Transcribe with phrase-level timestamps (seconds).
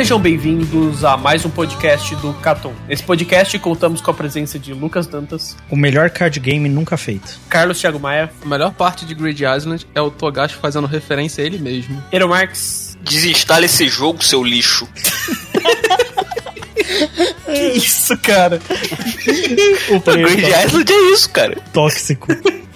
[0.00, 2.72] Sejam bem-vindos a mais um podcast do Catum.
[2.88, 7.38] Nesse podcast contamos com a presença de Lucas Dantas, O melhor card game nunca feito.
[7.50, 11.46] Carlos Thiago Maia, A melhor parte de Grid Island é o Togashi fazendo referência a
[11.46, 12.02] ele mesmo.
[12.10, 12.96] Ero Marques.
[13.02, 14.88] Desinstale esse jogo, seu lixo.
[17.44, 18.60] Que isso, cara?
[19.90, 21.58] O Grid Island é isso, cara.
[21.74, 22.28] tóxico.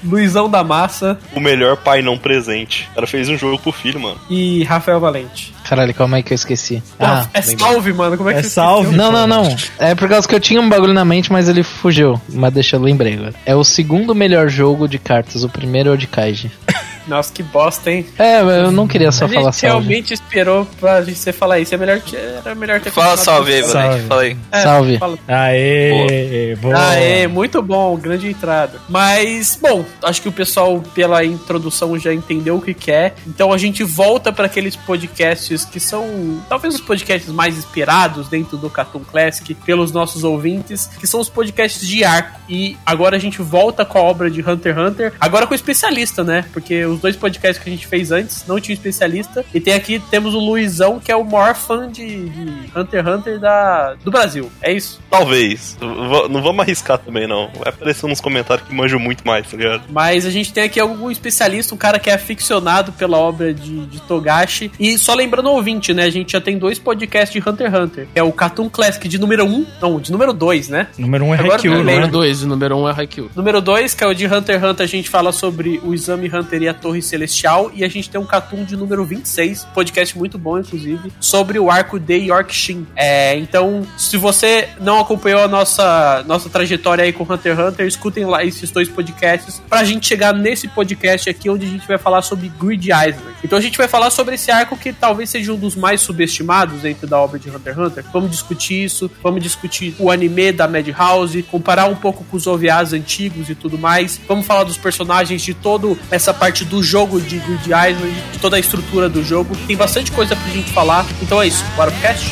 [0.04, 2.86] Luizão da Massa O melhor pai não presente.
[2.92, 4.20] O cara fez um jogo pro filho, mano.
[4.28, 5.53] e Rafael Valente.
[5.68, 6.82] Caralho, calma aí que eu esqueci.
[6.98, 8.16] Porra, é salve, mano.
[8.16, 8.90] Como é que É salve.
[8.90, 9.10] esqueceu?
[9.12, 9.56] Não, não, não.
[9.78, 12.20] É por causa que eu tinha um bagulho na mente, mas ele fugiu.
[12.28, 13.34] Mas deixa eu lembrei agora.
[13.46, 15.42] É o segundo melhor jogo de cartas.
[15.42, 16.50] O primeiro é o de Kaiji.
[17.06, 18.06] Nossa, que bosta, hein?
[18.18, 19.66] É, eu não queria só a falar gente salve.
[19.86, 21.74] realmente esperou pra gente você falar isso.
[21.74, 23.88] É melhor que, era melhor ter Fala salve aí, com- Salve.
[23.88, 24.06] Valente.
[24.08, 24.36] Fala aí.
[24.52, 24.98] É, Salve.
[24.98, 25.18] fala.
[25.28, 26.88] Aê, boa.
[26.90, 28.80] Aê, muito bom, grande entrada.
[28.88, 33.14] Mas, bom, acho que o pessoal, pela introdução, já entendeu o que quer.
[33.26, 38.56] Então a gente volta para aqueles podcasts que são talvez os podcasts mais esperados dentro
[38.56, 42.40] do Cartoon Classic pelos nossos ouvintes, que são os podcasts de arco.
[42.48, 46.22] E agora a gente volta com a obra de Hunter x Hunter, agora com especialista,
[46.24, 46.44] né?
[46.52, 49.44] Porque os dois podcasts que a gente fez antes não tinha especialista.
[49.52, 53.14] E tem aqui, temos o Luizão, que é o maior fã de, de Hunter x
[53.14, 54.50] Hunter da, do Brasil.
[54.62, 55.00] É isso?
[55.10, 55.76] Talvez.
[55.80, 57.50] V- Não vamos arriscar também, não.
[57.58, 59.82] Vai aparecer nos comentários que manjam muito mais, tá ligado?
[59.90, 63.86] Mas a gente tem aqui algum especialista, um cara que é aficionado pela obra de,
[63.86, 64.70] de Togashi.
[64.78, 66.04] E só lembrando o ouvinte, né?
[66.04, 68.08] A gente já tem dois podcasts de Hunter x Hunter.
[68.14, 70.88] É o Cartoon Classic de número 1, não, de número 2, né?
[70.98, 71.92] Número 1 um é Agora Haikyuu, eu né?
[71.94, 73.30] Número 2, o número 1 um é Haikyuu.
[73.34, 76.28] Número 2, que é o de Hunter x Hunter, a gente fala sobre o Exame
[76.32, 77.70] Hunter e a Torre Celestial.
[77.74, 81.70] E a gente tem um Cartoon de número 26, podcast muito bom, inclusive, sobre o
[81.70, 82.86] arco de Yorkshin.
[82.94, 87.86] É, então, se você não acompanhou a nossa, nossa trajetória aí com Hunter x Hunter,
[87.86, 91.96] escutem lá esses dois podcasts pra gente chegar nesse podcast aqui, onde a gente vai
[91.96, 93.34] falar sobre Grid Island.
[93.42, 96.82] Então a gente vai falar sobre esse arco que talvez seja um dos mais subestimados
[96.82, 98.04] dentro da obra de Hunter x Hunter.
[98.12, 102.92] Vamos discutir isso, vamos discutir o anime da Madhouse, comparar um pouco com os OVAs
[102.92, 104.20] antigos e tudo mais.
[104.28, 108.56] Vamos falar dos personagens, de toda essa parte do jogo de Grid Island, de toda
[108.56, 109.56] a estrutura do jogo.
[109.66, 111.06] Tem bastante coisa pra gente falar.
[111.22, 112.30] Então é isso, bora pro cast?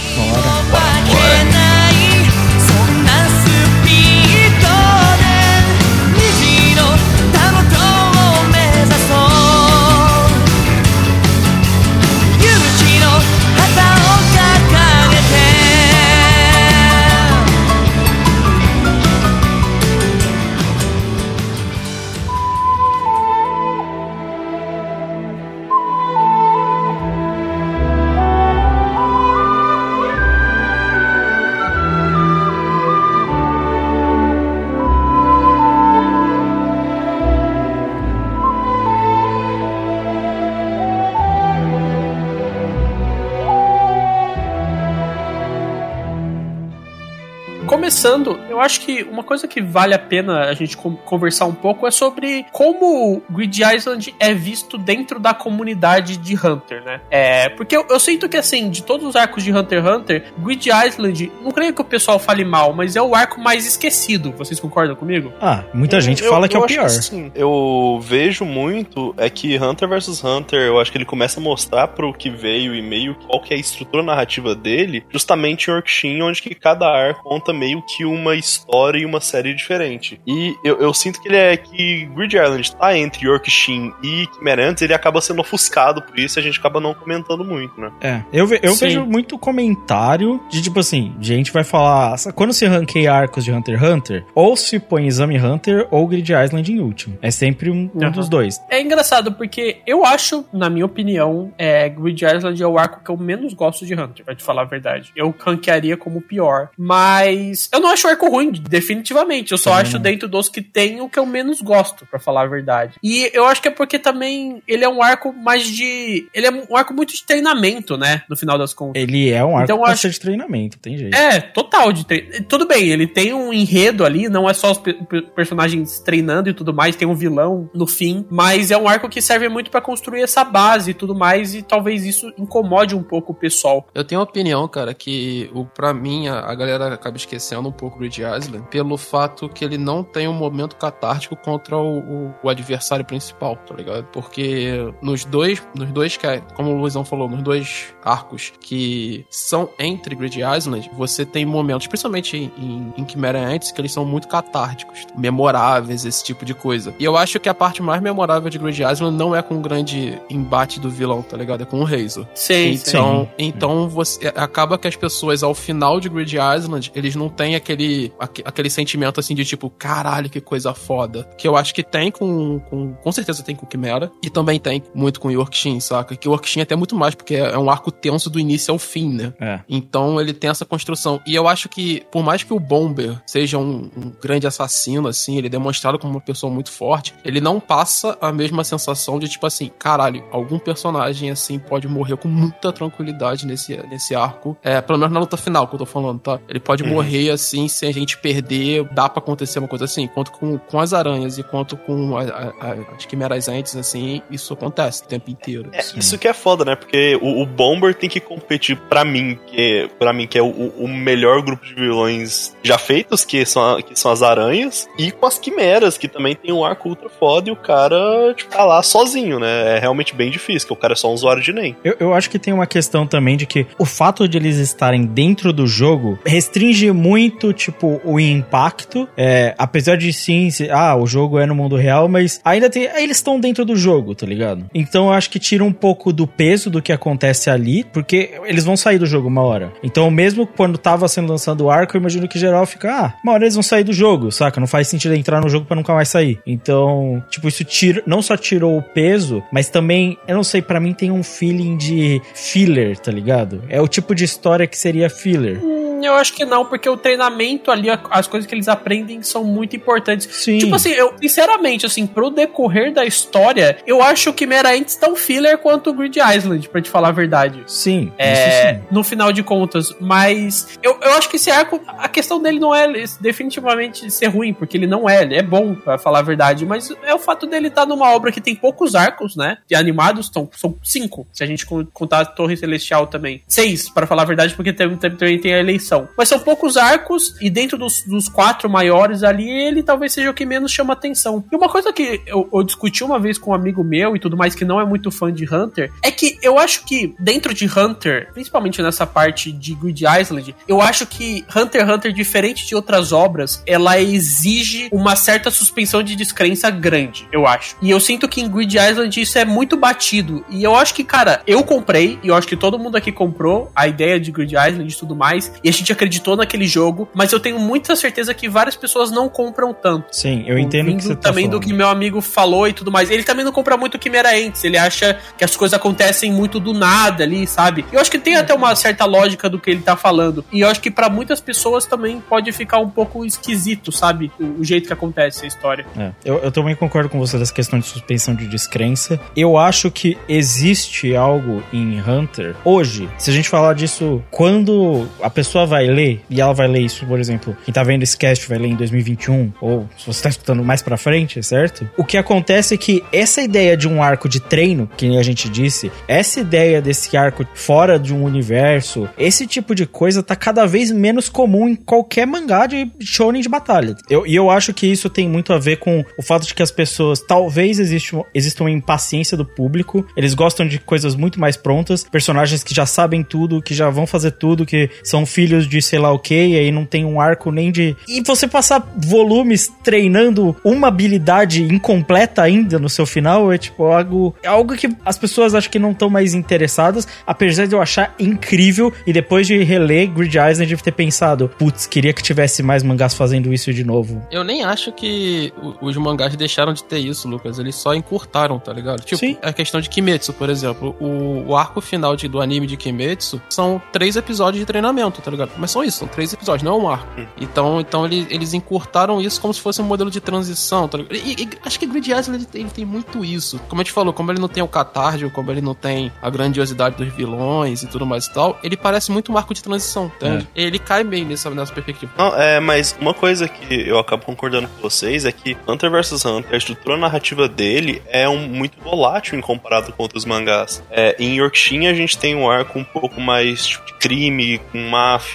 [48.02, 51.54] Começando, eu acho que uma coisa que vale a pena a gente con- conversar um
[51.54, 57.00] pouco é sobre como Grid Island é visto dentro da comunidade de Hunter, né?
[57.10, 60.24] É, porque eu, eu sinto que, assim, de todos os arcos de Hunter x Hunter,
[60.38, 64.32] Grid Island, não creio que o pessoal fale mal, mas é o arco mais esquecido.
[64.32, 65.32] Vocês concordam comigo?
[65.40, 66.84] Ah, muita gente Eu- fala que é eu o acho pior.
[66.84, 71.42] assim, eu vejo muito é que Hunter vs Hunter, eu acho que ele começa a
[71.42, 75.72] mostrar pro que veio e meio qual que é a estrutura narrativa dele, justamente em
[75.72, 80.01] Yorkshin, onde que cada arco conta meio que uma história e uma série diferente.
[80.26, 84.68] E eu, eu sinto que ele é que Grid Island tá entre Yorkshin e Chimera
[84.68, 87.90] Ants, ele acaba sendo ofuscado por isso e a gente acaba não comentando muito, né?
[88.00, 88.86] É, eu, ve- eu Sim.
[88.86, 93.78] vejo muito comentário de tipo assim, gente vai falar, quando se ranqueia arcos de Hunter
[93.78, 97.18] x Hunter, ou se põe Exame Hunter ou Grid Island em último.
[97.22, 98.10] É sempre um, um Aham.
[98.10, 98.60] dos dois.
[98.70, 103.10] É engraçado, porque eu acho, na minha opinião, é, Grid Island é o arco que
[103.10, 105.12] eu menos gosto de Hunter, pra te falar a verdade.
[105.16, 106.70] Eu ranquearia como o pior.
[106.78, 109.52] Mas eu não acho o arco ruim, definitivamente.
[109.52, 110.02] Eu só Também acho não.
[110.02, 112.94] dentro dos que tem o que eu menos gosto, pra falar a verdade.
[113.02, 116.28] E eu acho que é porque também ele é um arco mais de.
[116.34, 118.22] Ele é um arco muito de treinamento, né?
[118.28, 119.00] No final das contas.
[119.02, 121.14] Ele é um arco Então, pra acho- de treinamento, tem jeito.
[121.14, 122.44] É, total de treino.
[122.48, 126.48] Tudo bem, ele tem um enredo ali, não é só os pe- pe- personagens treinando
[126.48, 129.70] e tudo mais, tem um vilão no fim, mas é um arco que serve muito
[129.70, 133.86] pra construir essa base e tudo mais, e talvez isso incomode um pouco o pessoal.
[133.94, 137.72] Eu tenho a opinião, cara, que o para mim a, a galera acaba esquecendo um
[137.72, 141.98] pouco o Grid Island pelo fato que ele não tem um momento catártico contra o,
[141.98, 144.04] o- o adversário principal, tá ligado?
[144.12, 149.26] Porque nos dois, nos dois que, é- como o Luizão falou, nos dois arcos que
[149.30, 154.04] são entre Grid Island, você tem momentos, principalmente em, em, Chimera Ants, que eles são
[154.04, 156.94] muito catárticos, memoráveis, esse tipo de coisa.
[156.98, 159.60] E eu acho que a parte mais memorável de Grid Island não é com o
[159.60, 161.62] grande embate do vilão, tá ligado?
[161.62, 162.26] É com o Razor.
[162.34, 167.28] Sim, Então, então você acaba que as pessoas ao final de Grid Island, eles não
[167.28, 171.24] têm aquele aque- aquele sentimento assim de tipo, caralho, que coisa foda.
[171.36, 174.82] Que eu acho que tem com com, com certeza tem com Chimera e também tem
[174.94, 176.16] muito com Yorkshin, saca?
[176.16, 179.12] Que o Yorkshin até muito mais porque é um arco tenso do início ao fim,
[179.12, 179.32] né?
[179.40, 179.60] É.
[179.68, 181.20] Então ele tem essa construção.
[181.26, 185.36] E eu acho que, por mais que o Bomber seja um, um grande assassino, assim,
[185.36, 189.28] ele é demonstrado como uma pessoa muito forte, ele não passa a mesma sensação de,
[189.28, 194.56] tipo assim, caralho, algum personagem, assim, pode morrer com muita tranquilidade nesse, nesse arco.
[194.62, 196.40] É, pelo menos na luta final que eu tô falando, tá?
[196.48, 200.06] Ele pode morrer, assim, sem a gente perder, dá pra acontecer uma coisa assim.
[200.06, 204.22] Quanto com, com as aranhas e quanto com a, a, a, as quimeras antes, assim,
[204.30, 205.70] isso acontece o tempo inteiro.
[205.72, 206.76] É, isso que é foda, né?
[206.76, 210.48] Porque o, o Bomber tem que competir pra mim, que para mim que é o,
[210.50, 215.10] o melhor grupo de vilões já feitos, que são, a- que são as aranhas, e
[215.10, 218.64] com as quimeras, que também tem um arco ultra foda e o cara tipo, tá
[218.64, 219.76] lá sozinho, né?
[219.76, 221.76] É realmente bem difícil, porque o cara é só um usuário de NEM.
[221.84, 225.04] Eu, eu acho que tem uma questão também de que o fato de eles estarem
[225.04, 229.08] dentro do jogo restringe muito, tipo, o impacto.
[229.16, 232.84] É, apesar de sim, se- ah, o jogo é no mundo real, mas ainda tem.
[232.96, 234.64] Eles estão dentro do jogo, tá ligado?
[234.74, 238.64] Então eu acho que tira um pouco do peso do que acontece ali, porque eles
[238.64, 239.72] vão sair do jogo uma hora.
[239.82, 243.32] Então, mesmo quando tava sendo lançado o arco, eu imagino que geral fica, ah, uma
[243.32, 244.60] hora eles vão sair do jogo, saca?
[244.60, 246.38] Não faz sentido entrar no jogo pra nunca mais sair.
[246.46, 250.80] Então, tipo, isso tira, não só tirou o peso, mas também, eu não sei, pra
[250.80, 253.62] mim tem um feeling de filler, tá ligado?
[253.68, 255.58] É o tipo de história que seria filler.
[255.62, 259.44] Hum, Eu acho que não, porque o treinamento ali, as coisas que eles aprendem são
[259.44, 260.28] muito importantes.
[260.30, 260.58] Sim.
[260.58, 265.14] Tipo assim, eu, sinceramente, assim, pro decorrer da história, eu acho que Mera Ants tão
[265.16, 267.62] filler quanto o Grid Island, pra te falar a verdade.
[267.66, 268.80] Sim, isso É, sim.
[268.90, 272.74] no final de contas, mas eu, eu acho que esse arco, a questão dele não
[272.74, 272.86] é
[273.20, 276.90] definitivamente ser ruim, porque ele não é, ele é bom, pra falar a verdade, mas
[277.04, 279.58] é o fato dele estar numa obra que tem poucos arcos, né?
[279.68, 283.42] De animados, são, são cinco, se a gente con- contar a Torre Celestial também.
[283.48, 285.91] Seis, pra falar a verdade, porque tam- tam- também tem a eleição.
[286.16, 290.34] Mas são poucos arcos, e dentro dos, dos quatro maiores ali, ele talvez seja o
[290.34, 291.44] que menos chama atenção.
[291.50, 294.36] E uma coisa que eu, eu discuti uma vez com um amigo meu e tudo
[294.36, 297.66] mais, que não é muito fã de Hunter, é que eu acho que dentro de
[297.66, 302.74] Hunter, principalmente nessa parte de Grid Island, eu acho que Hunter x Hunter, diferente de
[302.74, 307.76] outras obras, ela exige uma certa suspensão de descrença grande, eu acho.
[307.82, 310.44] E eu sinto que em Grid Island isso é muito batido.
[310.48, 313.70] E eu acho que, cara, eu comprei, e eu acho que todo mundo aqui comprou
[313.74, 317.32] a ideia de Grid Island e tudo mais, e a gente acreditou naquele jogo, mas
[317.32, 320.14] eu tenho muita certeza que várias pessoas não compram tanto.
[320.14, 321.60] Sim, eu entendo que você tá também falando.
[321.60, 323.10] do que meu amigo falou e tudo mais.
[323.10, 324.62] Ele também não compra muito Chimera Ants.
[324.64, 327.84] Ele acha que as coisas acontecem muito do nada ali, sabe?
[327.90, 330.44] Eu acho que tem até uma certa lógica do que ele tá falando.
[330.52, 334.30] E eu acho que pra muitas pessoas também pode ficar um pouco esquisito, sabe?
[334.38, 335.86] O, o jeito que acontece a história.
[335.96, 339.18] É, eu, eu também concordo com você dessa questão de suspensão de descrença.
[339.36, 343.08] Eu acho que existe algo em Hunter hoje.
[343.18, 347.06] Se a gente falar disso quando a pessoa vai ler, e ela vai ler isso,
[347.06, 350.28] por exemplo, quem tá vendo esse cast vai ler em 2021, ou se você tá
[350.28, 351.88] escutando mais pra frente, certo?
[351.96, 355.22] O que acontece é que essa ideia de um arco de treino, que nem a
[355.22, 360.36] gente disse, essa ideia desse arco fora de um universo, esse tipo de coisa tá
[360.36, 363.94] cada vez menos comum em qualquer mangá de shonen de batalha.
[364.08, 366.62] Eu, e eu acho que isso tem muito a ver com o fato de que
[366.62, 371.56] as pessoas, talvez exista, exista uma impaciência do público, eles gostam de coisas muito mais
[371.56, 375.68] prontas, personagens que já sabem tudo, que já vão fazer tudo, que são filler filhos
[375.68, 377.94] de sei lá o que, e aí não tem um arco nem de.
[378.08, 384.34] E você passar volumes treinando uma habilidade incompleta ainda no seu final é tipo algo.
[384.42, 388.14] É algo que as pessoas acho que não estão mais interessadas, apesar de eu achar
[388.18, 388.92] incrível.
[389.06, 393.14] E depois de reler Grid Island, de ter pensado, putz, queria que tivesse mais mangás
[393.14, 394.22] fazendo isso de novo.
[394.30, 397.58] Eu nem acho que os mangás deixaram de ter isso, Lucas.
[397.58, 399.02] Eles só encurtaram, tá ligado?
[399.02, 399.36] Tipo, Sim.
[399.42, 400.96] a questão de Kimetsu, por exemplo.
[401.00, 405.30] O, o arco final de- do anime de Kimetsu são três episódios de treinamento, tá
[405.30, 405.41] ligado?
[405.56, 407.06] Mas são isso, são três episódios, não é um arco.
[407.40, 410.98] Então, então ele- eles encurtaram isso como se fosse um modelo de transição, tá?
[411.10, 413.58] E, e acho que Grid Island ele, ele tem muito isso.
[413.68, 416.30] Como a gente falou, como ele não tem o catarjo, como ele não tem a
[416.30, 420.06] grandiosidade dos vilões e tudo mais e tal, ele parece muito um arco de transição,
[420.16, 420.48] entende?
[420.54, 422.12] Ele cai bem nessa, nessa perspectiva.
[422.16, 426.24] Não, é, mas uma coisa que eu acabo concordando com vocês é que Hunter vs
[426.24, 430.82] Hunter, a estrutura narrativa dele é um, muito volátil em comparado com outros mangás.
[430.90, 434.78] É, em Yorkshin a gente tem um arco um pouco mais tipo, de crime, com
[434.90, 435.31] máfia.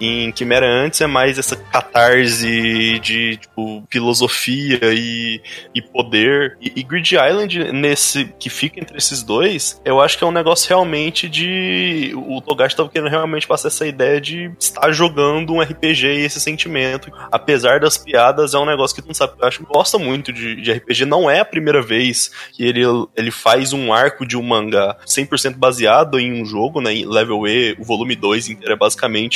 [0.00, 5.40] Em Quimera antes é mais essa catarse de tipo, filosofia e,
[5.74, 6.56] e poder.
[6.60, 10.32] E, e Grid Island, nesse que fica entre esses dois, eu acho que é um
[10.32, 12.12] negócio realmente de.
[12.14, 16.40] O Togashi tava querendo realmente passar essa ideia de estar jogando um RPG e esse
[16.40, 17.10] sentimento.
[17.30, 19.34] Apesar das piadas, é um negócio que tu não sabe.
[19.40, 21.04] Eu acho que gosta muito de, de RPG.
[21.04, 22.82] Não é a primeira vez que ele,
[23.16, 26.92] ele faz um arco de um mangá 100% baseado em um jogo, né?
[26.92, 29.29] Em Level E, o volume 2 inteiro é basicamente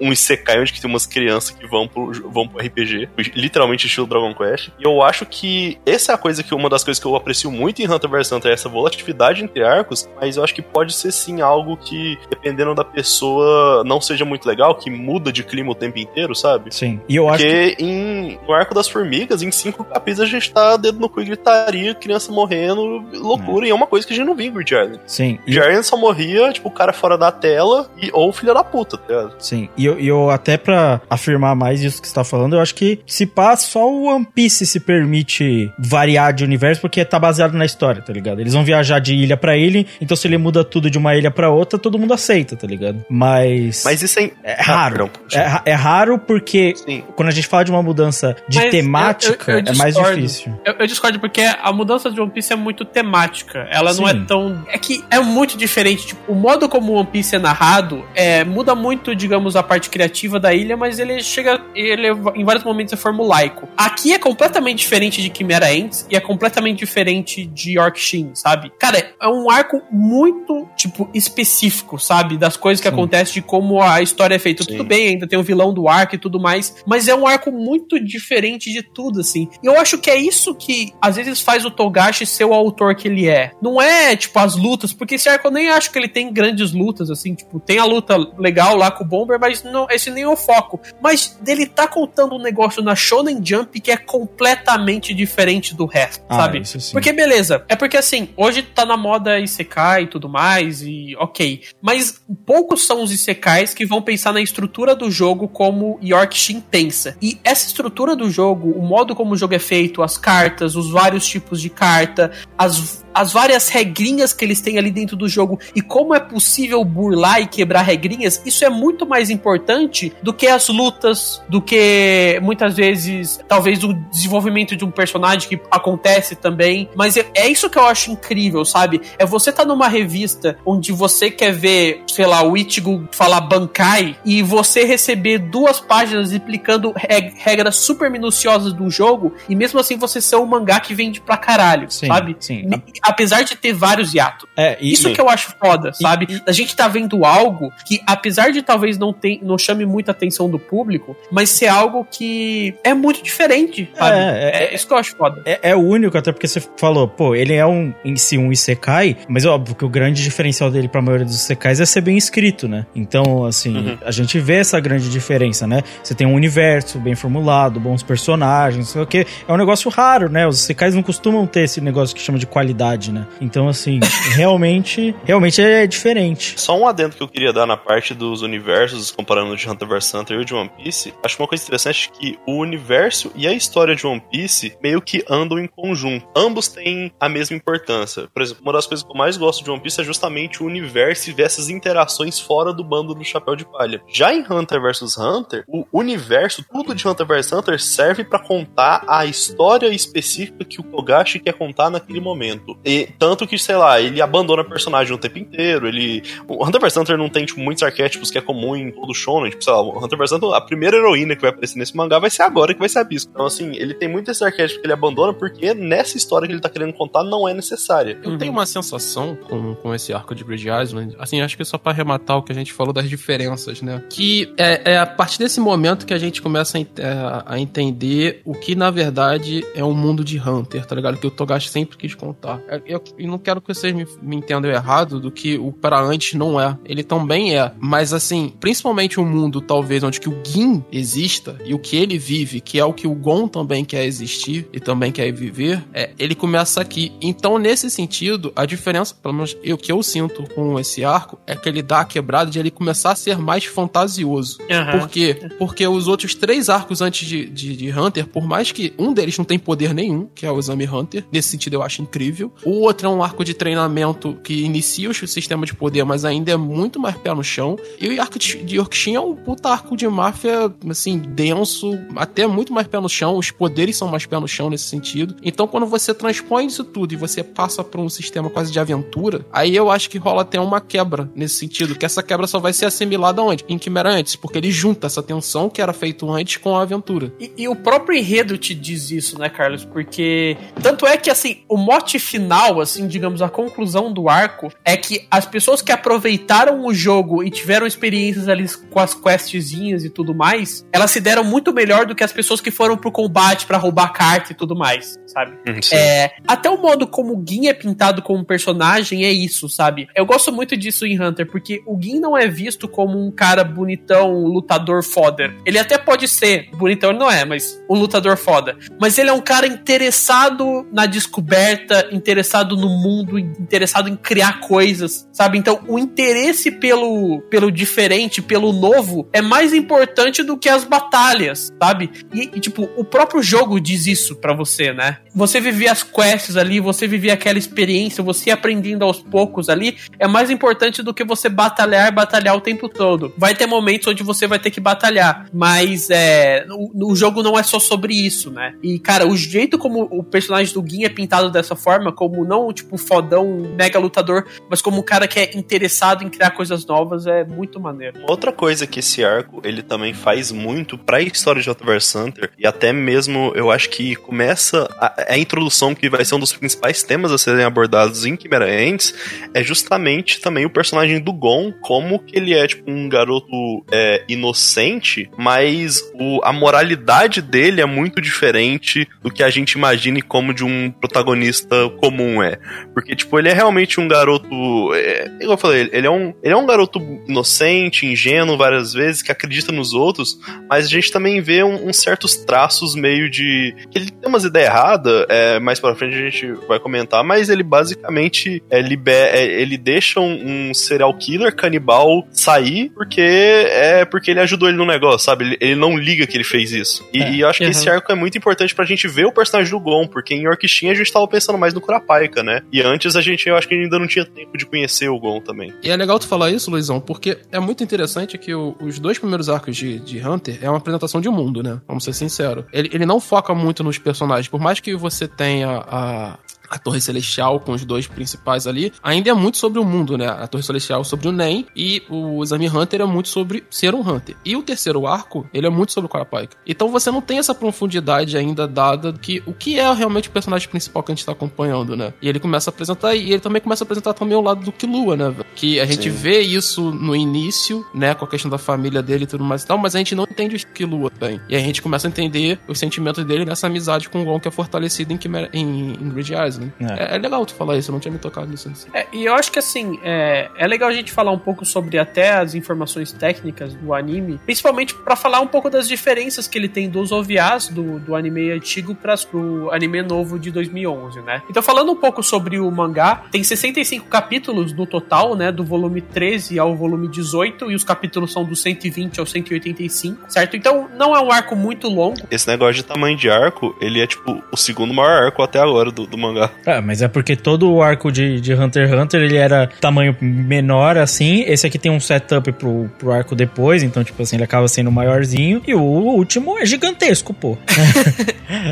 [0.00, 3.08] um Isekai onde que tem umas crianças que vão pro, vão pro RPG.
[3.34, 4.70] Literalmente estilo Dragon Quest.
[4.78, 7.50] E eu acho que essa é a coisa que uma das coisas que eu aprecio
[7.50, 10.94] muito em Hunter vs Hunter é essa volatilidade entre arcos, mas eu acho que pode
[10.94, 15.72] ser sim algo que, dependendo da pessoa, não seja muito legal, que muda de clima
[15.72, 16.74] o tempo inteiro, sabe?
[16.74, 17.00] Sim.
[17.08, 17.46] E eu acho que.
[17.46, 21.20] Porque em, no arco das formigas, em cinco capítulos, a gente tá dedo no cu
[21.20, 24.52] e gritaria, criança morrendo, loucura, e é uma coisa que a gente não viu em
[24.52, 25.00] Grid Island.
[25.06, 25.38] Sim.
[25.44, 28.95] Grid Island só morria, tipo, o cara fora da tela, e, ou filha da puta,
[28.98, 29.34] tá ligado?
[29.38, 32.74] Sim, e eu, eu até pra afirmar mais isso que você tá falando, eu acho
[32.74, 37.54] que se pá, só o One Piece se permite variar de universo porque tá baseado
[37.54, 38.40] na história, tá ligado?
[38.40, 41.30] Eles vão viajar de ilha pra ilha, então se ele muda tudo de uma ilha
[41.30, 43.04] pra outra, todo mundo aceita, tá ligado?
[43.08, 43.82] Mas.
[43.84, 44.30] Mas isso é.
[44.42, 45.08] é raro.
[45.28, 45.60] perdão.
[45.64, 47.02] é, é raro porque Sim.
[47.14, 49.94] quando a gente fala de uma mudança de Mas temática, eu- eu- eu é mais
[49.94, 50.58] difícil.
[50.64, 53.66] Eu, eu discordo porque a mudança de One Piece é muito temática.
[53.70, 54.24] Ela não é Sim.
[54.24, 54.64] tão.
[54.68, 56.06] É que é muito diferente.
[56.08, 59.90] Tipo, o modo como o One Piece é narrado é, muda muito, digamos, a parte
[59.90, 61.60] criativa da ilha, mas ele chega.
[61.74, 63.68] Ele em vários momentos é formulaico.
[63.76, 68.70] Aqui é completamente diferente de Chimera Ants e é completamente diferente de Yorkshin, sabe?
[68.78, 72.36] Cara, é um arco muito, tipo, específico, sabe?
[72.36, 72.94] Das coisas que Sim.
[72.94, 74.62] acontecem, de como a história é feita.
[74.62, 74.72] Sim.
[74.72, 77.50] Tudo bem, ainda tem o vilão do arco e tudo mais, mas é um arco
[77.50, 79.48] muito diferente de tudo, assim.
[79.62, 82.94] E eu acho que é isso que às vezes faz o Togashi ser o autor
[82.94, 83.52] que ele é.
[83.60, 86.72] Não é, tipo, as lutas, porque esse arco eu nem acho que ele tem grandes
[86.72, 90.24] lutas, assim, tipo, tem a luta legal lá com o Bomber, mas não, esse nem
[90.24, 90.80] é o foco.
[91.00, 96.24] Mas dele tá contando um negócio na Shonen Jump que é completamente diferente do resto,
[96.28, 96.62] Ah, sabe?
[96.92, 101.62] Porque beleza, é porque assim, hoje tá na moda Isekai e tudo mais, e ok.
[101.80, 107.16] Mas poucos são os Isekais que vão pensar na estrutura do jogo como Yorkshin pensa.
[107.20, 110.90] E essa estrutura do jogo, o modo como o jogo é feito, as cartas, os
[110.90, 115.58] vários tipos de carta, as, as várias regrinhas que eles têm ali dentro do jogo
[115.74, 120.46] e como é possível burlar e quebrar regrinhas, isso é muito mais importante do que
[120.46, 126.88] as lutas, do que muitas vezes, talvez o desenvolvimento de um personagem que acontece também.
[126.94, 129.00] Mas é, é isso que eu acho incrível, sabe?
[129.18, 134.16] É você tá numa revista onde você quer ver, sei lá, o Ichigo falar Bankai
[134.24, 139.96] e você receber duas páginas explicando reg- regras super minuciosas do jogo e mesmo assim
[139.96, 142.36] você ser um mangá que vende pra caralho, Sim, sabe?
[142.40, 142.68] sim.
[143.02, 144.48] Apesar de ter vários hiatos.
[144.56, 145.14] É, e, Isso Sim.
[145.14, 146.42] que eu acho foda, E- sabe?
[146.46, 150.48] A gente tá vendo algo que, apesar de talvez não, tem, não chame muita atenção
[150.48, 154.16] do público, mas ser algo que é muito diferente, sabe?
[154.16, 155.42] É, É, é- isso que eu acho foda.
[155.44, 158.50] É, é o único, até porque você falou, pô, ele é um em si um
[158.52, 162.00] Isekai, mas é óbvio que o grande diferencial dele pra maioria dos Isekais é ser
[162.00, 162.86] bem escrito, né?
[162.94, 163.98] Então, assim, Uhum.
[164.04, 165.82] a gente vê essa grande diferença, né?
[166.02, 169.26] Você tem um universo bem formulado, bons personagens, sei o que.
[169.46, 170.46] É um negócio raro, né?
[170.46, 173.26] Os Isekais não costumam ter esse negócio que chama de qualidade, né?
[173.40, 174.00] Então, assim,
[174.34, 176.54] realmente, realmente é diferente.
[176.60, 180.14] Só um adendo que eu queria dar na parte dos universos, comparando de Hunter vs
[180.14, 181.12] Hunter e o de One Piece.
[181.24, 185.24] Acho uma coisa interessante que o universo e a história de One Piece meio que
[185.28, 186.26] andam em conjunto.
[186.36, 188.28] Ambos têm a mesma importância.
[188.32, 190.62] Por exemplo, uma das coisas que eu mais gosto de One Piece é justamente justamente
[190.62, 194.02] o universo e ver essas interações fora do bando do Chapéu de Palha.
[194.08, 199.04] Já em Hunter vs Hunter, o universo, tudo de Hunter vs Hunter serve para contar
[199.08, 202.76] a história específica que o Togashi quer contar naquele momento.
[202.84, 206.22] E tanto que, sei lá, ele abandona o personagem o tempo inteiro, ele...
[206.46, 209.50] O Hunter vs Hunter não tem, tipo, muitos arquétipos que é comum em todo shonen,
[209.50, 212.18] tipo, sei lá, o Hunter vs Hunter, a primeira heroína que vai aparecer nesse mangá
[212.18, 213.30] vai ser agora que vai ser a Bisco.
[213.32, 216.60] Então, assim, ele tem muito esse arquétipo que ele abandona porque nessa história que ele
[216.60, 218.18] tá querendo contar não é necessária.
[218.22, 221.78] Eu tenho uma sensação com, com esse arco de Bridge Island, assim, acho que só
[221.78, 224.02] para arrematar o que a gente falou das diferenças, né?
[224.10, 228.40] Que é, é a partir desse momento que a gente começa a, é, a, entender
[228.44, 231.18] o que na verdade é um mundo de Hunter, tá ligado?
[231.18, 232.60] Que o Togashi sempre quis contar.
[232.68, 236.00] É, eu, eu não quero que vocês me, me entendam errado do que o para
[236.00, 236.76] antes não é.
[236.84, 241.56] Ele também é, mas assim, principalmente o um mundo talvez onde que o Gin exista
[241.64, 244.80] e o que ele vive, que é o que o Gon também quer existir e
[244.80, 247.12] também quer viver, é, ele começa aqui.
[247.20, 250.15] Então, nesse sentido, a diferença, pelo menos o que eu sinto
[250.54, 253.64] com esse arco, é que ele dá a quebrada de ele começar a ser mais
[253.64, 254.58] fantasioso.
[254.62, 255.00] Uhum.
[255.00, 255.48] Por quê?
[255.58, 259.36] Porque os outros três arcos antes de, de, de, Hunter, por mais que um deles
[259.38, 262.52] não tem poder nenhum, que é o Exame Hunter, nesse sentido eu acho incrível.
[262.64, 266.52] O outro é um arco de treinamento que inicia o sistema de poder, mas ainda
[266.52, 267.76] é muito mais pé no chão.
[268.00, 272.72] E o arco de Yorkshin é um puta arco de máfia, assim, denso, até muito
[272.72, 273.36] mais pé no chão.
[273.36, 275.36] Os poderes são mais pé no chão nesse sentido.
[275.42, 279.44] Então, quando você transpõe isso tudo e você passa para um sistema quase de aventura,
[279.52, 282.72] aí eu acho que rola até uma quebra nesse sentido, que essa quebra só vai
[282.72, 283.64] ser assimilada onde?
[283.68, 287.32] Em Quimera antes, porque ele junta essa tensão que era feito antes com a aventura.
[287.40, 289.84] E, e, o próprio enredo te diz isso, né, Carlos?
[289.84, 294.96] Porque tanto é que assim, o mote final, assim, digamos, a conclusão do arco é
[294.96, 300.10] que as pessoas que aproveitaram o jogo e tiveram experiências ali com as questzinhas e
[300.10, 303.66] tudo mais, elas se deram muito melhor do que as pessoas que foram pro combate
[303.66, 305.52] para roubar carta e tudo mais, sabe?
[305.66, 309.95] Hum, é, até o modo como o Gin é pintado como personagem é isso, sabe?
[310.14, 313.64] Eu gosto muito disso em Hunter, porque o Gin não é visto como um cara
[313.64, 315.54] bonitão, lutador foda.
[315.64, 318.76] Ele até pode ser, bonitão ele não é, mas um lutador foda.
[319.00, 325.28] Mas ele é um cara interessado na descoberta, interessado no mundo, interessado em criar coisas,
[325.32, 325.58] sabe?
[325.58, 331.72] Então, o interesse pelo, pelo diferente, pelo novo, é mais importante do que as batalhas,
[331.82, 332.10] sabe?
[332.32, 335.18] E, e tipo, o próprio jogo diz isso para você, né?
[335.34, 339.85] Você vivia as quests ali, você vivia aquela experiência, você aprendendo aos poucos ali,
[340.18, 343.32] é mais importante do que você batalhar, batalhar o tempo todo.
[343.36, 347.58] Vai ter momentos onde você vai ter que batalhar, mas é, o, o jogo não
[347.58, 348.74] é só sobre isso, né?
[348.82, 352.72] E, cara, o jeito como o personagem do Gin é pintado dessa forma, como não,
[352.72, 357.26] tipo, fodão, mega lutador, mas como um cara que é interessado em criar coisas novas,
[357.26, 358.20] é muito maneiro.
[358.28, 362.66] Outra coisa que esse arco, ele também faz muito pra história de vs Hunter, e
[362.66, 367.02] até mesmo, eu acho que começa a, a introdução que vai ser um dos principais
[367.02, 369.14] temas a serem abordados em Chimera Ants,
[369.52, 374.24] é justamente também o personagem do Gon, como que ele é, tipo, um garoto é,
[374.28, 380.54] inocente, mas o, a moralidade dele é muito diferente do que a gente imagine como
[380.54, 382.58] de um protagonista comum é.
[382.94, 384.48] Porque, tipo, ele é realmente um garoto.
[384.94, 389.22] É, igual eu falei, ele é um, ele é um garoto inocente, ingênuo várias vezes,
[389.22, 393.30] que acredita nos outros, mas a gente também vê uns um, um certos traços meio
[393.30, 393.74] de.
[393.90, 397.48] que ele tem umas ideias erradas, é, mais pra frente a gente vai comentar, mas
[397.48, 404.04] ele basicamente é, liber, é, ele deixa um, um, serial killer canibal sair porque é
[404.04, 405.44] porque ele ajudou ele no negócio, sabe?
[405.44, 407.06] Ele, ele não liga que ele fez isso.
[407.12, 407.70] E, é, e eu acho uhum.
[407.70, 410.42] que esse arco é muito importante pra gente ver o personagem do Gon, porque em
[410.44, 412.62] Yorkshire a gente tava pensando mais no Kurapika, né?
[412.72, 415.40] E antes a gente, eu acho que ainda não tinha tempo de conhecer o Gon
[415.40, 415.72] também.
[415.82, 419.18] E é legal tu falar isso, Luizão, porque é muito interessante que o, os dois
[419.18, 421.80] primeiros arcos de, de Hunter é uma apresentação de mundo, né?
[421.86, 422.64] Vamos ser sinceros.
[422.72, 426.38] Ele, ele não foca muito nos personagens, por mais que você tenha a,
[426.68, 430.26] a Torre Celestial com os dois principais ali, ainda é muito sobre o mundo, né?
[430.26, 434.00] A Torre Celestial sobre o Nen e o Exame Hunter é muito sobre ser um
[434.00, 434.36] Hunter.
[434.44, 436.56] E o terceiro arco, ele é muito sobre o Carapaika.
[436.66, 440.68] Então você não tem essa profundidade ainda dada que o que é realmente o personagem
[440.68, 442.12] principal que a gente tá acompanhando, né?
[442.20, 444.72] E ele começa a apresentar, e ele também começa a apresentar também o lado do
[444.72, 445.34] Killua, né?
[445.54, 446.16] Que a gente Sim.
[446.16, 448.14] vê isso no início, né?
[448.14, 450.24] Com a questão da família dele e tudo mais e tal, mas a gente não
[450.24, 451.40] entende o Killua bem.
[451.48, 454.48] E a gente começa a entender os sentimentos dele nessa amizade com o Gon que
[454.48, 456.70] é fortalecido em, Chimera, em, em Grid Eyes, né?
[456.80, 457.14] É.
[457.14, 457.16] é.
[457.16, 458.70] É, legal tu falar isso, eu não tinha me tocado nisso.
[458.92, 461.98] É, e eu acho que assim, é, é legal a gente falar um pouco sobre
[461.98, 466.68] até as informações técnicas do anime, principalmente para falar um pouco das diferenças que ele
[466.68, 471.42] tem dos OVAs do, do anime antigo para o anime novo de 2011, né?
[471.48, 475.50] Então, falando um pouco sobre o mangá, tem 65 capítulos no total, né?
[475.50, 480.56] Do volume 13 ao volume 18, e os capítulos são do 120 ao 185, certo?
[480.56, 482.26] Então, não é um arco muito longo.
[482.30, 485.90] Esse negócio de tamanho de arco, ele é tipo o segundo maior arco até agora
[485.90, 486.45] do, do mangá.
[486.66, 486.74] Lá.
[486.76, 490.16] É, mas é porque todo o arco de, de Hunter x Hunter ele era tamanho
[490.20, 491.42] menor assim.
[491.46, 494.90] Esse aqui tem um setup pro, pro arco depois, então, tipo assim, ele acaba sendo
[494.90, 495.62] maiorzinho.
[495.66, 497.56] E o último é gigantesco, pô.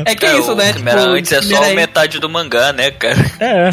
[0.05, 0.73] É que é isso, o né?
[0.73, 3.15] Chimera antes é só aí- metade do mangá, né, cara?
[3.39, 3.69] É,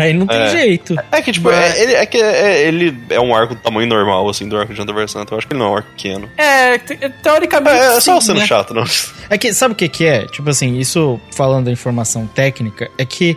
[0.00, 0.48] aí não tem É.
[0.50, 0.96] jeito.
[1.10, 4.28] É que, tipo, é, ele, é que é, ele é um arco do tamanho normal,
[4.28, 5.34] assim, do arco de Hunter vs Hunter.
[5.34, 6.28] Eu acho que ele não é um arco pequeno.
[6.36, 7.76] É, te- teoricamente.
[7.76, 8.46] É, é só sim, sendo né?
[8.46, 8.84] chato, não.
[9.30, 10.26] É que, sabe o que que é?
[10.26, 13.36] Tipo assim, isso falando da informação técnica, é que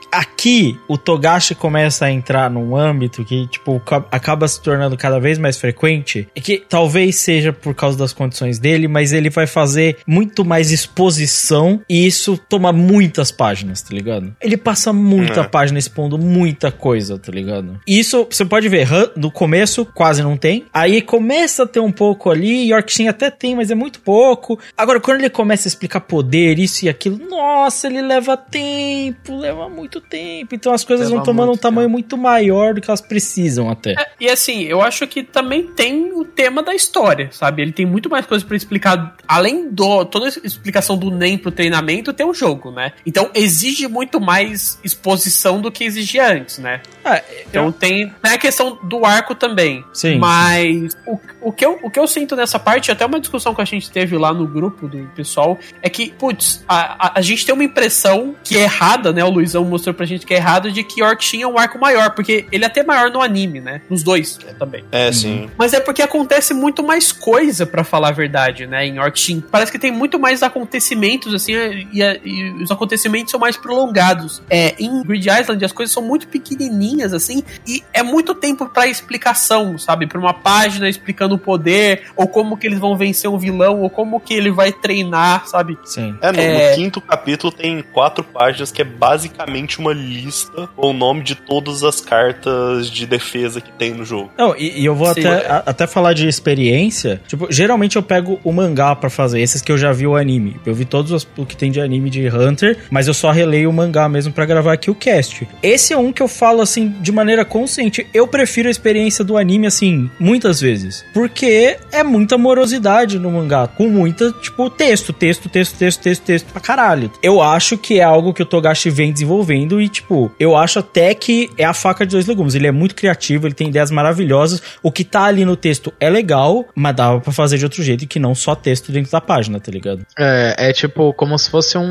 [0.11, 5.19] aqui o Togashi começa a entrar num âmbito que, tipo, ca- acaba se tornando cada
[5.19, 9.47] vez mais frequente, e que talvez seja por causa das condições dele, mas ele vai
[9.47, 14.35] fazer muito mais exposição e isso toma muitas páginas, tá ligado?
[14.41, 15.47] Ele passa muita É.
[15.47, 17.79] página expondo muita coisa, tá ligado?
[17.87, 21.91] E isso, você pode ver, no começo quase não tem, aí começa a ter um
[21.91, 24.59] pouco ali, Yorkshire até tem, mas é muito pouco.
[24.77, 29.69] Agora, quando ele começa a explicar poder, isso e aquilo, nossa, ele leva tempo, leva
[29.69, 30.55] muito tempo.
[30.55, 31.93] Então as coisas Leva vão tomando um muito tamanho tempo.
[31.93, 33.91] muito maior do que elas precisam até.
[33.91, 37.61] É, e assim, eu acho que também tem o tema da história, sabe?
[37.61, 39.15] Ele tem muito mais coisa pra explicar.
[39.27, 42.93] Além do toda a explicação do NEM pro treinamento, tem o jogo, né?
[43.05, 46.81] Então exige muito mais exposição do que exigia antes, né?
[47.03, 49.83] Ah, Então tem, tem a questão do arco também.
[49.93, 50.17] Sim.
[50.17, 53.61] Mas o, o, que eu, o que eu sinto nessa parte, até uma discussão que
[53.61, 57.45] a gente teve lá no grupo do pessoal, é que, putz, a, a, a gente
[57.45, 59.23] tem uma impressão que é errada, né?
[59.23, 62.11] O Luizão mostrou pra gente que é errada, de que Yorkshire é um arco maior,
[62.11, 63.81] porque ele é até maior no anime, né?
[63.89, 64.83] Nos dois também.
[64.91, 65.49] É, sim.
[65.57, 68.85] Mas é porque acontece muito mais coisa, pra falar a verdade, né?
[68.85, 69.41] Em Orkshin.
[69.51, 71.53] Parece que tem muito mais acontecimentos, assim,
[71.93, 74.41] e, e os acontecimentos são mais prolongados.
[74.49, 78.87] É, em Grid Island as coisas são muito pequenininhas, assim, e é muito tempo pra
[78.87, 80.07] explicação, sabe?
[80.07, 83.89] Pra uma página explicando o poder, ou como que eles vão vencer um vilão, ou
[83.89, 85.77] como que ele vai treinar, sabe?
[85.83, 86.15] Sim.
[86.21, 86.69] É, no, É.
[86.69, 91.35] no quinto capítulo tem quatro páginas que é basicamente uma lista com o nome de
[91.35, 94.31] todas as cartas de defesa que tem no jogo.
[94.37, 95.47] Não, e, e eu vou Sim, até, é.
[95.49, 97.21] a- até falar de experiência.
[97.27, 100.55] Tipo, geralmente eu pego o mangá pra fazer, esses que eu já vi o anime.
[100.65, 103.69] Eu vi todos os o que tem de anime de Hunter, mas eu só releio
[103.69, 105.47] o mangá mesmo pra gravar aqui o cast.
[105.63, 108.05] Esse é um que eu falo assim de maneira consciente.
[108.13, 113.67] Eu prefiro a experiência do anime assim, muitas vezes, porque é muita morosidade no mangá,
[113.67, 117.11] com muita, tipo, texto, texto, texto, texto, texto, texto pra caralho.
[117.23, 121.13] Eu acho que é algo que o Togashi vem desenvolvendo e, tipo, eu acho até
[121.13, 122.55] que é a faca de dois legumes.
[122.55, 124.61] Ele é muito criativo, ele tem ideias maravilhosas.
[124.81, 128.03] O que tá ali no texto é legal, mas dava pra fazer de outro jeito
[128.03, 130.05] e que não só texto dentro da página, tá ligado?
[130.17, 131.81] É, é tipo como se fosse um,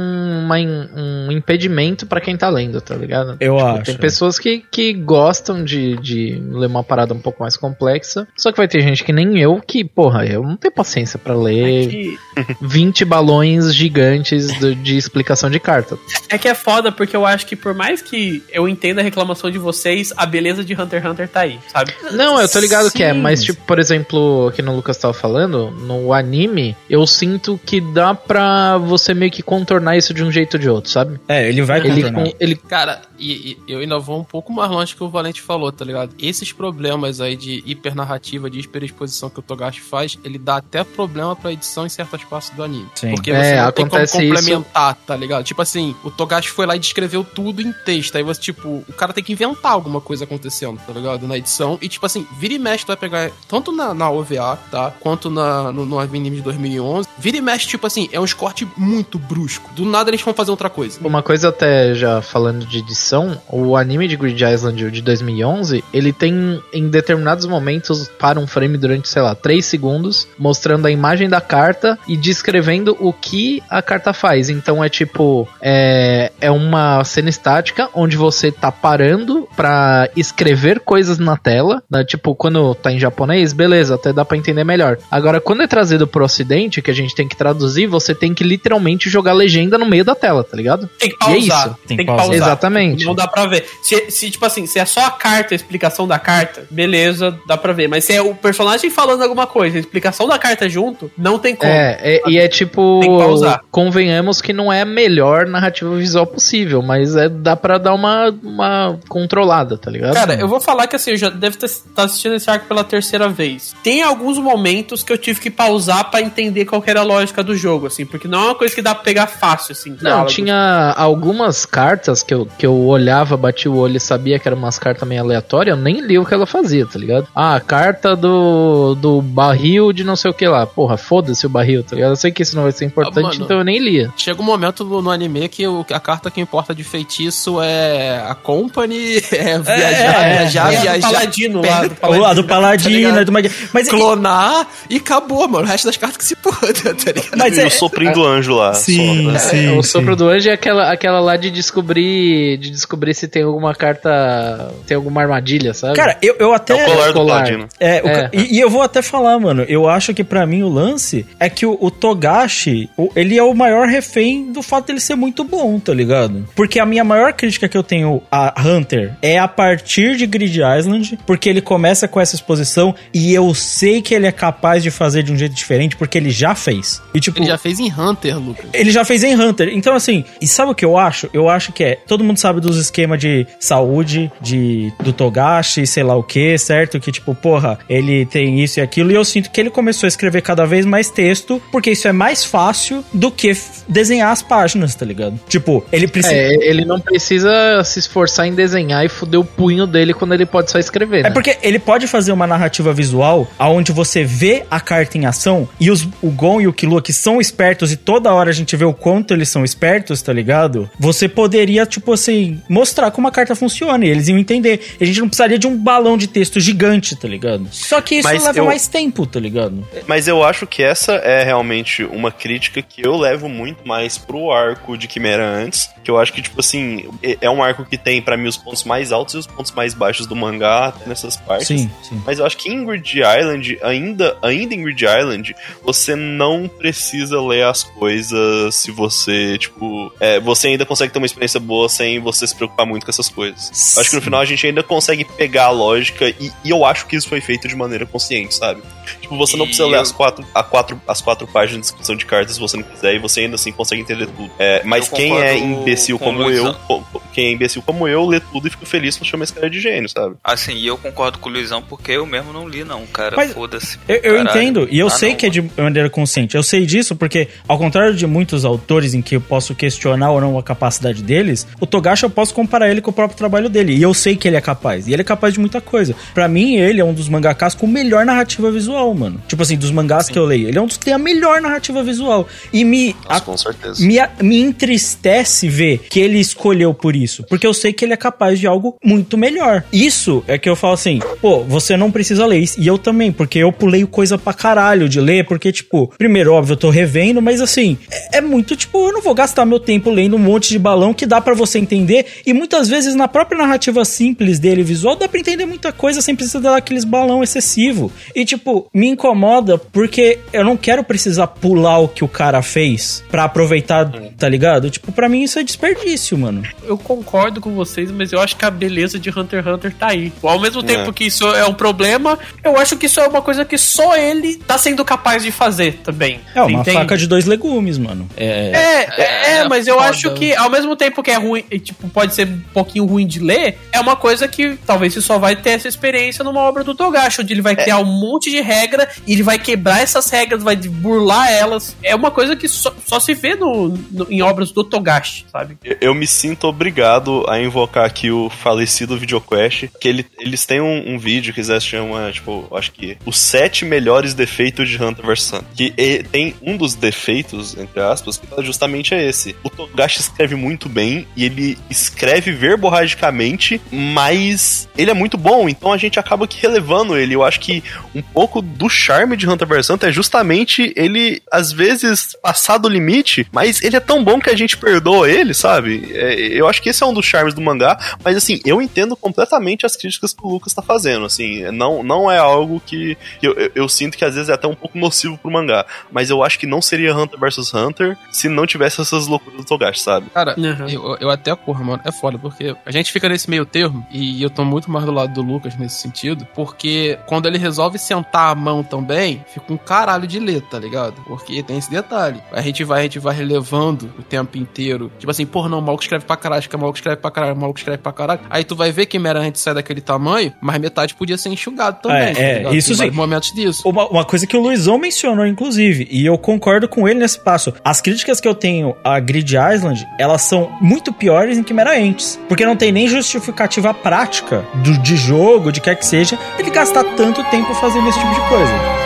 [0.44, 3.36] uma um impedimento pra quem tá lendo, tá ligado?
[3.40, 3.82] Eu Tipo, acho.
[3.84, 8.26] Tem pessoas que, que gostam de, de ler uma parada um pouco mais complexa.
[8.36, 11.34] Só que vai ter gente que nem eu, que, porra, eu não tenho paciência pra
[11.34, 12.18] ler Que-
[12.62, 15.98] 20 balões gigantes do- de explicação de carta.
[16.28, 19.50] É que é foda, porque eu acho que por mais que eu entenda a reclamação
[19.50, 21.92] de vocês, a beleza de Hunter x Hunter tá aí, sabe?
[22.12, 23.20] Não, eu tô ligado que é, Sim.
[23.20, 28.14] mas tipo, por exemplo, que no Lucas tava falando, no anime, eu sinto que dá
[28.14, 31.20] pra você meio que contornar isso de um jeito ou de outro, sabe?
[31.28, 32.32] É, ele vai Ele, contornar.
[32.40, 35.70] ele Cara, e, e eu ainda vou um pouco mais longe que o Valente falou,
[35.72, 36.14] tá ligado?
[36.18, 41.34] Esses problemas aí de hipernarrativa, de hiperexposição que o Togashi faz, ele dá até problema
[41.34, 42.86] pra edição em certas partes do anime.
[42.94, 43.10] Sim.
[43.14, 44.34] Porque É, você não tem como acontece isso.
[44.34, 45.44] complementar, tá ligado?
[45.44, 48.16] Tipo assim, o Togashi foi lá e descreveu tudo em texto.
[48.16, 51.26] Aí você, tipo, o cara tem que inventar alguma coisa acontecendo, tá ligado?
[51.26, 51.78] Na edição.
[51.80, 54.92] E, tipo assim, vira e mexe, tu vai pegar tanto na, na OVA, tá?
[55.00, 57.08] Quanto na, no, no anime de 2011.
[57.18, 59.70] Vira e mexe, tipo assim, é um corte muito brusco.
[59.74, 60.98] Do nada eles vão fazer outra coisa.
[61.02, 66.12] Uma coisa até já falando de edição, o anime de Grid Island de 2011, ele
[66.12, 71.28] tem em determinados momentos para um frame durante, sei lá, 3 segundos, mostrando a imagem
[71.28, 74.48] da carta e descrevendo o que a carta faz.
[74.48, 81.18] Então é tipo, é, é uma cena estática onde você tá parando pra escrever coisas
[81.18, 82.04] na tela, né?
[82.04, 84.98] tipo, quando tá em japonês, beleza, até dá pra entender melhor.
[85.10, 88.44] Agora, quando é trazido pro ocidente, que a gente tem que traduzir, você tem que
[88.44, 90.88] literalmente jogar legenda no meio da tela, tá ligado?
[90.98, 91.66] Tem que E é pausar.
[91.66, 91.76] isso.
[91.86, 92.34] Tem, que pausar.
[92.34, 93.04] Exatamente.
[93.06, 93.64] Não dá pra ver.
[93.82, 97.56] Se, se, tipo assim, se é só a carta, a explicação da carta, beleza, dá
[97.56, 97.88] pra ver.
[97.88, 101.54] Mas se é o personagem falando alguma coisa, a explicação da carta junto, não tem
[101.54, 101.70] como.
[101.70, 103.60] É, é- e é tipo, Tem que pausar.
[103.70, 108.28] convenhamos que não é a melhor narrativa visual possível, mas é dá pra dar uma,
[108.42, 110.14] uma controlada, tá ligado?
[110.14, 113.28] Cara, eu vou falar que assim, eu já devo estar assistindo esse arco pela terceira
[113.28, 113.74] vez.
[113.82, 117.42] Tem alguns momentos que eu tive que pausar pra entender qual que era a lógica
[117.42, 119.90] do jogo, assim, porque não é uma coisa que dá pra pegar fácil, assim.
[119.90, 120.28] Não, diálogo.
[120.30, 124.56] tinha algumas cartas que eu, que eu olhava, batia o olho e sabia que era
[124.56, 127.26] umas cartas meio aleatórias, eu nem li o que ela fazia, tá ligado?
[127.34, 130.66] Ah, a carta do do, barril de não sei o que lá.
[130.66, 132.10] Porra, foda-se o barril, tá ligado?
[132.10, 133.44] Eu sei que isso não vai ser importante, Ah, mano.
[133.44, 134.12] então eu nem lia.
[134.16, 137.19] Chega um momento no, no anime que o- a carta que importa de feitiço
[137.62, 141.00] é a Company, é viajar, é, viajar, É, do viajar.
[141.12, 141.86] Paladino lá.
[141.86, 143.18] Do a do Paladino, ligado?
[143.18, 143.50] a do Mag...
[143.72, 145.64] Mas, Clonar e acabou, mano.
[145.64, 147.36] O resto das cartas que se foda, tá ligado?
[147.36, 148.74] mas e é, o soprinho do anjo lá.
[148.74, 149.38] Sim, sopra.
[149.38, 149.66] sim.
[149.68, 153.42] É, o sopro do anjo é aquela, aquela lá de descobrir de descobrir se tem
[153.42, 155.94] alguma carta, tem alguma armadilha, sabe?
[155.94, 156.78] Cara, eu, eu até.
[156.78, 157.34] É o colar do colar.
[157.42, 157.68] Paladino.
[157.78, 158.22] É, o É.
[158.22, 159.64] ca- E, e eu vou até falar, mano.
[159.68, 163.42] Eu acho que pra mim o lance é que o, o Togashi, o- ele é
[163.42, 166.46] o maior refém do fato dele ser muito bom, tá ligado?
[166.54, 170.60] Porque a minha maior crítica que eu tenho a Hunter é a partir de Grid
[170.60, 174.92] Island, porque ele começa com essa exposição e eu sei que ele é capaz de
[174.92, 177.02] fazer de um jeito diferente, porque ele já fez.
[177.12, 177.40] E tipo.
[177.40, 178.66] Ele já fez em Hunter, Lucas.
[178.72, 179.70] Ele já fez em Hunter.
[179.72, 181.28] Então, assim, e sabe o que eu acho?
[181.32, 181.98] Eu acho que é.
[182.06, 187.00] Todo mundo sabe dos esquemas de saúde, de do Togashi, sei lá o que, certo?
[187.00, 189.10] Que, tipo, porra, ele tem isso e aquilo.
[189.10, 192.12] E eu sinto que ele começou a escrever cada vez mais texto, porque isso é
[192.12, 193.52] mais fácil do que
[193.88, 195.40] desenhar as páginas, tá ligado?
[195.48, 196.34] Tipo, ele precisa.
[196.34, 200.46] É, ele não precisa se esforçar em desenhar e fuder o punho dele quando ele
[200.46, 201.30] pode só escrever, É né?
[201.30, 205.90] porque ele pode fazer uma narrativa visual aonde você vê a carta em ação e
[205.90, 208.84] os, o Gon e o Killua que são espertos e toda hora a gente vê
[208.84, 210.88] o quanto eles são espertos, tá ligado?
[210.98, 214.80] Você poderia, tipo assim, mostrar como a carta funciona e eles iam entender.
[215.00, 217.66] E a gente não precisaria de um balão de texto gigante, tá ligado?
[217.70, 219.86] Só que isso Mas leva eu- mais tempo, tá ligado?
[220.06, 224.50] Mas eu acho que essa é realmente uma crítica que eu levo muito mais pro
[224.50, 225.88] arco de Quimera antes.
[226.02, 226.89] Que eu acho que, tipo assim,
[227.22, 229.72] é- é um arco que tem pra mim os pontos mais altos e os pontos
[229.72, 231.66] mais baixos do mangá até nessas partes.
[231.68, 232.22] Sim, sim.
[232.26, 237.40] Mas eu acho que em Grid Island, ainda, ainda em Grid Island, você não precisa
[237.40, 240.12] ler as coisas se você, tipo.
[240.20, 243.28] é, você ainda consegue ter uma experiência boa sem você se preocupar muito com essas
[243.28, 243.94] coisas.
[243.96, 246.84] Eu acho que no final a gente ainda consegue pegar a lógica e, e eu
[246.84, 248.82] acho que isso foi feito de maneira consciente, sabe?
[249.20, 251.80] Tipo, você não E precisa ler eu- as quatro, a quatro, as quatro páginas de
[251.92, 254.50] descrição de cartas se você não quiser e você ainda assim consegue entender tudo.
[254.58, 258.40] É, mas quem é imbecil com como eu, Co- quem é imbecil como eu, lê
[258.40, 260.34] tudo e fica feliz quando chama esse cara de gênio, sabe?
[260.42, 263.36] Assim, e eu concordo com o Luizão porque eu mesmo não li, não, cara.
[263.36, 263.98] Mas Foda-se.
[264.08, 266.56] Eu, eu entendo, e eu Ah, sei não, que é de maneira consciente.
[266.56, 270.40] Eu sei disso porque, ao contrário de muitos autores em que eu posso questionar ou
[270.40, 273.94] não a capacidade deles, o Togashi eu posso comparar ele com o próprio trabalho dele.
[273.94, 275.06] E eu sei que ele é capaz.
[275.08, 276.14] E ele é capaz de muita coisa.
[276.34, 279.42] Pra mim, ele é um dos mangakas com melhor narrativa visual, mano.
[279.48, 280.68] Tipo assim, dos mangás que eu leio.
[280.68, 282.46] Ele é um dos que tem a melhor narrativa visual.
[282.72, 283.14] E me.
[283.24, 284.04] Nossa, a- com certeza.
[284.06, 287.42] me, me entristece ver que ele escolheu por isso.
[287.44, 289.82] Porque eu sei que ele é capaz de algo muito melhor.
[289.90, 292.78] Isso é que eu falo assim, pô, você não precisa ler isso.
[292.78, 295.46] E eu também, porque eu pulei coisa pra caralho de ler.
[295.46, 299.22] Porque, tipo, primeiro, óbvio, eu tô revendo, mas assim, é, é muito, tipo, eu não
[299.22, 302.26] vou gastar meu tempo lendo um monte de balão que dá pra você entender.
[302.46, 306.36] E muitas vezes, na própria narrativa simples dele, visual, dá pra entender muita coisa sem
[306.36, 308.12] precisar dar aqueles balão excessivo.
[308.34, 313.24] E, tipo, me incomoda porque eu não quero precisar pular o que o cara fez
[313.30, 314.90] pra aproveitar, tá ligado?
[314.90, 316.49] Tipo, pra mim isso é desperdício, mano.
[316.82, 320.08] Eu concordo com vocês, mas eu acho que a beleza de Hunter x Hunter tá
[320.08, 320.32] aí.
[320.42, 321.12] Ao mesmo tempo É.
[321.12, 324.56] que isso é um problema, eu acho que isso é uma coisa que só ele
[324.56, 326.40] tá sendo capaz de fazer também.
[326.54, 326.96] É uma Entende?
[326.96, 328.28] faca de dois legumes, mano.
[328.36, 328.46] É.
[328.46, 330.08] É, é, É, mas eu foda.
[330.10, 333.26] acho que ao mesmo tempo que é ruim, e, tipo, pode ser um pouquinho ruim
[333.26, 336.82] de ler, é uma coisa que talvez você só vai ter essa experiência numa obra
[336.84, 340.28] do Togashi, onde ele vai criar um monte de regra e ele vai quebrar essas
[340.30, 341.96] regras, vai burlar elas.
[342.02, 345.76] É uma coisa que só, só se vê no, no- em obras do Togashi, sabe?
[345.84, 350.80] Eu- Eu me sinto obrigado a invocar aqui o falecido VideoQuest, que ele, eles têm
[350.80, 355.26] um, um vídeo que eles chamam, tipo, acho que os sete melhores defeitos de Hunter
[355.26, 355.68] vs Hunter.
[355.76, 359.54] Que e- tem um dos defeitos, entre aspas, que justamente é esse.
[359.62, 365.92] O Togashi escreve muito bem e ele escreve verborragicamente, mas ele é muito bom, então
[365.92, 367.34] a gente acaba que relevando ele.
[367.34, 367.82] Eu acho que
[368.14, 372.88] um pouco do charme de Hunter vs Hunter é justamente ele, às vezes, passar do
[372.88, 376.10] limite, mas ele é tão bom que a gente perdoa ele, sabe?
[376.12, 379.16] É, eu acho que esse é um dos charmes do mangá, mas assim, eu entendo
[379.16, 383.46] completamente as críticas que o Lucas tá fazendo, assim, não, não é algo que que
[383.46, 386.30] eu, eu, eu sinto que às vezes é até um pouco nocivo pro mangá, mas
[386.30, 390.00] eu acho que não seria Hunter vs Hunter se não tivesse essas loucuras do Togashi,
[390.00, 390.28] sabe?
[390.30, 390.88] Cara, Uhum.
[390.88, 394.42] eu, eu até, porra, mano, é foda, porque a gente fica nesse meio termo, e
[394.42, 398.50] eu tô muito mais do lado do Lucas nesse sentido, porque quando ele resolve sentar
[398.50, 401.14] a mão também, fica um caralho de ler, tá ligado?
[401.26, 402.42] Porque tem esse detalhe.
[402.52, 405.10] A gente vai, a gente vai relevando o tempo inteiro.
[405.18, 407.56] Tipo assim, porra, não, o maluco escreve pra caralho, que o maluco escreve pra caralho,
[407.56, 408.40] maluco escreve pra caralho.
[408.48, 412.00] Aí tu vai ver que Mera antes sai daquele tamanho, mas metade podia ser enxugado
[412.02, 412.34] também.
[412.36, 413.16] É, tá é, isso Tem sim.
[413.16, 413.88] momentos disso.
[413.88, 417.72] Uma, uma coisa que o Luizão mencionou, inclusive, e eu concordo com ele nesse passo.
[417.84, 422.38] As críticas que eu tenho a Grid Island, elas são muito piores em Chimera Ants.
[422.48, 427.04] Porque não tem nem justificativa prática do, de jogo, de quer que seja, ele gastar
[427.16, 428.99] tanto tempo fazendo esse tipo de coisa.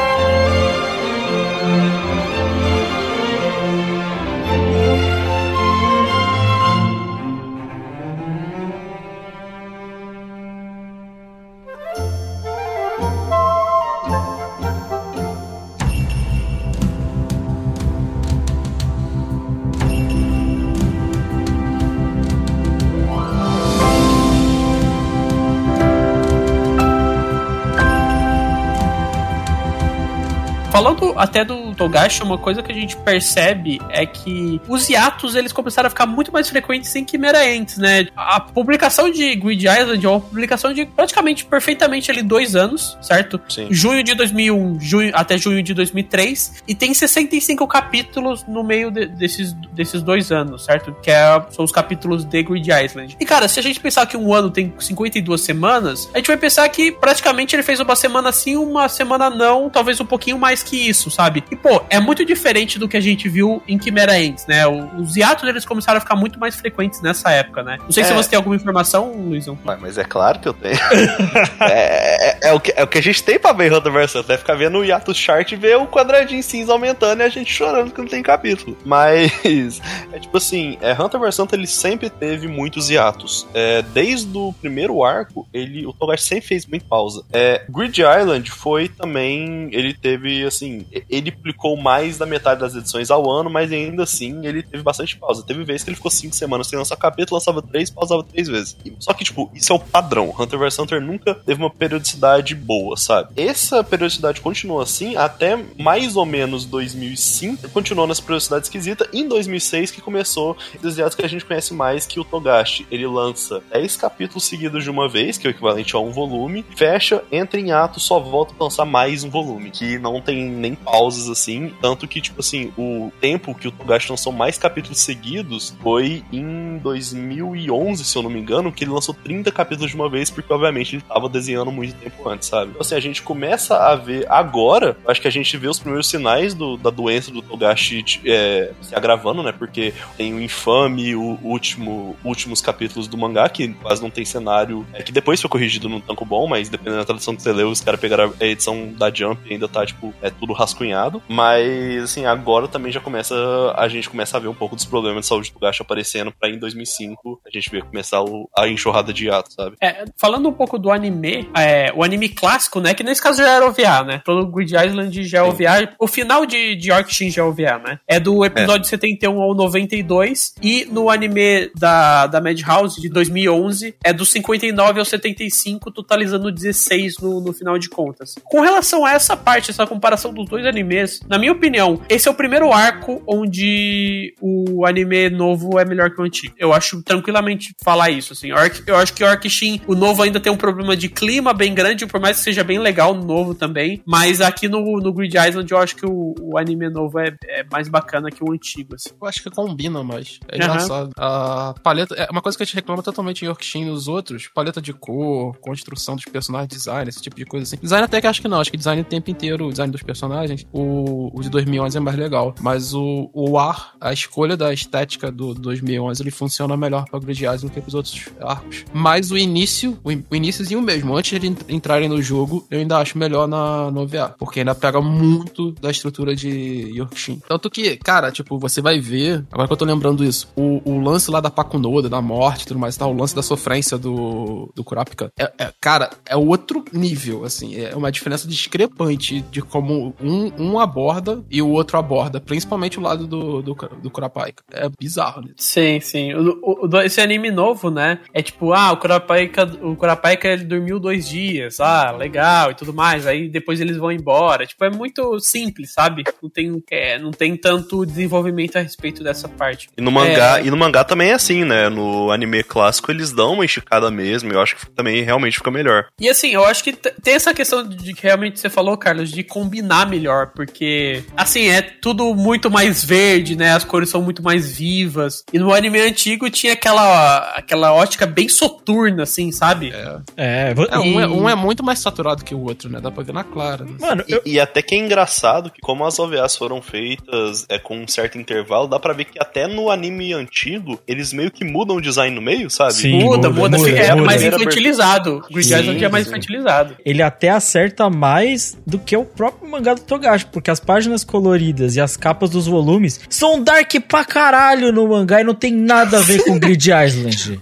[31.16, 35.86] Até do Togashi, uma coisa que a gente percebe é que os hiatos eles começaram
[35.86, 38.06] a ficar muito mais frequentes em Chimera Ants, né?
[38.16, 43.40] A publicação de Grid Island é uma publicação de praticamente perfeitamente ali dois anos, certo?
[43.48, 43.68] Sim.
[43.70, 49.06] Junho de 2001 junho, até junho de 2003 e tem 65 capítulos no meio de-
[49.06, 50.94] desses, desses dois anos, certo?
[51.02, 53.16] Que é- são os capítulos de Grid Island.
[53.20, 56.36] E cara, se a gente pensar que um ano tem 52 semanas, a gente vai
[56.36, 60.62] pensar que praticamente ele fez uma semana sim, uma semana não, talvez um pouquinho mais
[60.62, 61.42] que isso, sabe?
[61.50, 64.66] E pô, é muito diferente do que a gente viu em Chimera Ants, né?
[64.66, 67.78] Os hiatos eles começaram a ficar muito mais frequentes nessa época, né?
[67.82, 68.14] Não sei se É.
[68.14, 69.58] você tem alguma informação, Luizão.
[69.64, 70.76] Mas, mas é claro que eu tenho.
[71.60, 73.90] é, é- é o que, é o que a gente tem pra ver em Hunter
[73.92, 74.34] vs Hunter.
[74.34, 77.50] É ficar vendo o Yatus Chart e ver o quadradinho cinza aumentando e a gente
[77.50, 78.76] chorando que não tem capítulo.
[78.84, 79.80] Mas,
[80.12, 83.46] é tipo assim, é, Hunter vs Hunter ele sempre teve muitos hiatos.
[83.54, 87.24] É, desde o primeiro arco, ele, o Togashi sempre fez muito pausa.
[87.32, 89.68] É, Grid Island foi também.
[89.72, 94.46] Ele teve, assim, ele publicou mais da metade das edições ao ano, mas ainda assim
[94.46, 95.42] ele teve bastante pausa.
[95.42, 98.76] Teve vezes que ele ficou cinco semanas sem lançar capítulo, lançava três, pausava três vezes.
[98.98, 100.34] Só que, tipo, isso é o padrão.
[100.38, 103.30] Hunter vs Hunter nunca teve uma periodicidade boa, sabe?
[103.36, 107.68] Essa periodicidade continuou assim até mais ou menos 2005.
[107.70, 109.08] Continuou nessa periodicidade esquisita.
[109.12, 110.56] Em 2006 que começou
[110.94, 112.86] dias que a gente conhece mais que o Togashi.
[112.90, 116.64] Ele lança 10 capítulos seguidos de uma vez, que é o equivalente a um volume,
[116.76, 120.74] fecha, entra em ato, só volta pra lançar mais um volume, que não tem nem
[120.74, 125.74] pausas assim, tanto que, tipo assim, o tempo que o Togashi lançou mais capítulos seguidos
[125.82, 130.08] foi em 2011, se eu não me engano, que ele lançou 30 capítulos de uma
[130.08, 132.70] vez, porque obviamente ele tava desenhando muito tempo antes, sabe?
[132.70, 136.08] Então, assim, a gente começa a ver agora, acho que a gente vê os primeiros
[136.08, 139.52] sinais do- da doença do Togashi é, se agravando, né?
[139.52, 144.86] Porque tem o infame, o último, últimos capítulos do mangá, que quase não tem cenário,
[144.92, 147.68] é, que depois foi corrigido no Tanco Bom, mas dependendo da tradução que você leu,
[147.68, 151.22] os caras pegaram a edição da Jump e ainda tá, tipo, é tudo rascunhado.
[151.34, 153.34] Mas, assim, agora também já começa,
[153.76, 156.48] a gente começa a ver um pouco dos problemas de saúde do Togashi aparecendo pra
[156.48, 159.76] em 2005 a gente ver começar o- a enxurrada de ato, sabe?
[159.80, 162.94] É, falando um pouco do anime, é, o anime clássico, né?
[162.94, 164.22] Que nesse caso já era OVA, né?
[164.24, 165.94] Todo Grid Island já é OVA.
[165.98, 167.98] O final de, de Orc-Shin já é OVA, né?
[168.06, 170.54] É do episódio 71 ao 92.
[170.62, 177.18] E no anime da, da Madhouse de 2011 é do 59 ao 75, totalizando 16
[177.18, 178.34] no, no final de contas.
[178.44, 182.30] Com relação a essa parte, essa comparação dos dois animes, na minha opinião, esse é
[182.30, 186.54] o primeiro arco onde o anime novo é melhor que o antigo.
[186.58, 188.52] Eu acho tranquilamente falar isso, assim.
[188.52, 191.74] Orc- eu acho que Orc Shin, o novo ainda tem um problema de clima bem
[191.74, 194.02] grande, por mais que seja bem legal no novo também.
[194.06, 197.64] Mas aqui no, no Grid Island eu acho que o, o anime novo é, é
[197.70, 199.10] mais bacana que o antigo, assim.
[199.20, 200.38] Eu acho que combina mais.
[200.48, 200.64] É Aham.
[200.74, 201.10] engraçado.
[201.16, 202.14] A paleta.
[202.14, 205.56] É uma coisa que a gente reclama totalmente em Yorkshin nos outros: paleta de cor,
[205.58, 207.76] construção dos personagens, design, esse tipo de coisa assim.
[207.80, 208.60] Design até que acho que não.
[208.60, 210.66] Acho que design o tempo inteiro, o design dos personagens.
[210.72, 212.54] O, o de 2011 é mais legal.
[212.60, 217.42] Mas o, o ar, a escolha da estética do 2011, ele funciona melhor pra Grid
[217.42, 218.84] Island do que pros outros arcos.
[218.92, 223.18] Mas o início, o, o iníciozinho mesmo, antes de entrarem no jogo, eu ainda acho
[223.18, 224.34] melhor na, no OVA.
[224.38, 226.48] Porque ainda pega muito da estrutura de
[226.94, 227.40] Yorkshin.
[227.48, 229.44] Tanto que, cara, tipo, você vai ver.
[229.50, 232.66] Agora que eu tô lembrando isso, o, o lance lá da Pakunoda, da morte e
[232.66, 236.84] tudo mais tal, o lance da sofrência do, do Kurapika, é, é- cara, é outro
[236.92, 237.76] nível, assim.
[237.76, 241.03] É uma diferença discrepante de como um, um aborda
[241.50, 244.62] e o outro aborda, principalmente o lado do, do, do Kurapika.
[244.72, 245.48] É bizarro, né?
[245.56, 246.32] Sim, sim.
[246.34, 248.18] O, o- esse anime novo, né?
[248.32, 252.92] É tipo, ah, o Kurapaika, o Kurapaika ele dormiu dois dias, ah, legal e tudo
[252.92, 253.26] mais.
[253.26, 254.66] Aí depois eles vão embora.
[254.66, 256.24] Tipo, é muito simples, sabe?
[256.42, 259.88] Não tem, é, não tem tanto desenvolvimento a respeito dessa parte.
[259.96, 260.66] E no mangá, É.
[260.66, 261.88] e no mangá também é assim, né?
[261.88, 266.06] No anime clássico eles dão uma esticada mesmo, eu acho que também realmente fica melhor.
[266.20, 269.42] E assim, eu acho que tem essa questão de que realmente você falou, Carlos, de
[269.42, 273.72] combinar melhor, porque porque, assim, é tudo muito mais verde, né?
[273.72, 275.42] As cores são muito mais vivas.
[275.52, 279.90] E no anime antigo tinha aquela, aquela ótica bem soturna, assim, sabe?
[279.90, 280.16] É.
[280.36, 283.00] É, vo- É, um, é, e- um é muito mais saturado que o outro, né?
[283.00, 283.84] Dá pra ver na clara.
[283.84, 283.92] né?
[284.00, 287.78] Mano, E, eu, e até que é engraçado que como as OVAs foram feitas é,
[287.78, 291.64] com um certo intervalo, dá pra ver que até no anime antigo, eles meio que
[291.64, 292.94] mudam o design no meio, sabe?
[292.94, 293.18] Sim.
[293.20, 294.26] Muda, muda, muda, muda, fica é muda.
[294.26, 295.42] mais infantilizado.
[295.50, 296.96] Grid Island é mais infantilizado.
[297.04, 301.94] ele até acerta mais do que o próprio mangá do Togashi, porque as páginas coloridas
[301.96, 306.18] e as capas dos volumes são dark pra caralho no mangá e não tem nada
[306.18, 307.60] a ver com Grid Island.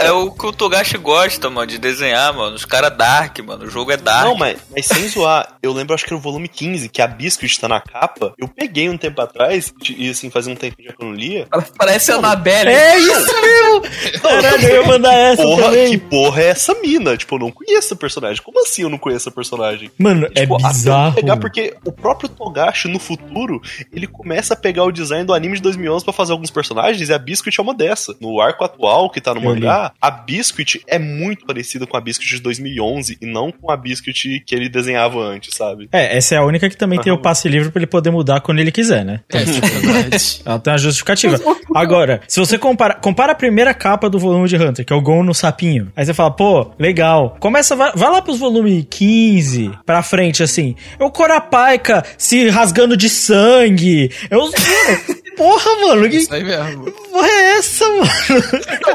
[0.00, 2.54] É o que o Togashi gosta, mano, de desenhar, mano.
[2.54, 3.64] Os caras dark, mano.
[3.64, 4.24] O jogo é dark.
[4.24, 7.06] Não, mas, mas sem zoar, eu lembro, acho que era o volume 15, que a
[7.06, 8.32] Biscuit tá na capa.
[8.38, 11.46] Eu peguei um tempo atrás, e assim, fazia um tempo já que eu não lia.
[11.52, 12.70] Ela parece a Annabelle.
[12.70, 14.20] É isso mesmo!
[14.22, 15.90] Caralho, eu ia mandar essa Porra, também.
[15.90, 17.16] que porra é essa mina?
[17.16, 18.42] Tipo, eu não conheço essa personagem.
[18.42, 19.90] Como assim eu não conheço essa personagem?
[19.98, 21.14] Mano, é Tipo, eu bizarro.
[21.14, 22.51] Pegar porque o próprio Togashi,
[22.88, 23.60] no futuro,
[23.92, 27.12] ele começa a pegar o design do anime de 2011 pra fazer alguns personagens e
[27.12, 28.14] a Biscuit é uma dessa.
[28.20, 32.00] No arco atual, que tá no Eu mangá, a Biscuit é muito parecida com a
[32.00, 35.88] Biscuit de 2011 e não com a Biscuit que ele desenhava antes, sabe?
[35.92, 38.40] É, essa é a única que também tem o passe livre pra ele poder mudar
[38.40, 39.20] quando ele quiser, né?
[39.32, 40.42] É, isso é verdade.
[40.44, 41.40] Ela tem uma justificativa.
[41.74, 45.00] Agora, se você compara, compara a primeira capa do volume de Hunter, que é o
[45.00, 45.92] Gon no sapinho.
[45.96, 47.36] Aí você fala, pô, legal.
[47.40, 50.74] Começa, vai, vai lá pros volumes 15 pra frente, assim.
[50.98, 54.10] É o Corapaika se rasgando de sangue.
[54.30, 54.52] Os.
[55.36, 56.92] Porra, mano, que Isso aí mesmo.
[57.12, 58.06] Porra é essa, mano?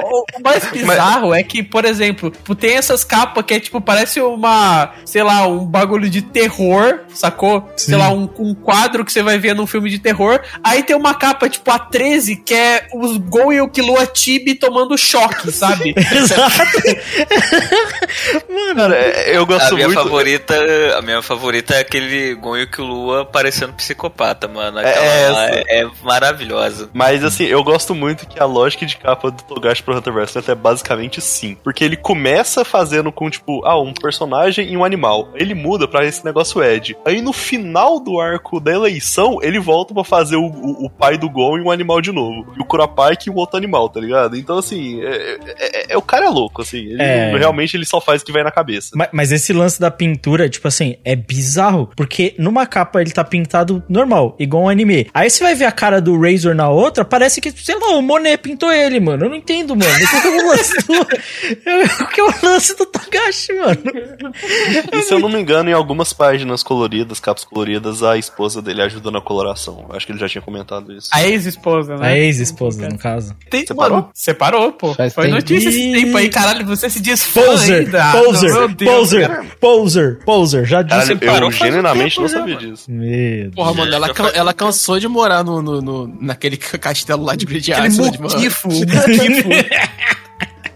[0.04, 4.20] O o mais bizarro é que, por exemplo, tem essas capas que é tipo, parece
[4.22, 7.62] uma, sei lá, um bagulho de terror, sacou?
[7.76, 7.88] Sim.
[7.92, 10.42] Sei lá, um, um quadro que você vai ver num filme de terror.
[10.64, 14.56] Aí tem uma capa, tipo, a 13, que é os Gon e o Killua Tibi
[14.56, 15.94] tomando choque, sabe?
[15.98, 16.52] Exato.
[18.76, 20.02] Cara, é- eu A gosto minha muito.
[20.02, 20.56] favorita,
[20.98, 24.80] a minha favorita é aquele Gon e Lua parecendo psicopata, mano.
[24.80, 25.60] Aquela É, lá essa.
[25.60, 26.90] é, é maravilhosa.
[26.94, 30.36] Mas assim, eu gosto muito que a lógica de capa do Togashi pro Hunter vs
[30.38, 31.58] Hunter é basicamente sim.
[31.64, 35.30] Porque ele começa fazendo com, tipo, ah, um personagem e um animal.
[35.36, 36.96] Ele muda pra esse negócio Ed.
[37.06, 41.18] Aí no final do arco da eleição, ele volta pra fazer o, o, o pai
[41.18, 42.46] do Gon e um animal de novo.
[42.58, 44.36] E o Kurapike e um outro animal, tá ligado?
[44.38, 46.78] Então, assim, é, é- é- é- o cara é louco, assim.
[46.78, 47.38] Ele, É.
[47.38, 48.92] Realmente ele só faz o que vai na cabeça.
[48.96, 51.90] Ma- Mas esse lance da pintura, tipo assim, é bizarro.
[51.96, 55.08] Porque numa capa ele tá pintado normal, igual um anime.
[55.14, 58.02] Aí você vai ver a cara do Razor na outra, parece que, sei lá, o
[58.02, 59.26] Monet pintou ele, mano.
[59.26, 59.92] Eu não entendo, mano.
[59.92, 63.82] O que é o lance do, o que é o lance do Togashi, mano?
[64.94, 68.82] E se eu não me engano, em algumas páginas coloridas, capas coloridas, a esposa dele
[68.82, 69.86] ajuda na coloração.
[69.92, 71.10] Acho que ele já tinha comentado isso.
[71.14, 72.08] A ex-esposa, né?
[72.08, 73.36] A ex-esposa, no caso.
[73.50, 73.98] Tem, Separou?
[73.98, 74.94] Mano, separou, pô.
[74.94, 75.36] Faz Foi tempo.
[75.36, 76.66] notícia esse tempo aí, caralho.
[76.66, 78.12] Você se diz Poser, ainda.
[78.12, 80.66] poser, Meu Deus, poser, poser, poser.
[80.66, 81.16] Já disse.
[81.18, 82.90] Caralho, eu genuinamente não sabia disso.
[82.92, 87.46] Meu Porra, mano, ela, ela cansou de morar no, no, no- naquele castelo lá de
[87.46, 88.34] Grid Island, mano.
[88.34, 89.50] muquifo, muquifo.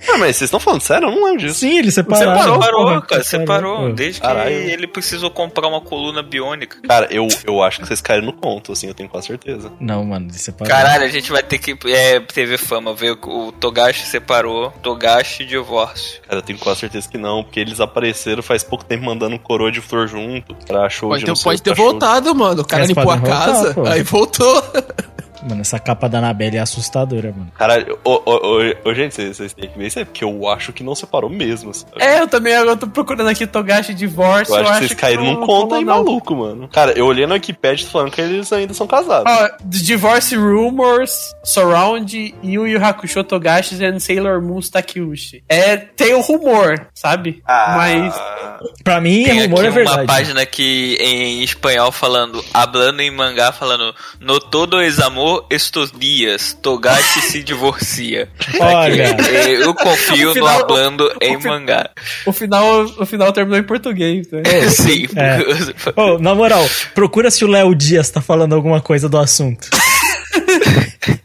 [0.10, 1.08] Ah, mas vocês estão falando sério?
[1.08, 1.60] Eu não lembro disso.
[1.60, 2.36] Sim, ele separou.
[2.36, 3.94] Separou, porra, cara, separou.
[3.94, 4.52] Desde que Caralho.
[4.52, 6.78] ele precisou comprar uma coluna biônica.
[6.88, 9.72] Cara, eu, eu acho que vocês caíram no conto, assim, eu tenho quase certeza.
[9.80, 10.74] Não, mano, ele separou.
[10.74, 11.78] Caralho, a gente vai ter que.
[11.90, 14.72] É, TV Fama, ver o, o Togashi separou.
[14.82, 16.20] Togashi divórcio.
[16.24, 19.40] Cara, eu tenho quase certeza que não, porque eles apareceram faz pouco tempo mandando um
[19.40, 22.62] coroa de flor junto pra show Pode de ter, pode ter voltado, mano.
[22.62, 23.86] O cara limpou a voltar, casa, pô.
[23.86, 24.64] aí voltou.
[25.48, 27.52] Mano, essa capa da Anabelle é assustadora, mano.
[27.58, 30.72] Caralho, ô, ô, ô, ô, gente, vocês, têm que ver isso aí, porque eu acho
[30.74, 31.72] que não separou mesmo.
[31.72, 31.86] assim.
[32.00, 34.56] É, eu também eu tô procurando aqui Togashi divórcio.
[34.56, 36.68] Eu acho que vocês caíram num conto aí maluco, mano.
[36.68, 39.32] Cara, eu olhei no Wikipedia falando que eles ainda são casados.
[39.32, 45.44] Ó, Divorce Rumors, Surround, Yu Yu Hakusho Togashi and Sailor Moon Takeuchi.
[45.50, 47.42] É, tem o rumor, sabe?
[47.46, 47.76] Ah.
[47.78, 48.14] Mas
[48.84, 50.00] Pra mim, Tem rumor aqui é verdade.
[50.00, 55.00] uma página que em espanhol falando, hablando em mangá, falando No todo es
[55.50, 58.28] estos dias, Togashi se divorcia.
[58.60, 59.16] Olha.
[59.20, 61.90] Eh, Eu confio O final- no hablando em fi- mangá.
[62.26, 64.42] o final, o final terminou em português, né?
[64.46, 65.06] É, sim.
[65.16, 65.40] É.
[66.00, 69.70] Ô, na moral, procura se o Léo Dias tá falando alguma coisa do assunto.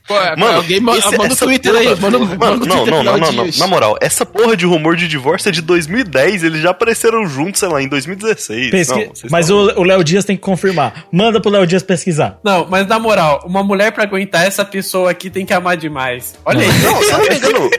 [0.06, 2.66] Pô, Mano, alguém ma- esse- manda o essa Twitter porra- aí, manda, manda Mano, o
[2.66, 3.46] não, Twitter não, não, não, não.
[3.58, 6.44] Na moral, essa porra de rumor de divórcio é de 2010.
[6.44, 8.70] Eles já apareceram juntos, sei lá, em 2016.
[8.70, 11.06] Pesqui- Não, Mas o o Léo Dias tem que confirmar.
[11.12, 12.38] Manda pro Léo Dias pesquisar.
[12.44, 16.34] Não, mas na moral, uma mulher pra aguentar essa pessoa aqui tem que amar demais.
[16.44, 16.68] Olha aí.
[16.82, 17.70] Não, se eu não me engano,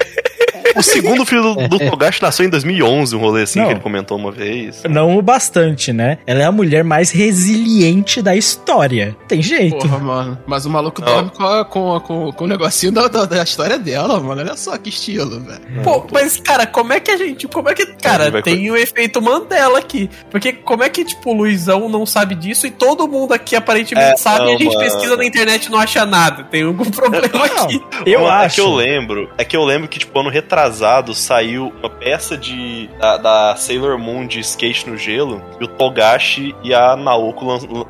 [0.78, 3.68] o segundo filho do, do Togashi nasceu em 2011, um rolê assim Não.
[3.68, 4.84] que ele comentou uma vez.
[4.90, 6.18] Não o bastante, né?
[6.26, 9.16] Ela é a mulher mais resiliente da história.
[9.28, 9.78] Tem jeito.
[9.78, 10.38] Porra, mano.
[10.46, 13.44] Mas o maluco dorme com, a- com, a- com, com o negocinho da, da, da
[13.44, 14.42] história dela, mano.
[14.42, 15.84] Olha só que estilo, velho.
[15.84, 17.48] Pô, mas, cara, como é que a gente.
[17.48, 17.86] Como é que.
[17.98, 20.10] Cara, vai tem o efeito Mandela aqui.
[20.30, 24.14] Porque como é que, tipo, o Luizão não sabe disso e todo mundo aqui aparentemente
[24.14, 24.80] É, sabe e a não, gente mano.
[24.80, 26.44] pesquisa na internet e não acha nada.
[26.44, 27.82] Tem algum problema aqui.
[28.06, 28.56] Eu Uma- É acho.
[28.56, 30.67] que eu lembro, é que eu lembro que, tipo, ano retrasado
[31.14, 36.56] saiu uma peça de da, da Sailor Moon de skate no gelo, e o Togashi
[36.64, 37.46] e a Naoko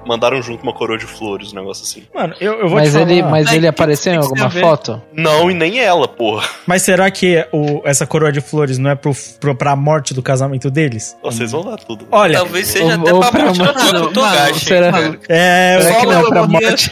[0.05, 2.03] mandaram junto uma coroa de flores, um negócio assim.
[2.13, 3.11] Mano, eu, eu vou Mas te falar.
[3.11, 5.01] ele, mas Mas ele apareceu em que alguma foto?
[5.13, 6.47] Não, e nem ela, porra.
[6.65, 10.21] Mas será que o, essa coroa de flores não é pro, pro, pra morte do
[10.21, 11.15] casamento deles?
[11.23, 12.07] Vocês vão dar tudo.
[12.11, 14.65] Olha, Talvez seja até ou pra pra morte do Togashi.
[14.65, 15.19] será- cara.
[15.29, 15.79] é.
[15.81, 16.91] Será Só que o não é pra morte?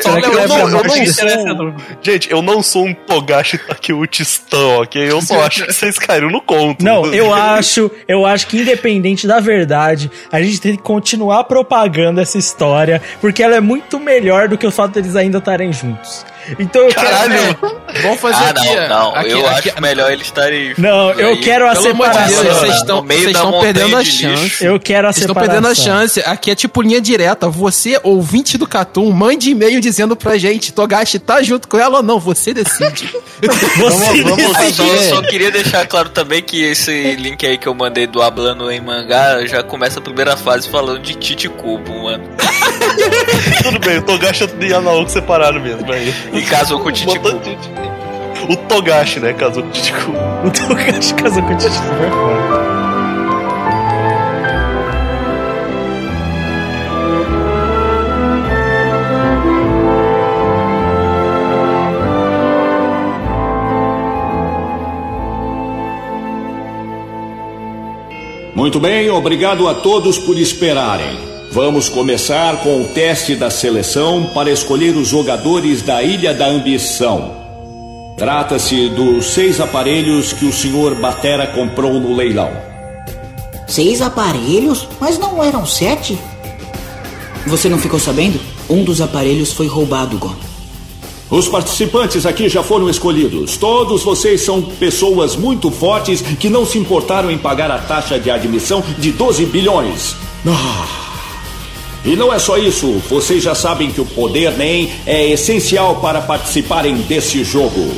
[0.00, 1.82] Só Será que eu não é pra morte?
[2.02, 5.11] Gente, eu não sou um Togashi Takeuchi-stan, ok?
[5.12, 6.84] Eu só acho que vocês caíram no conto.
[6.84, 12.20] Não, eu acho, eu acho que independente da verdade, a gente tem que continuar propagando
[12.20, 16.24] essa história, porque ela é muito melhor do que o fato deles ainda estarem juntos.
[16.58, 17.34] Então eu Caralho!
[17.58, 17.82] quero.
[18.02, 18.74] Vamos fazer Ah, aqui.
[18.74, 19.14] não, não.
[19.14, 20.74] aqui- eu aqui- acho melhor eles estarem.
[20.78, 22.44] Não, eu aí, quero a Pelo de Deus, separação.
[22.44, 24.22] vocês estão, vocês da estão perdendo a de lixo.
[24.22, 24.64] chance.
[24.64, 25.62] Eu quero a Vocês estão separação.
[25.62, 26.20] perdendo a chance.
[26.26, 27.48] Aqui é tipo linha direta.
[27.48, 32.02] Você, ouvinte do Catum, mande e-mail dizendo pra gente: Togashi tá junto com ela ou
[32.02, 32.18] não?
[32.18, 33.08] Você decide.
[33.42, 37.66] Você Vamos- vamos Ah, só, só queria deixar claro também que esse link aí que
[37.66, 42.04] eu mandei do Ablando em mangá já começa a primeira fase falando de Tite Kubo,
[42.04, 42.24] mano.
[43.62, 45.90] Tudo bem, o Togashi e a Naoko separaram mesmo.
[45.92, 46.14] Aí.
[46.32, 47.44] E casou com o Tite Botou Kubo.
[47.44, 47.70] Titi.
[48.48, 49.32] O Togashi, né?
[49.34, 50.12] Casou com o Titiku.
[50.44, 52.72] O Togashi casou com o Titi super foda.
[68.54, 71.31] Muito bem, obrigado a todos por esperarem.
[71.52, 77.36] Vamos começar com o teste da seleção para escolher os jogadores da Ilha da Ambição.
[78.16, 82.50] Trata-se dos seis aparelhos que o senhor Batera comprou no leilão.
[83.68, 84.88] Seis aparelhos?
[84.98, 86.18] Mas não eram sete?
[87.46, 88.40] Você não ficou sabendo?
[88.66, 90.34] Um dos aparelhos foi roubado, Gon.
[91.30, 93.58] Os participantes aqui já foram escolhidos.
[93.58, 98.30] Todos vocês são pessoas muito fortes que não se importaram em pagar a taxa de
[98.30, 100.16] admissão de 12 bilhões.
[100.46, 101.01] Ah.
[102.04, 106.20] E não é só isso, vocês já sabem que o poder NEM é essencial para
[106.20, 107.92] participarem desse jogo.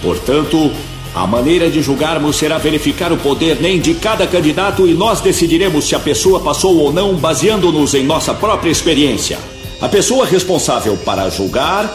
[0.00, 0.70] Portanto,
[1.14, 5.86] a maneira de julgarmos será verificar o poder NEM de cada candidato e nós decidiremos
[5.86, 9.38] se a pessoa passou ou não baseando-nos em nossa própria experiência.
[9.80, 11.94] A pessoa responsável para julgar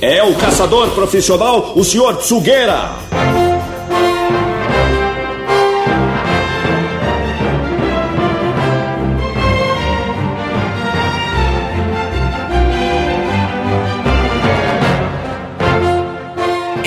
[0.00, 2.16] é o caçador profissional, o Sr.
[2.16, 3.39] Tsugeira.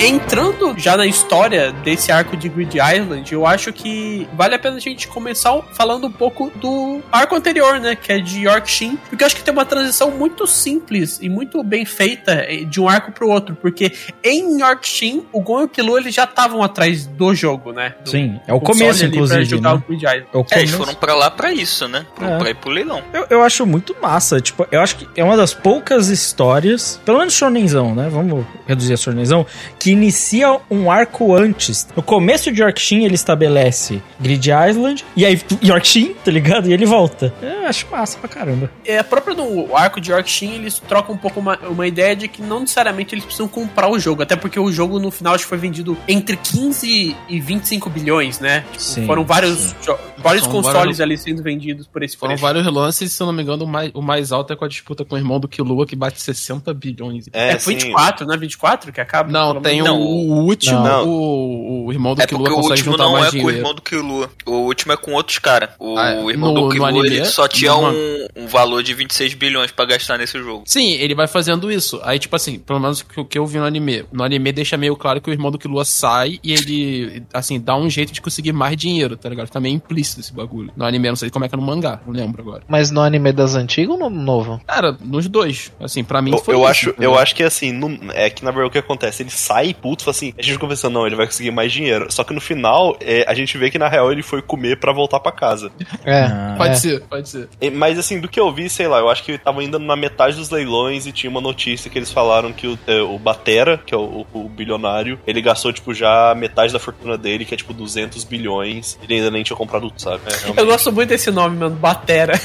[0.06, 4.76] Entrando já na história desse arco de Grid Island, eu acho que vale a pena
[4.76, 7.96] a gente começar falando um pouco do arco anterior, né?
[7.96, 8.98] Que é de Yorkshin.
[9.08, 12.82] Porque eu acho que tem uma transição muito simples e muito bem feita eh, de
[12.82, 13.56] um arco pro outro.
[13.56, 13.92] Porque
[14.22, 17.94] em Yorkshin, o Gon e o Killua eles já estavam atrás do jogo, né?
[18.04, 19.44] Do Sim, é o começo, ali pra inclusive.
[19.46, 19.82] jogar Né?
[19.82, 20.26] o Grid Island.
[20.34, 22.04] É o É, eles foram pra lá pra isso, né?
[22.14, 22.38] Pro, É.
[22.38, 23.02] Pra ir pro leilão.
[23.10, 24.38] Eu, eu acho muito massa.
[24.38, 28.10] Tipo, eu acho que é uma das poucas histórias, pelo menos shonenzão, né?
[28.10, 29.46] Vamos reduzir a shonenzão,
[29.78, 31.88] que inicia um arco antes.
[31.96, 36.68] No começo de Yorkshin, ele estabelece Grid Island, e aí Yorkshin, tá ligado?
[36.68, 37.32] E ele volta.
[37.42, 38.70] Eu acho massa pra caramba.
[38.84, 42.28] É, a própria do arco de Yorkshin, eles trocam um pouco uma, uma ideia de
[42.28, 45.44] que não necessariamente eles precisam comprar o jogo, até porque o jogo no final acho
[45.44, 48.60] que foi vendido entre 15 e 25 bilhões, né?
[48.72, 49.94] Tipo, Sim, foram vários, sim.
[50.18, 52.42] vários consoles vários- ali sendo vendidos por esse Foram preço.
[52.42, 54.68] vários lances, se eu não me engano, o mais, o mais alto é com a
[54.68, 57.26] disputa com o irmão do Killua, que bate 60 bilhões.
[57.32, 58.36] É, assim, 24, né?
[58.36, 59.30] 24 que acaba?
[59.30, 59.82] Não, tem.
[59.84, 61.08] Não, o último, Não.
[61.08, 63.46] o, o irmão do É Killua porque o consegue último juntar não mais é com
[63.46, 64.30] o irmão do Killua.
[64.46, 65.70] O último é com outros caras.
[65.78, 66.24] O Ah, é.
[66.30, 69.84] irmão No- do Killua anime, ele só tinha um, um valor de 26 bilhões pra
[69.84, 70.62] gastar nesse jogo.
[70.66, 72.00] Sim, ele vai fazendo isso.
[72.02, 74.04] Aí, tipo assim, pelo menos o que- eu vi no anime.
[74.12, 77.76] No anime deixa meio claro que o irmão do Killua sai e ele, assim, dá
[77.76, 79.48] um jeito de conseguir mais dinheiro, tá ligado?
[79.50, 80.72] Também é implícito esse bagulho.
[80.76, 82.62] No anime, eu não sei como é que é no mangá, não lembro agora.
[82.68, 84.60] Mas no anime das antigas ou no novo?
[84.66, 85.72] Cara, nos dois.
[85.80, 88.44] Assim, pra mim Eu, foi eu isso, acho, eu acho que assim, no- é que
[88.44, 89.22] na verdade o que acontece?
[89.22, 92.06] Ele sai puto, assim, a gente fica pensando, não, ele vai conseguir mais dinheiro.
[92.10, 94.92] Só que no final, é, a gente vê que na real ele foi comer pra
[94.92, 95.70] voltar pra casa.
[96.04, 96.22] É.
[96.24, 96.76] Ah, Pode é.
[96.76, 97.48] ser, pode ser.
[97.72, 100.36] Mas assim, do que eu vi, sei lá, eu acho que tava ainda na metade
[100.36, 103.94] dos leilões e tinha uma notícia que eles falaram que o, é, o Batera, que
[103.94, 107.72] é o, o bilionário, ele gastou, tipo, já metade da fortuna dele, que é tipo
[107.72, 110.20] 200 bilhões, ele ainda nem tinha comprado tudo, sabe?
[110.56, 110.60] É.
[110.60, 112.38] Eu gosto muito desse nome, mano, Batera.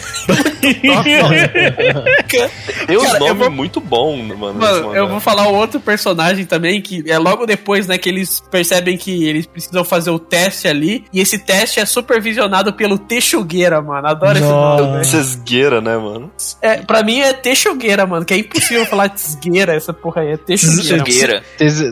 [2.87, 4.59] Tem um nome vou- muito bom, mano.
[4.59, 8.97] Mano, eu vou falar outro personagem também, que é logo depois, né, que eles percebem
[8.97, 14.07] que eles precisam fazer o teste ali, e esse teste é supervisionado pelo Texugueira, mano.
[14.07, 15.05] Adoro esse nome?
[15.05, 16.31] Cesgueira, né, mano?
[16.61, 20.37] É, pra mim é Texugueira, mano, que é impossível falar Tesgueira, essa porra aí, é
[20.37, 21.43] Texugueira.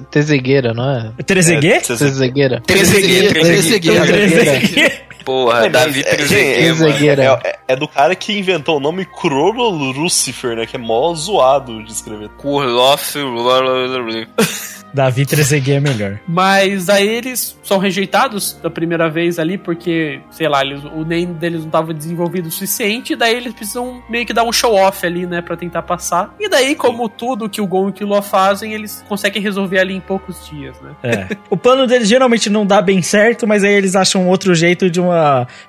[0.09, 1.23] Tezegueira, não é?
[1.23, 1.87] Trezeguet?
[1.87, 2.61] Tezegueira.
[2.61, 5.06] Trezeguet, Trezeguet.
[5.27, 6.77] Porra, É, Davi é, Trezeguet, mano.
[6.77, 7.23] Trezegueira.
[7.43, 10.65] É, é- é do cara que inventou o nome Chrono Lucifer, né?
[10.65, 12.29] Que é mó zoado de escrever.
[12.37, 13.17] Kurloff.
[14.93, 16.19] Davi Trezeguet é melhor.
[16.27, 21.33] Mas aí eles são rejeitados da primeira vez ali, porque, sei lá, eles, o name
[21.33, 25.05] deles não estava desenvolvido o suficiente, e daí eles precisam meio que dar um show-off
[25.05, 26.33] ali, né, pra tentar passar.
[26.39, 29.93] E daí, como tudo que o Gon e o Killua fazem, eles conseguem resolver ali
[29.93, 30.91] em poucos dias, né?
[31.03, 31.27] É.
[31.49, 34.99] O plano deles geralmente não dá bem certo, mas aí eles acham outro jeito de
[34.99, 35.16] uma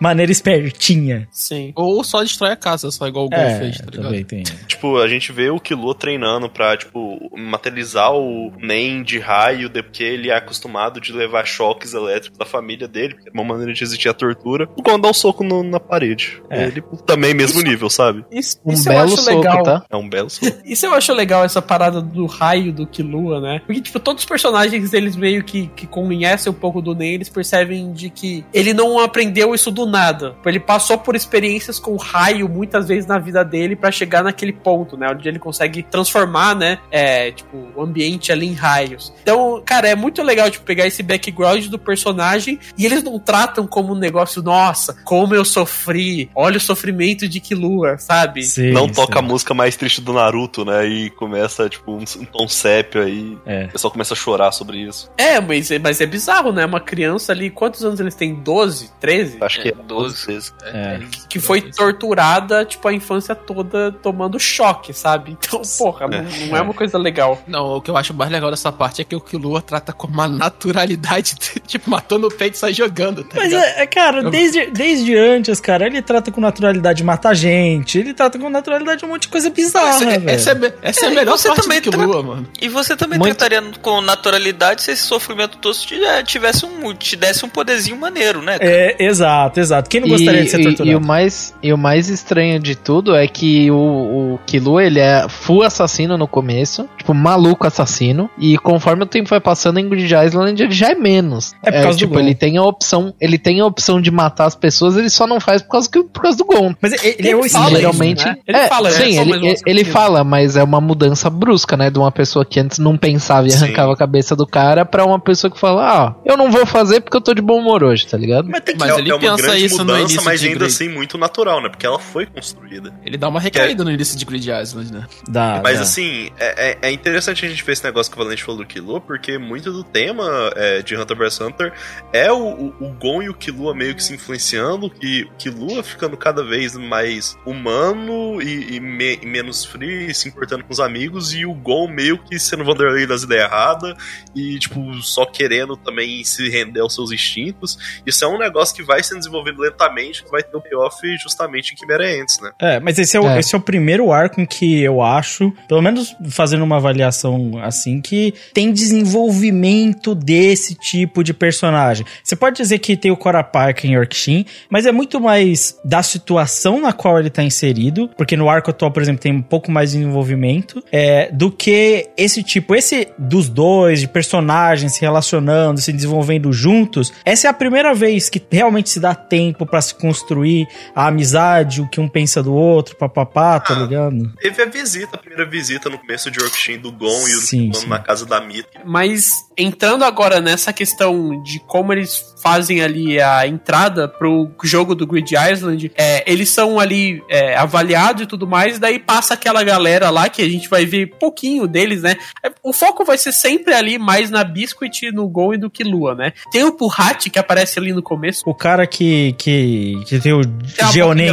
[0.00, 1.28] maneira espertinha.
[1.30, 1.72] Sim.
[1.74, 4.02] Ou só destrói a casa, só igual o Gon É, fez, tá ligado?
[4.04, 4.42] também tem.
[4.66, 9.82] Tipo, a gente vê o Killua treinando pra, tipo, materializar o Nen de raio, de-
[9.82, 13.72] porque ele é acostumado de levar choques elétricos da família dele, porque é uma maneira
[13.72, 14.68] de resistir à tortura.
[14.76, 16.42] O Gon dá um soco no- na parede.
[16.50, 16.64] É.
[16.64, 18.24] Ele também, mesmo nível, sabe?
[18.30, 19.62] Isso, Um isso eu belo acho soco, legal.
[19.62, 19.84] tá?
[19.90, 20.48] É um belo soco.
[20.64, 23.60] Isso eu acho legal, essa parada do raio do Killua, né?
[23.66, 27.28] Porque, tipo, todos os personagens, eles meio que, que conhecem um pouco do Nen, eles
[27.28, 30.34] percebem de que ele não aprendeu isso do nada.
[30.44, 34.96] Ele passou por experiências com raio muitas vezes na vida dele pra chegar naquele ponto,
[34.96, 35.08] né?
[35.10, 36.78] Onde ele consegue transformar, né?
[36.90, 39.12] É, tipo, o ambiente ali em raios.
[39.22, 43.66] Então, cara, é muito legal, tipo, pegar esse background do personagem e eles não tratam
[43.66, 48.42] como um negócio, nossa, como eu sofri, olha o sofrimento de Killua, sabe?
[48.42, 48.94] Sim, Não sim.
[48.94, 50.86] toca a música mais triste do Naruto, né?
[50.86, 53.36] E começa, tipo, um, um tom sépio aí.
[53.44, 53.64] É.
[53.66, 55.10] O pessoal começa a chorar sobre isso.
[55.16, 56.64] É, mas, é- mas é bizarro, né?
[56.64, 58.34] Uma criança ali, quantos anos eles têm?
[58.34, 58.90] 12?
[59.00, 59.17] 13?
[59.40, 60.54] Acho que é É, 12 vezes.
[60.62, 61.00] É.
[61.28, 65.36] Que foi torturada, tipo, a infância toda tomando choque, sabe?
[65.48, 67.40] Então, porra, não, não é uma coisa legal.
[67.46, 70.06] Não, o que eu acho mais legal dessa parte é que o Killua trata com
[70.06, 71.34] uma naturalidade,
[71.66, 75.16] tipo, matou no peito e sai jogando, tá Mas, é, é, cara, Eu- desde, desde
[75.16, 79.22] antes, cara, ele trata com naturalidade de matar gente, ele trata com naturalidade um monte
[79.22, 80.30] de coisa bizarra, Essa, velho.
[80.30, 82.48] essa é, essa é a É, melhor você parte também do Killua, mano.
[82.60, 87.16] E você também Muito- trataria com naturalidade se esse sofrimento todo te, tivesse um, te
[87.16, 88.58] desse um poderzinho maneiro, né?
[88.58, 88.70] cara?
[88.70, 89.90] É, exato, exato.
[89.90, 90.90] Quem não gostaria de ser e, torturado?
[90.90, 95.00] e o mais, e o mais estranho de tudo é que o, o Killua, ele
[95.00, 99.88] é full assassino no começo, tipo, maluco assassino, e conforme o tempo vai passando em
[99.88, 101.54] Grid Island, ele já é menos.
[101.62, 102.20] É por causa do tipo, Gon.
[102.20, 105.40] ele tem a opção, ele tem a opção de matar as pessoas, ele só não
[105.40, 106.74] faz por causa, que, por causa do Gon.
[106.80, 108.36] Mas ele, ele é o Ele fala Snake, Geralmente, né?
[108.46, 108.94] Ele é, fala, né?
[108.94, 112.60] sim, Só ele, ele, fala, mas é uma mudança brusca, né, de uma pessoa que
[112.60, 113.64] antes não pensava e Sim.
[113.64, 117.00] arrancava a cabeça do cara pra uma pessoa que fala, ah, eu não vou fazer
[117.00, 118.48] porque eu tô de bom humor hoje, tá ligado?
[118.48, 118.80] Mas tem que...
[118.80, 120.72] Mas é, ele é uma pensa grande isso no mudança, início mas de ainda Grid.
[120.74, 121.68] assim muito natural, né?
[121.68, 122.92] Porque ela foi construída.
[123.04, 125.06] Ele dá uma recaída no início de Grid Island, né?
[125.28, 125.82] Dá, Mas dá.
[125.82, 128.66] assim, é, é- é interessante a gente ver esse negócio que o Valente falou do
[128.66, 131.72] Killua, porque muito do tema é, de Hunter vs Hunter
[132.12, 135.82] é o, o, o Gon e o Killua meio que se influenciando, e o Killua
[135.82, 140.72] ficando cada vez mais humano e, e me- e menos frio, e se importando com
[140.72, 143.94] os amigos, e o Gon meio que sendo Vanderlei das ideias erradas,
[144.34, 147.78] e tipo, só querendo também se render aos seus instintos.
[148.06, 151.72] Isso é um negócio que vai sendo desenvolvido lentamente, que vai ter o payoff justamente
[151.72, 152.50] em Quimera Ents, né?
[152.58, 153.38] É, mas esse é, o, É.
[153.38, 158.00] esse é o primeiro arco em que eu acho, pelo menos fazendo uma avaliação assim,
[158.00, 162.06] que tem desenvolvimento desse tipo de personagem.
[162.24, 166.02] Você pode dizer que tem o Cora Park em Yorkshin, mas é muito mais da
[166.02, 169.70] situação na qual ele tá inserido, porque no arco atual, por exemplo, tem um pouco
[169.70, 175.80] mais de desenvolvimento, é, do que esse tipo, esse dos dois, de personagens se relacionando,
[175.80, 177.12] se desenvolvendo juntos.
[177.24, 181.80] Essa é a primeira vez que realmente se dá tempo pra se construir a amizade,
[181.80, 184.32] o que um pensa do outro, papapá, tá Ah, ligado?
[184.40, 187.70] Teve a visita, a primeira visita no começo de Yorkshin do Gon e o Sim,
[187.86, 188.68] na casa da Mita.
[188.84, 195.06] Mas entrando agora nessa questão de como eles fazem ali a entrada pro jogo do
[195.06, 199.62] Grid Island, é, eles são ali é, avaliados e tudo mais, e daí passa aquela
[199.64, 202.16] galera lá que a gente vai ver pouquinho deles, né?
[202.44, 206.14] É, O foco vai ser sempre ali mais na Biscuit, no Gon e do Killua,
[206.14, 206.32] né?
[206.52, 208.42] Tem o Purrat que aparece ali no começo.
[208.46, 211.30] O cara que, que, que tem o É Geonem.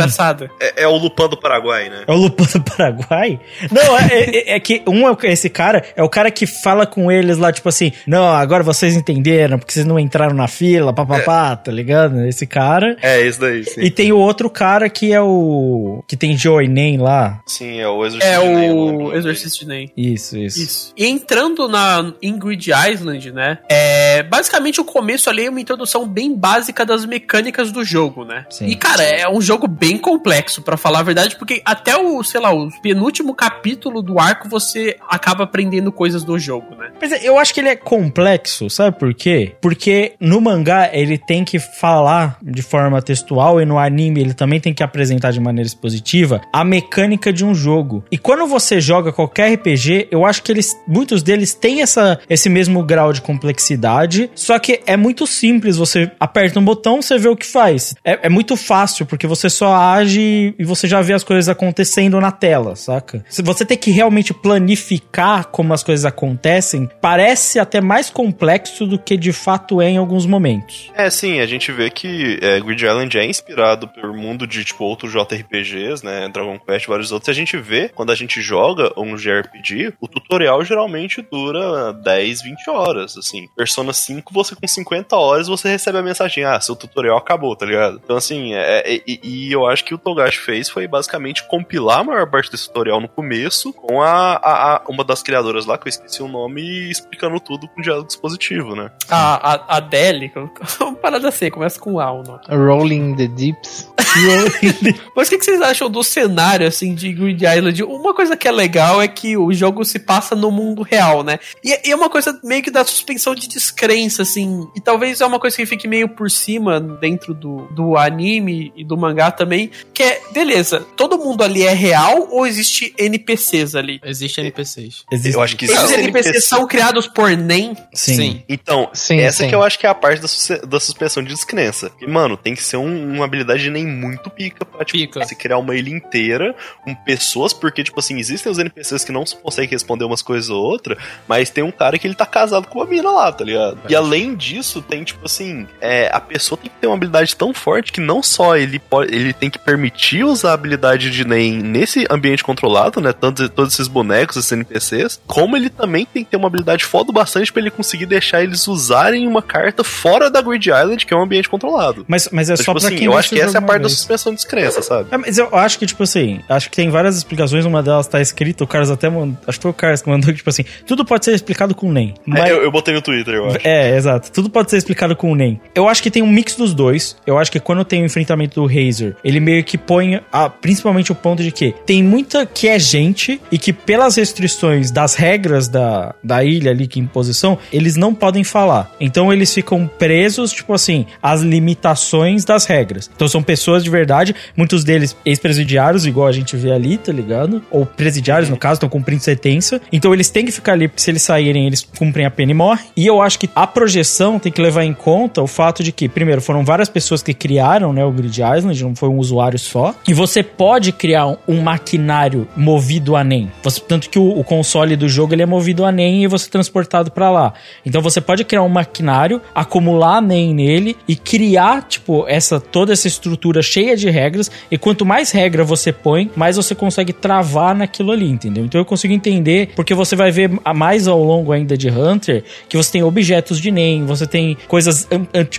[0.60, 2.04] É, é o Lupin do Paraguai, né?
[2.08, 3.40] É o Lupin do Paraguai?
[3.70, 7.12] Não, é, é- é que um é esse cara, é o cara que fala com
[7.12, 11.56] eles lá, tipo assim, não, agora vocês entenderam, porque vocês não entraram na fila, papapá,
[11.58, 12.26] tá ligado?
[12.26, 12.96] Esse cara.
[13.02, 13.82] É, esse daí, sim.
[13.82, 16.04] E tem o outro cara que é o.
[16.08, 17.42] que tem Joinem lá.
[17.46, 19.14] Sim, é o Exorcist É o.
[19.14, 19.92] Exorcist de Ney.
[19.98, 20.62] Isso, isso.
[20.62, 20.94] Isso.
[20.96, 23.58] E entrando na Ingrid Island, né?
[23.70, 27.25] É, basicamente o começo ali é uma introdução bem básica das mecânicas
[27.72, 28.46] do jogo, né?
[28.50, 28.68] Sim.
[28.68, 32.40] E cara, é um jogo bem complexo, pra falar a verdade, porque até o, sei
[32.40, 36.92] lá, o penúltimo capítulo do arco você acaba aprendendo coisas do jogo, né?
[37.00, 39.56] Mas eu acho que ele é complexo, sabe por quê?
[39.62, 44.60] Porque no mangá ele tem que falar de forma textual e no anime ele também
[44.60, 48.04] tem que apresentar de maneira expositiva a mecânica de um jogo.
[48.12, 52.50] E quando você joga qualquer RPG, eu acho que eles, muitos deles têm essa, esse
[52.50, 57.28] mesmo grau de complexidade, só que é muito simples, você aperta um botão, você vê
[57.28, 57.96] o que faz.
[58.04, 62.20] É, é muito fácil, porque você só age e você já vê as coisas acontecendo
[62.20, 63.24] na tela, saca?
[63.30, 68.98] Se você tem que realmente planificar como as coisas acontecem, parece até mais complexo do
[68.98, 70.92] que de fato é em alguns momentos.
[70.96, 74.84] É, sim, a gente vê que é, Grid Island é inspirado pelo mundo de, tipo,
[74.84, 79.16] outros JRPGs, né, Dragon Quest vários outros, a gente vê, quando a gente joga um
[79.16, 83.48] JRPG, o tutorial geralmente dura 10, 20 horas, assim.
[83.56, 87.66] Persona 5, você com 50 horas, você recebe a mensagem, ah, seu tutorial acabou, tá
[87.66, 88.00] ligado?
[88.04, 92.00] Então, assim, é, é- e, e eu acho que o Togashi fez foi basicamente compilar
[92.00, 95.78] a maior parte desse tutorial no começo, com a, a- a- uma das criadoras lá,
[95.78, 98.92] que eu esqueci o nome, e explicando tudo com diálogo dispositivo, né?
[99.10, 100.32] A, a, a Deli,
[100.82, 102.42] uma parada assim, começa com A o nome.
[102.50, 103.92] Rolling the Deeps.
[105.16, 107.84] Mas o que, que vocês acham do cenário, assim, de Grid Island?
[107.84, 111.38] Uma coisa que é legal é que o jogo se passa no mundo real, né?
[111.64, 114.68] E, e é uma coisa meio que da suspensão de descrença, assim.
[114.76, 118.84] E talvez é uma coisa que fique meio por cima dentro do, do anime e
[118.84, 119.70] do mangá também.
[119.94, 124.00] Que é, beleza, todo mundo ali é real ou existe NPCs ali?
[124.04, 125.06] Existe NPCs.
[125.26, 126.48] Eu acho que Esses existe NPCs NPC.
[126.48, 127.76] são criados por NEM?
[127.94, 128.44] Sim.
[128.48, 129.50] Então, Sim, essa sim.
[129.50, 131.92] que eu acho que é a parte da, da suspensão de descrença.
[132.02, 135.24] E, mano, tem que ser um- uma habilidade nem muito pica pra, tipo, Pica.
[135.26, 139.24] você criar uma ilha inteira com pessoas, porque, tipo assim, existem os NPCs que não
[139.42, 142.80] conseguem responder umas coisas ou outra, mas tem um cara que ele tá casado com
[142.80, 143.80] uma mina lá, tá ligado?
[143.90, 147.92] E além disso, tem, tipo assim, é, a pessoa tem ter uma habilidade tão forte
[147.92, 152.06] que não só ele pode, ele tem que permitir usar a habilidade de NEM nesse
[152.10, 153.14] ambiente controlado, né?
[153.14, 157.12] Todos, todos esses bonecos, esses NPCs, como ele também tem que ter uma habilidade foda
[157.12, 161.18] bastante pra ele conseguir deixar eles usarem uma carta fora da Grid Island, que é
[161.18, 162.06] um ambiente controlado.
[162.08, 163.62] Mas, mas é Então, só tipo pra assim, quem eu acho que essa é a
[163.62, 163.94] parte uma da vez.
[163.98, 165.10] suspensão de descrença, sabe?
[165.12, 168.22] É, mas eu acho que, tipo assim, acho que tem várias explicações, uma delas tá
[168.22, 171.06] escrita, o Carlos até mandou, acho que foi o Carlos que mandou, tipo assim, tudo
[171.06, 172.14] pode ser explicado com NEM.
[172.26, 173.60] Mas, É, eu, eu botei no Twitter, eu acho.
[173.64, 174.32] É, exato.
[174.32, 175.60] Tudo pode ser explicado com o NEM.
[175.74, 177.16] Eu acho que tem um mix dos dois.
[177.26, 181.12] Eu acho que quando tem o enfrentamento do Razer, ele meio que põe a- principalmente
[181.12, 185.68] o ponto de que tem muita que é gente e que pelas restrições das regras
[185.68, 188.92] da, da ilha ali que em posição, eles não podem falar.
[189.00, 193.10] Então eles ficam presos, tipo assim, às limitações das regras.
[193.16, 197.62] Então são pessoas de verdade, muitos deles ex-presidiários, igual a gente vê ali, tá ligado?
[197.70, 199.82] Ou presidiários, no caso, estão cumprindo sentença.
[199.92, 202.56] Então eles têm que ficar ali, porque se eles saírem, eles cumprem a pena e
[202.56, 202.86] morrem.
[202.96, 206.08] E eu acho que a projeção tem que levar em conta o fato de que,
[206.08, 209.94] primeiro, foram várias pessoas que criaram, né, o Grid Island, não foi um usuário só.
[210.08, 213.52] E você pode criar um, um maquinário movido a NEM.
[213.64, 216.48] Você, tanto que o, o console do jogo ele é movido a NEM e você
[216.48, 217.54] é transportado pra lá.
[217.86, 223.08] Então você pode criar um maquinário, acumular NEM nele e criar, tipo, essa toda essa
[223.08, 224.52] estrutura cheia de regras.
[224.70, 228.66] E quanto mais regra você põe, mais você consegue travar naquilo ali, entendeu?
[228.66, 232.78] Então eu consigo entender, porque você vai ver mais ao longo ainda de Hunter que
[232.78, 235.08] você tem objetos de NEM, você tem coisas,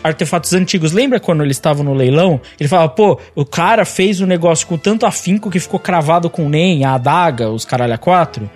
[0.02, 0.85] artefatos antigos.
[0.92, 2.40] Lembra quando eles estavam no leilão?
[2.58, 6.48] Ele falava, pô, o cara fez o negócio com tanto afinco que ficou cravado com
[6.48, 8.50] NEM, a adaga, os caralho a quatro.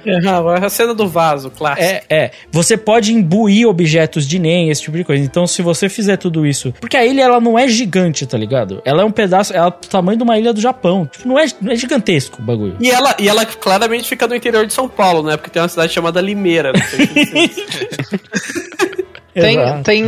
[0.63, 1.83] a cena do vaso, clássico.
[1.83, 2.31] É, é.
[2.51, 5.23] Você pode imbuir objetos de NEM, esse tipo de coisa.
[5.23, 6.73] Então, se você fizer tudo isso.
[6.81, 8.81] Porque a ilha, ela não é gigante, tá ligado?
[8.85, 9.55] Ela é um pedaço.
[9.55, 11.07] Ela é do tamanho de uma ilha do Japão.
[11.07, 12.77] Tipo, não é, não é gigantesco o bagulho.
[12.81, 15.37] E ela, e ela claramente fica no interior de São Paulo, né?
[15.37, 16.73] Porque tem uma cidade chamada Limeira.
[16.73, 18.81] Não sei se
[19.33, 19.83] Tem, Exato.
[19.85, 20.05] tem,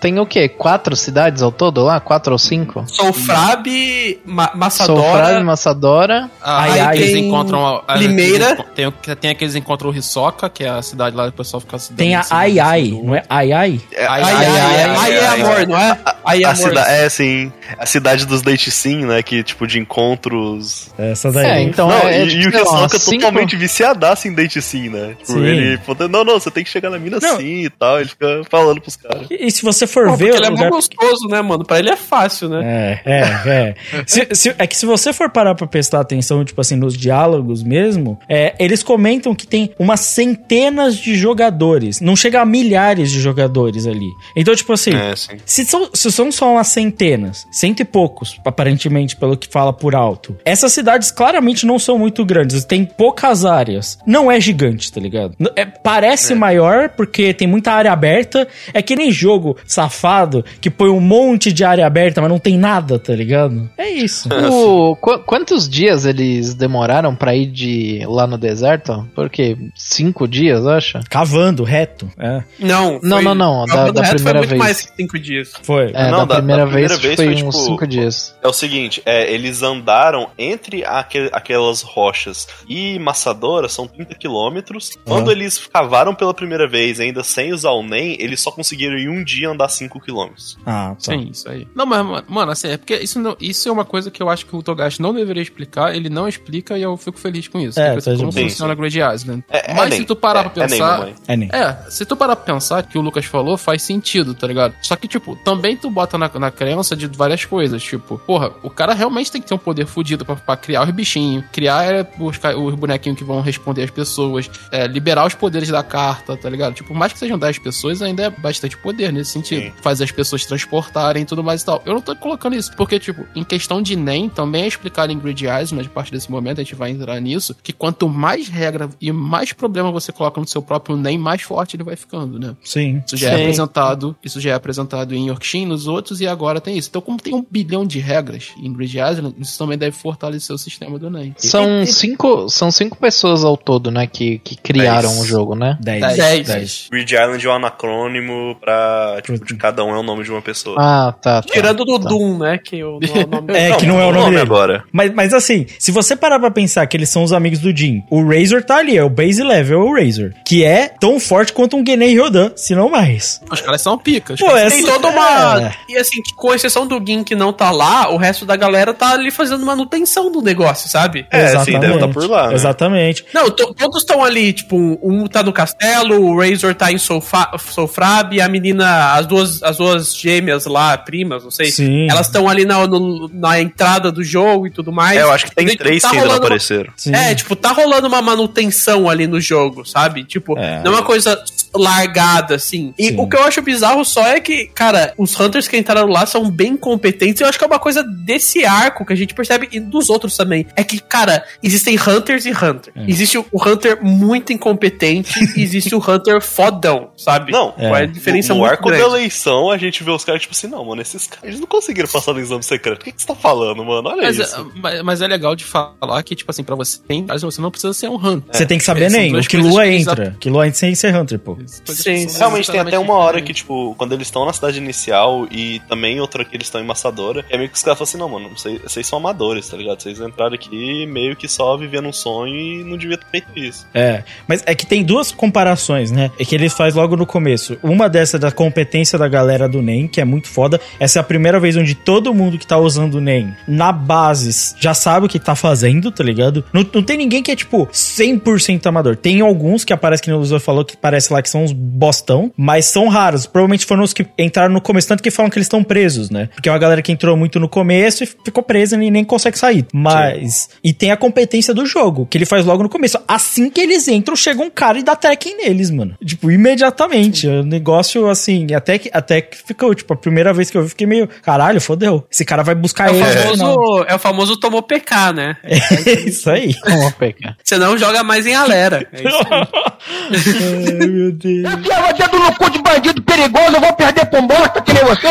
[0.00, 0.48] tem o quê?
[0.48, 2.00] Quatro cidades ao todo lá?
[2.00, 2.84] Quatro ou cinco?
[2.86, 5.40] Soufrabe, Ma Massadora.
[5.44, 6.30] Massadora.
[6.42, 7.82] Aí, Aí eles tem encontram.
[7.86, 8.56] a- Limeira.
[8.74, 11.60] Tem, o- tem aqueles encontram o Hisoka, que é a cidade lá que o pessoal
[11.60, 13.80] fica Tem em a cima Ai Ai, não é Ai Ai?
[13.92, 15.98] É, Ai, Ai, ai, ai, ai, é amor, não é?
[16.24, 17.52] Aí, A amor, cida é, sim.
[17.78, 19.22] A cidade dos date sim, né?
[19.22, 20.90] Que, tipo, de encontros.
[20.98, 21.46] Essa daí.
[21.46, 24.88] É, então não, é, e, tipo, e o Hisoka cinco- totalmente viciadaço em date sim,
[24.88, 25.14] né?
[25.18, 25.44] Tipo, Sim.
[25.44, 27.36] ele, falando, não, não, você tem que chegar na mina Não.
[27.38, 28.00] sim e tal.
[28.00, 29.26] Ele fica falando pros caras.
[29.30, 30.34] E, e se você for Pô, ver.
[30.34, 31.64] ele é o mó lugar- gostoso, né, mano?
[31.64, 33.00] Pra ele é fácil, né?
[33.04, 33.74] É, é, é.
[34.06, 37.62] Se- se- é que se você for parar pra prestar atenção, tipo assim, nos diálogos
[37.62, 42.00] mesmo, é, eles comentam que tem umas centenas de jogadores.
[42.00, 44.08] Não chega a milhares de jogadores ali.
[44.34, 45.36] Então, tipo assim, É, sim.
[45.44, 49.94] se são, se são só umas centenas, cento e poucos, aparentemente, pelo que fala por
[49.94, 53.98] alto, essas cidades claramente não são muito grandes, tem poucas áreas.
[54.06, 55.34] Não é gigante, tá ligado?
[55.56, 58.46] É- parece maior porque tem muita área aberta.
[58.72, 62.56] É que nem jogo safado que põe um monte de área aberta, mas não tem
[62.58, 63.68] nada, tá ligado?
[63.78, 64.28] É isso.
[64.50, 69.08] O- qu- quantos dias eles demoraram pra ir de lá no deserto?
[69.14, 71.00] Porque cinco dias, acha?
[71.08, 72.08] Cavando, reto.
[72.18, 74.58] É, Não, Não, não, não, da- da primeira foi muito vez.
[74.58, 75.52] mais que cinco dias.
[75.62, 75.92] foi.
[76.06, 78.34] É, Não, da, da- primeira da primeira vez, vez foi, foi, uns tipo, cinco dias.
[78.42, 84.90] É o seguinte, é, eles andaram entre aque- aquelas rochas e Massadora, são 30 quilômetros.
[85.04, 89.08] Quando eles cavaram pela primeira vez, ainda sem usar o NEM, eles só conseguiram em
[89.08, 90.56] um dia andar 5 quilômetros.
[90.66, 91.12] Ah, tá.
[91.12, 91.66] Sim, isso aí.
[91.74, 94.28] Não, mas, ma- mano, assim, é porque isso, não- isso é uma coisa que eu
[94.28, 97.58] acho que o Togashi não deveria explicar, ele não explica e eu fico feliz com
[97.58, 97.78] isso.
[97.78, 99.44] É, Tipo, tá como funciona a Great Island.
[99.50, 101.08] É- é mas nem, se tu parar é- pra é pensar.
[101.28, 101.48] É nem.
[101.52, 104.74] É, se tu parar pra pensar que o Lucas falou, faz sentido, tá ligado?
[104.82, 107.82] Só que, tipo, também tu bota na, na crença de várias coisas.
[107.82, 110.90] Tipo, porra, o cara realmente tem que ter um poder fudido pra, pra criar os
[110.90, 115.34] bichinhos, criar é, os, ca- os bonequinhos que vão responder as pessoas, é, liberar os
[115.34, 116.74] poderes da carta, tá ligado?
[116.74, 119.62] Tipo, por mais que sejam 10 pessoas, ainda é bastante poder nesse sentido.
[119.62, 119.72] Sim.
[119.82, 121.82] Fazer as pessoas transportarem e tudo mais e tal.
[121.84, 125.18] Eu não tô colocando isso, porque, tipo, em questão de NEM, também é explicado em
[125.18, 128.88] Grid Island, a partir desse momento a gente vai entrar nisso, que quanto mais regra
[129.00, 132.54] e mais problema você coloca no seu próprio NEM, mais forte ele vai ficando, né?
[132.62, 133.02] Sim.
[133.06, 133.42] Isso já é Sim.
[133.42, 136.88] apresentado, isso já é apresentado em Yorkshire, nos outros, e agora tem isso.
[136.90, 140.58] Então, como tem um bilhão de regras em Grid Island, isso também deve fortalecer o
[140.58, 141.34] sistema do NEM.
[141.38, 145.20] São cinco, são cinco pessoas ao todo, né, que, que criaram Dez.
[145.22, 145.78] o jogo, né?
[145.80, 146.16] 10.
[146.16, 146.46] Dez.
[146.46, 146.88] 10.
[146.90, 150.42] Grid Island é um anacrônimo pra, tipo, de cada um é o nome de uma
[150.42, 150.76] pessoa.
[150.78, 151.42] Ah, tá.
[151.42, 151.48] tá.
[151.52, 152.08] Tirando do tá.
[152.08, 152.58] Doom, né?
[152.58, 154.42] Que o, não é o nome É, que não é o nome dele.
[154.42, 154.84] agora.
[154.92, 158.02] Mas, mas assim, se você parar pra pensar que eles são os amigos do Jin,
[158.10, 160.32] o Razor tá ali, é o base level, é o Razor.
[160.46, 163.40] Que é tão forte quanto um Genei Ryodan, se não mais.
[163.50, 164.38] Os caras são picas.
[164.38, 165.62] Pô, é Tem assim, toda uma.
[165.62, 165.69] é.
[165.88, 168.92] E assim, que com exceção do Gin que não tá lá, o resto da galera
[168.94, 171.26] tá ali fazendo manutenção do negócio, sabe?
[171.30, 172.54] É, sim, deve estar por lá, né?
[172.54, 173.24] Exatamente.
[173.34, 177.50] Não, to- todos estão ali, tipo, um tá no castelo, o Razor tá em Solfa-
[177.58, 182.08] Solfrab, e a menina, as duas, as duas gêmeas lá, primas, não sei, Sim.
[182.10, 185.18] elas estão ali na, no- na entrada do jogo e tudo mais.
[185.18, 186.92] É, eu acho que tem Então, tipo, três tá que ainda não uma- apareceram.
[186.96, 187.14] Sim.
[187.14, 190.24] É, tipo, tá rolando uma manutenção ali no jogo, sabe?
[190.24, 190.82] Tipo, É.
[190.82, 191.42] não é uma coisa
[191.74, 192.92] largada, assim.
[192.98, 193.16] E Sim.
[193.18, 196.50] o que eu acho bizarro só é que, cara, os Hunters que entraram lá são
[196.50, 197.40] bem competentes.
[197.40, 200.36] Eu acho que é uma coisa desse arco que a gente percebe e dos outros
[200.36, 200.66] também.
[200.76, 202.92] É que, cara, existem Hunters e Hunter.
[202.96, 203.04] É.
[203.08, 207.52] Existe o Hunter muito incompetente e existe o Hunter fodão, sabe?
[207.52, 209.02] Não, Qual é a diferença no, no muito arco grande.
[209.02, 211.66] da eleição, a gente vê os caras, tipo assim, não, mano, esses caras eles não
[211.66, 213.02] conseguiram passar no exame secreto.
[213.02, 214.08] O que, que você tá falando, mano?
[214.08, 214.56] Olha Mas, isso.
[214.56, 217.70] é, mas- mas é legal de falar que, tipo assim, pra você tem, você não
[217.70, 218.42] precisa ser um Hunter.
[218.54, 219.36] Você tem que saber É, nem.
[219.36, 220.36] O Killua coisas que entra.
[220.40, 221.56] Killua entra sem ser Hunter, pô.
[221.66, 222.38] Sim, sim.
[222.38, 226.20] Realmente tem até uma hora que, tipo, quando eles estão na cidade inicial e também
[226.20, 228.56] outra que eles estão em Massadora, é meio que os caras falam assim, não, mano,
[228.56, 230.02] vocês, vocês são amadores, tá ligado?
[230.02, 233.86] Vocês entraram aqui meio que só vivendo um sonho e não devia ter feito isso.
[233.94, 236.30] É, mas é que tem duas comparações, né?
[236.38, 237.78] É que ele faz logo no começo.
[237.82, 240.80] Uma dessa da competência da galera do NEM, que é muito foda.
[240.98, 244.74] Essa é a primeira vez onde todo mundo que tá usando o NEM na base
[244.78, 246.64] já sabe o que tá fazendo, tá ligado?
[246.72, 249.16] Não, não tem ninguém que é, tipo, 100% amador.
[249.16, 252.52] Tem alguns que aparecem, que o Luzor falou, que parece lá que são uns bostão,
[252.56, 253.46] mas são raros.
[253.46, 256.48] Provavelmente foram os que entraram no começo, tanto que falam que eles estão presos, né?
[256.54, 259.58] Porque é uma galera que entrou muito no começo e ficou presa e nem consegue
[259.58, 259.86] sair.
[259.92, 260.70] Mas.
[260.82, 263.18] E tem a competência do jogo, que ele faz logo no começo.
[263.28, 266.16] Assim que eles entram, chega um cara e dá Tekken neles, mano.
[266.24, 267.46] Tipo, imediatamente.
[267.46, 270.88] O negócio, assim, até que, até que ficou, tipo, a primeira vez que eu vi,
[270.90, 272.24] fiquei meio, caralho, fodeu.
[272.30, 273.24] Esse cara vai buscar É ele.
[273.24, 275.56] famoso, é o famoso tomou PK, né?
[275.64, 276.74] É isso aí.
[276.84, 277.56] Vamos pegar.
[277.62, 279.06] Você não joga mais em Alera.
[279.12, 279.68] É isso aí.
[281.00, 281.74] Ai, meu Deus.
[281.74, 285.28] Enfiar você no cu de bandido perigoso, eu vou perder um bosta que nem você.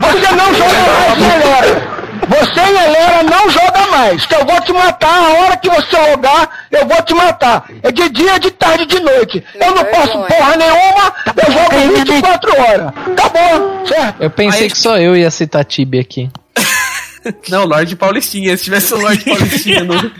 [0.00, 1.94] Você não joga mais, galera.
[2.26, 6.10] Você e Lera não joga mais, que eu vou te matar a hora que você
[6.10, 7.64] jogar, eu vou te matar.
[7.82, 9.44] É de dia, de tarde, de noite.
[9.54, 12.92] Eu não posso porra nenhuma, eu jogo 24 horas.
[13.12, 14.22] Acabou, certo?
[14.22, 16.30] Eu pensei Aí- que só eu ia citar Tibia aqui.
[17.48, 18.56] Não, Lorde Paulistinha.
[18.56, 19.94] Se tivesse o Lorde Paulistinha no.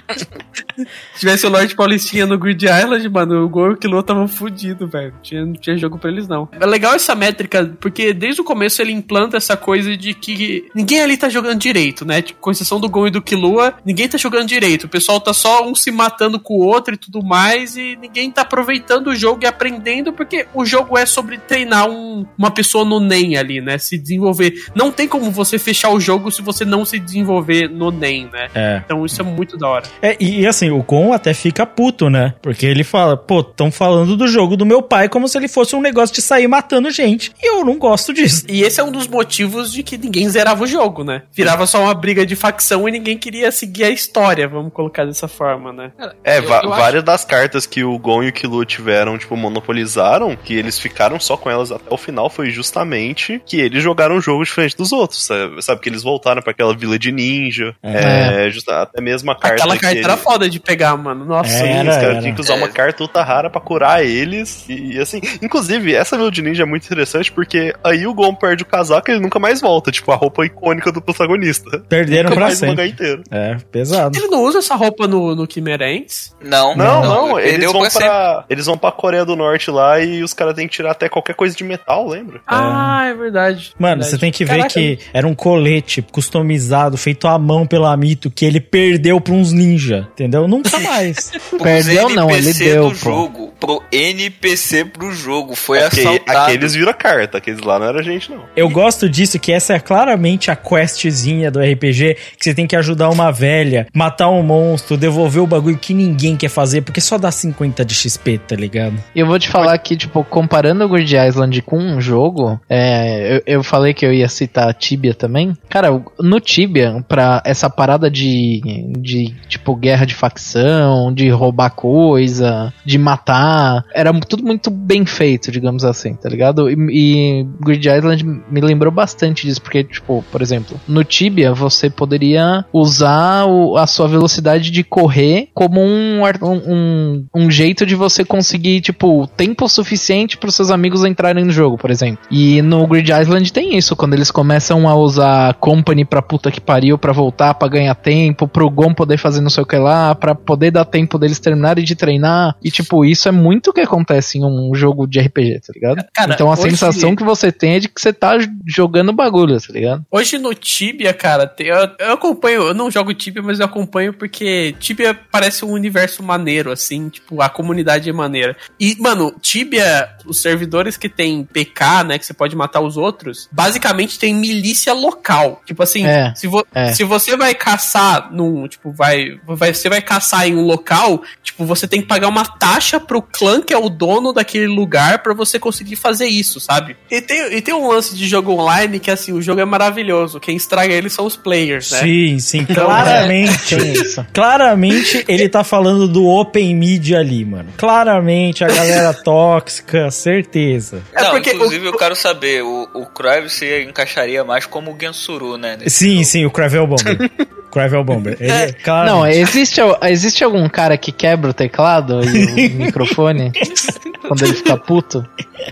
[1.15, 4.27] Se tivesse o Lorde Paulistinha no Grid Island, mano, o Gol e o Kilo estavam
[4.27, 5.15] fudidos, velho.
[5.23, 6.49] Tinha, não tinha jogo pra eles, não.
[6.53, 11.01] É legal essa métrica, porque desde o começo ele implanta essa coisa de que ninguém
[11.01, 12.23] ali tá jogando direito, né?
[12.23, 14.85] Tipo, com exceção do Gol e do Killua, ninguém tá jogando direito.
[14.85, 18.31] O pessoal tá só um se matando com o outro e tudo mais, e ninguém
[18.31, 22.85] tá aproveitando o jogo e aprendendo, porque o jogo é sobre treinar um, uma pessoa
[22.85, 23.79] no NEM ali, né?
[23.79, 24.65] Se desenvolver.
[24.75, 28.49] Não tem como você fechar o jogo se você não se desenvolver no NEM, né?
[28.55, 28.83] É.
[28.85, 29.85] Então isso é muito da hora.
[30.03, 32.35] É, e, e assim, o Gon até fica puto, né?
[32.43, 35.75] Porque ele fala, pô, estão falando do jogo do meu pai como se ele fosse
[35.77, 37.33] um negócio de sair matando gente.
[37.43, 38.45] E eu não gosto disso.
[38.49, 41.23] E esse é um dos motivos de que ninguém zerava o jogo, né?
[41.33, 45.29] Virava só uma briga de facção e ninguém queria seguir a história, vamos colocar dessa
[45.29, 45.93] forma, né?
[46.23, 50.37] É, Eu- eu várias das cartas que o Gon e o Killua tiveram, tipo, monopolizaram,
[50.37, 54.21] que eles ficaram só com elas até o final, foi justamente que eles jogaram um
[54.21, 55.63] jogo diferente dos outros, sabe?
[55.63, 59.57] Sabe, que eles voltaram pra aquela vila de ninja, é, justa- até mesmo a carta
[59.57, 61.25] Aquela que carta ele- era foda de pegar, mano.
[61.25, 62.21] Nossa, Era, os caras era.
[62.21, 64.65] tinham que usar uma carta ultra rara pra curar eles.
[64.69, 68.35] E, e, assim, inclusive, essa vila de ninja é muito interessante porque aí o Gon
[68.35, 69.91] perde o casaco e ele nunca mais volta.
[69.91, 71.79] Tipo, a roupa icônica do protagonista.
[71.89, 72.89] Perderam Nunca pra sempre.
[72.89, 73.23] inteiro.
[73.31, 74.17] É, pesado.
[74.19, 76.35] Ele não usa essa roupa no, no Quimerens?
[76.43, 78.45] Não, Não, não, eles vão, pra sempre.
[78.51, 81.35] eles vão pra Coreia do Norte lá e os caras têm que tirar até qualquer
[81.35, 82.41] coisa de metal, lembra?
[82.47, 83.73] Ah, é verdade.
[83.79, 84.11] Mano, Verdade.
[84.11, 88.31] você tem que ver Caraca, que era um colete customizado, feito à mão pelo Amito,
[88.31, 90.47] que ele perdeu pra uns ninja, entendeu?
[90.49, 91.33] Nunca mais.
[91.63, 92.95] Perdeu não, ele deu, pô.
[92.95, 93.55] jogo.
[93.59, 95.55] Pro NPC pro jogo.
[95.55, 96.39] Foi assaltado.
[96.39, 98.45] aqueles viram a carta, aqueles lá não era gente, não.
[98.55, 102.77] Eu gosto disso, que essa é claramente a questzinha do RPG, que você tem que
[102.77, 107.17] ajudar uma velha, matar um monstro, devolver o bagulho que ninguém quer fazer, porque só
[107.17, 108.97] dá 50 de XP, tá ligado?
[109.15, 113.37] E eu vou te falar que, tipo, comparando o Grid Island com um jogo, é,
[113.37, 115.57] eu, eu falei que eu ia citar Tibia também.
[115.69, 116.64] Cara, no Tibia,
[117.03, 118.61] pra essa parada de,
[118.99, 125.51] de, tipo, guerra de facção, de roubar coisa, de matar, era tudo muito bem feito,
[125.51, 126.71] digamos assim, tá ligado?
[126.71, 131.89] E, e Grid Island me lembrou bastante disso, porque, tipo, por exemplo, no Tibia você
[131.91, 137.95] poderia usar o- a sua velocidade de correr como um, um, um, um jeito de
[137.95, 142.19] você conseguir, tipo, tempo suficiente para os seus amigos entrarem no jogo, por exemplo.
[142.31, 146.61] E no Grid Island tem isso, quando eles começam a usar Company pra puta que
[146.61, 150.15] pariu, pra voltar, pra ganhar tempo, pro Gon poder fazer não sei o que lá,
[150.15, 152.55] pra poder dar tempo deles terminarem de treinar.
[152.63, 156.05] E, tipo, isso é muito o que acontece em um jogo de RPG, tá ligado?
[156.13, 158.37] Cara, então a hoje- sensação que você tem é de que você tá
[158.67, 160.05] jogando bagulho, tá ligado?
[160.11, 164.75] Hoje no Tibia, cara, eu, eu acompanho, eu não jogo Tibia, mas eu acompanho porque
[164.79, 168.55] Tibia parece um universo maneiro, assim, tipo, a comunidade é maneira.
[168.79, 173.49] E, mano, Tibia, os servidores que tem PK, né, que você pode matar os outros,
[173.51, 175.63] basicamente tem milícia local.
[175.65, 176.93] Tipo assim, É, se, vo- é.
[176.93, 181.65] se você vai caçar num, tipo, vai, vai, você vai caçar em um local, tipo,
[181.65, 185.35] você tem que pagar uma taxa pro clã que é o dono daquele lugar pra
[185.35, 186.97] você conseguir fazer isso, sabe?
[187.11, 190.41] E tem, e tem um lance de jogo online que, assim, o jogo é maravilhoso.
[190.41, 192.01] Quem estraga ele são os players, né?
[192.01, 193.75] Sim, sim, Então, claramente.
[193.77, 194.25] Isso.
[194.33, 197.71] Claramente ele tá falando do Open Media ali, mano.
[197.77, 201.03] Claramente a galera tóxica, certeza.
[201.13, 204.97] É Não, porque inclusive eu quero saber, o, o Crive se encaixaria mais como o
[204.99, 205.79] Gensuru, né?
[205.87, 206.24] Sim.
[206.25, 207.31] Sim, o Cravel Bomber.
[207.75, 208.37] Cravel Bomber.
[208.39, 209.13] Ele, é, claramente.
[209.17, 213.51] Não, existe, existe algum cara que quebra o teclado e o microfone
[214.29, 215.27] quando ele fica puto?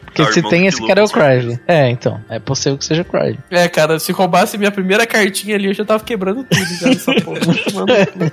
[0.07, 1.09] Porque É se tem esse cara é o.
[1.09, 1.61] Crive.
[1.69, 2.21] É, então.
[2.29, 3.39] É possível que seja o Crive.
[3.53, 7.15] É, cara, se roubasse minha primeira cartinha ali, eu já tava quebrando tudo já nessa
[7.21, 7.39] porra.
[7.73, 8.33] Mano,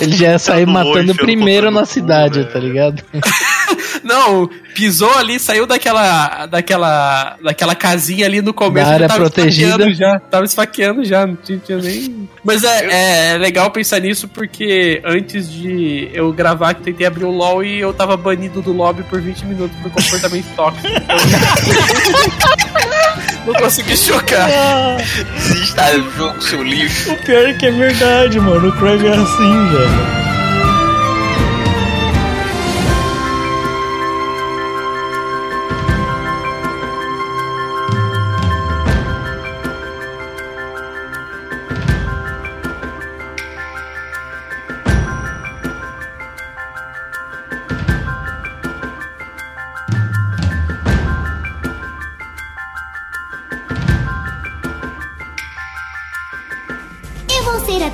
[0.00, 2.52] Ele já ia sair Tá matando primeiro na cidade, velho.
[2.52, 3.02] tá ligado?
[4.02, 8.86] Não, pisou ali, saiu daquela daquela daquela casinha ali no começo.
[8.86, 9.68] Da área já tava protegida.
[9.68, 12.28] esfaqueando Já, tava esfaqueando já, não tinha, tinha nem...
[12.44, 17.30] Mas é, é legal pensar nisso porque antes de eu gravar, que tentei abrir o
[17.30, 20.88] LoL e eu tava banido do lobby por 20 minutos por comportamento tóxico.
[23.46, 24.48] não consegui chocar.
[25.34, 27.12] Desista do jogo, seu lixo.
[27.12, 28.68] O pior é que é verdade, mano.
[28.68, 30.27] O Crave é assim, velho.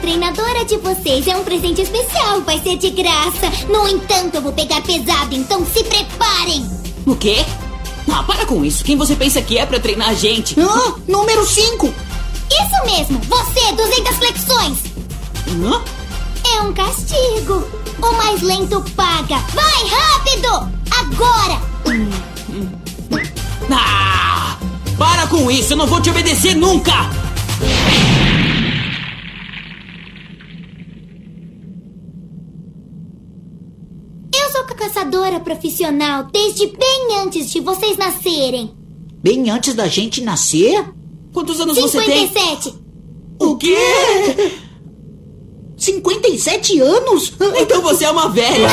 [0.05, 1.27] Treinadora de vocês.
[1.27, 3.51] É um presente especial, vai ser de graça.
[3.71, 6.69] No entanto, eu vou pegar pesado, então se preparem.
[7.07, 7.43] O quê?
[8.13, 8.85] Ah, para com isso.
[8.85, 10.61] Quem você pensa que é pra treinar a gente?
[10.61, 11.87] Ah, número 5.
[11.87, 14.79] Isso mesmo, você, 200 flexões.
[15.49, 15.83] Hã?
[16.55, 17.67] É um castigo.
[18.03, 19.39] O mais lento paga.
[19.55, 20.71] Vai, rápido!
[20.91, 21.63] Agora!
[23.71, 24.59] Ah!
[24.99, 26.93] Para com isso, eu não vou te obedecer nunca!
[34.37, 34.65] Eu sou
[35.25, 38.75] caçadora profissional desde bem antes de vocês nascerem.
[39.23, 40.85] Bem antes da gente nascer?
[41.33, 42.29] Quantos anos você tem?
[42.29, 42.75] 57.
[43.41, 43.77] O quê?
[45.77, 47.33] 57 anos?
[47.59, 48.69] Então você é uma velha.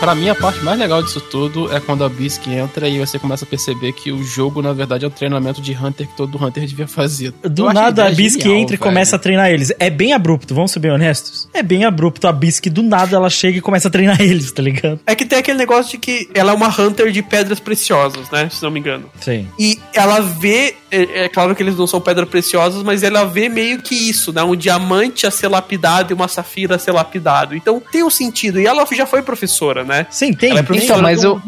[0.00, 3.18] Pra mim, a parte mais legal disso tudo é quando a Bisque entra e você
[3.18, 6.42] começa a perceber que o jogo, na verdade, é um treinamento de Hunter que todo
[6.42, 7.34] Hunter devia fazer.
[7.42, 8.90] Do Eu nada a ideia Bisque genial, entra e velho.
[8.90, 9.70] começa a treinar eles.
[9.78, 11.50] É bem abrupto, vamos ser bem honestos.
[11.52, 12.26] É bem abrupto.
[12.26, 15.00] A Bisque, do nada, ela chega e começa a treinar eles, tá ligado?
[15.06, 18.48] É que tem aquele negócio de que ela é uma hunter de pedras preciosas, né?
[18.50, 19.04] Se não me engano.
[19.20, 19.46] Sim.
[19.58, 23.50] E ela vê, é, é claro que eles não são pedras preciosas, mas ela vê
[23.50, 24.42] meio que isso, né?
[24.42, 27.54] Um diamante a ser lapidado e uma safira a ser lapidado.
[27.54, 28.58] Então tem um sentido.
[28.58, 29.89] E ela já foi professora, né?
[30.10, 30.50] Sim, tem.
[30.50, 31.40] Ela é Então, mas eu,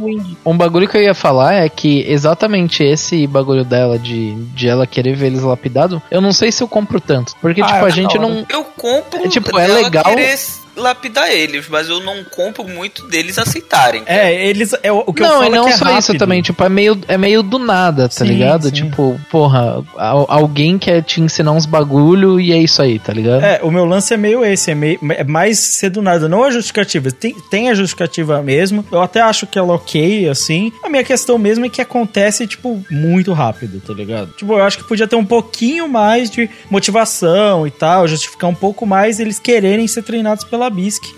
[0.45, 4.86] um bagulho que eu ia falar é que exatamente esse bagulho dela de, de ela
[4.86, 7.34] querer ver eles lapidados, eu não sei se eu compro tanto.
[7.40, 8.45] Porque, Ah, tipo, é a da gente não.
[8.49, 10.36] Eu compro É, tipo, é legal- querer
[10.77, 14.03] lapidar eles, mas eu não compro muito deles aceitarem.
[14.07, 14.73] É, eles.
[14.83, 16.18] É, o que eu não, falo e não é que é só isso rápido.
[16.18, 18.64] também, tipo, é meio, é meio do nada, tá Sim, ligado?
[18.64, 18.70] sim.
[18.73, 23.43] Tipo, porra, al- alguém quer te ensinar uns bagulho e é isso aí, tá ligado?
[23.43, 26.43] É, o meu lance é meio esse, é, meio, é mais ser do nada, não
[26.45, 27.11] a justificativa.
[27.11, 30.73] Tem, tem a justificativa mesmo, eu até acho que ela é ok, assim.
[30.83, 34.33] A minha questão mesmo é que acontece, tipo, muito rápido, tá ligado?
[34.33, 38.55] Tipo, eu acho que podia ter um pouquinho mais de motivação e tal, justificar um
[38.55, 40.62] pouco mais eles quererem ser treinados pela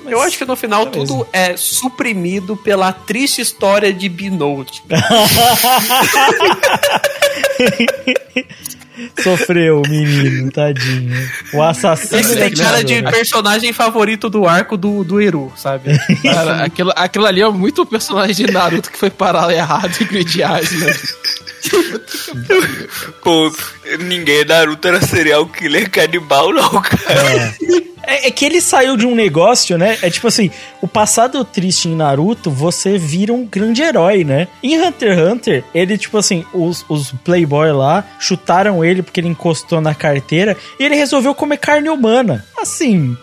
[0.03, 1.07] Mas- Eu acho que no final Beleza.
[1.13, 4.83] tudo é suprimido pela triste história de Binote.
[9.23, 11.13] Sofreu o menino, tadinho.
[11.53, 15.91] O assassino Esse tem cara de personagem favorito do arco do, do Eru, sabe?
[16.23, 20.07] Cara, aquilo, aquilo ali é muito o personagem de Naruto que foi parar errado em
[20.07, 21.01] Grid Island.
[23.23, 23.53] Pô,
[24.01, 27.21] ninguém Naruto era serial killer canibal, não, cara.
[27.21, 27.55] É,
[28.07, 29.99] é que ele saiu de um negócio, né?
[30.03, 30.51] É tipo assim,
[30.81, 34.49] o passado triste em Naruto, você vira um grande herói, né?
[34.63, 39.29] Em Hunter x Hunter, ele, tipo assim, os, os playboy lá chutaram ele porque ele
[39.29, 42.45] encostou na carteira e ele resolveu comer carne humana.
[42.65, 43.15] Assim,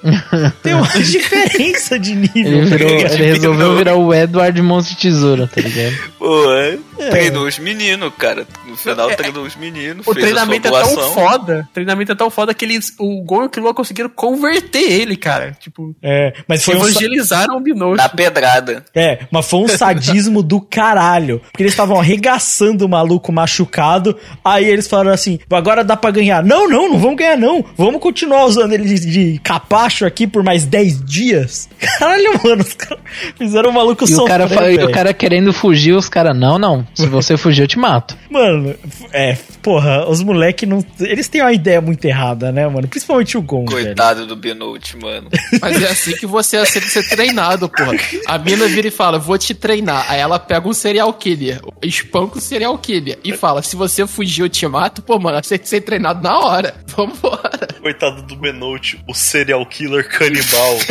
[0.61, 2.59] tem uma diferença de nível.
[2.61, 3.13] Ele, virou- tá ligado?
[3.13, 5.95] ele resolveu virar o Edward de Tesoura, tá ligado?
[6.19, 6.77] Pô, é,
[7.09, 8.45] treinou os meninos, cara.
[8.67, 11.67] No final É, treinou os meninos, O fez a sua treinamento é tão foda.
[11.69, 15.15] O treinamento é tão foda que eles, o Gon e o Killua conseguiram converter ele,
[15.17, 15.57] cara.
[15.59, 17.97] Tipo, É, mas foi um, evangelizaram o Binote.
[17.97, 18.85] Na pedrada.
[18.93, 21.39] é, mas foi um sadismo do caralho.
[21.51, 24.15] Porque eles estavam arregaçando o maluco machucado.
[24.45, 26.43] Aí eles falaram assim: agora dá pra ganhar.
[26.43, 27.65] Não, não, não vamos ganhar, não.
[27.75, 31.69] Vamos continuar usando ele de, de capacho aqui por mais 10 dias.
[31.79, 33.03] Caralho, mano, os caras
[33.37, 34.91] fizeram o maluco E o cara, sofrer, fa- e o velho.
[34.91, 36.85] cara querendo fugir, os caras, não, não.
[36.95, 38.17] Se você fugir, eu te mato.
[38.29, 38.75] Mano,
[39.11, 40.83] é, porra, os moleque não.
[40.99, 42.87] Eles têm uma ideia muito errada, né, mano?
[42.87, 43.85] Principalmente o Gon, velho.
[43.85, 45.29] Coitado do Benote, mano.
[45.61, 47.93] Mas é assim que você aceita ser treinado, porra.
[48.27, 50.05] A mina vira e fala, vou te treinar.
[50.09, 54.41] Aí ela pega um serial killer, espanca o serial killer e fala, se você fugir
[54.41, 56.73] eu te mato, pô, mano, aceita ser treinado na hora.
[56.87, 57.67] Vambora.
[57.81, 60.77] Coitado do Benote, o serial killer canibal.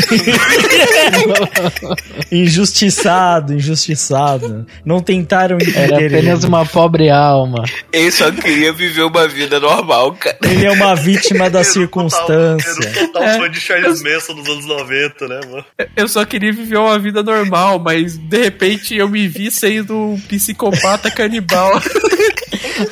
[2.31, 4.67] Injustiçado, injustiçado.
[4.85, 6.07] Não tentaram Era entender.
[6.17, 6.49] apenas ele.
[6.49, 7.65] uma pobre alma.
[7.93, 10.39] Ele só queria viver uma vida normal, cara.
[10.45, 12.73] Ele é uma vítima da Era circunstância.
[13.03, 13.39] um total É.
[13.39, 15.65] fã de Charles Manson nos anos 90, né, mano?
[15.97, 20.21] Eu só queria viver uma vida normal, mas de repente eu me vi sendo um
[20.21, 21.81] psicopata canibal.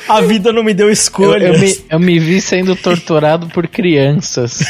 [0.07, 1.55] A vida não me deu Eu, escolhas.
[1.55, 4.59] eu me, eu me vi sendo torturado por crianças.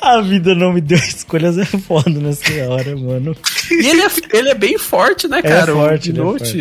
[0.00, 3.36] A vida não me deu escolhas é foda nessa hora, mano.
[3.70, 5.72] E ele é, ele é bem forte, né, cara?
[5.72, 6.58] forte, o ele é Binote,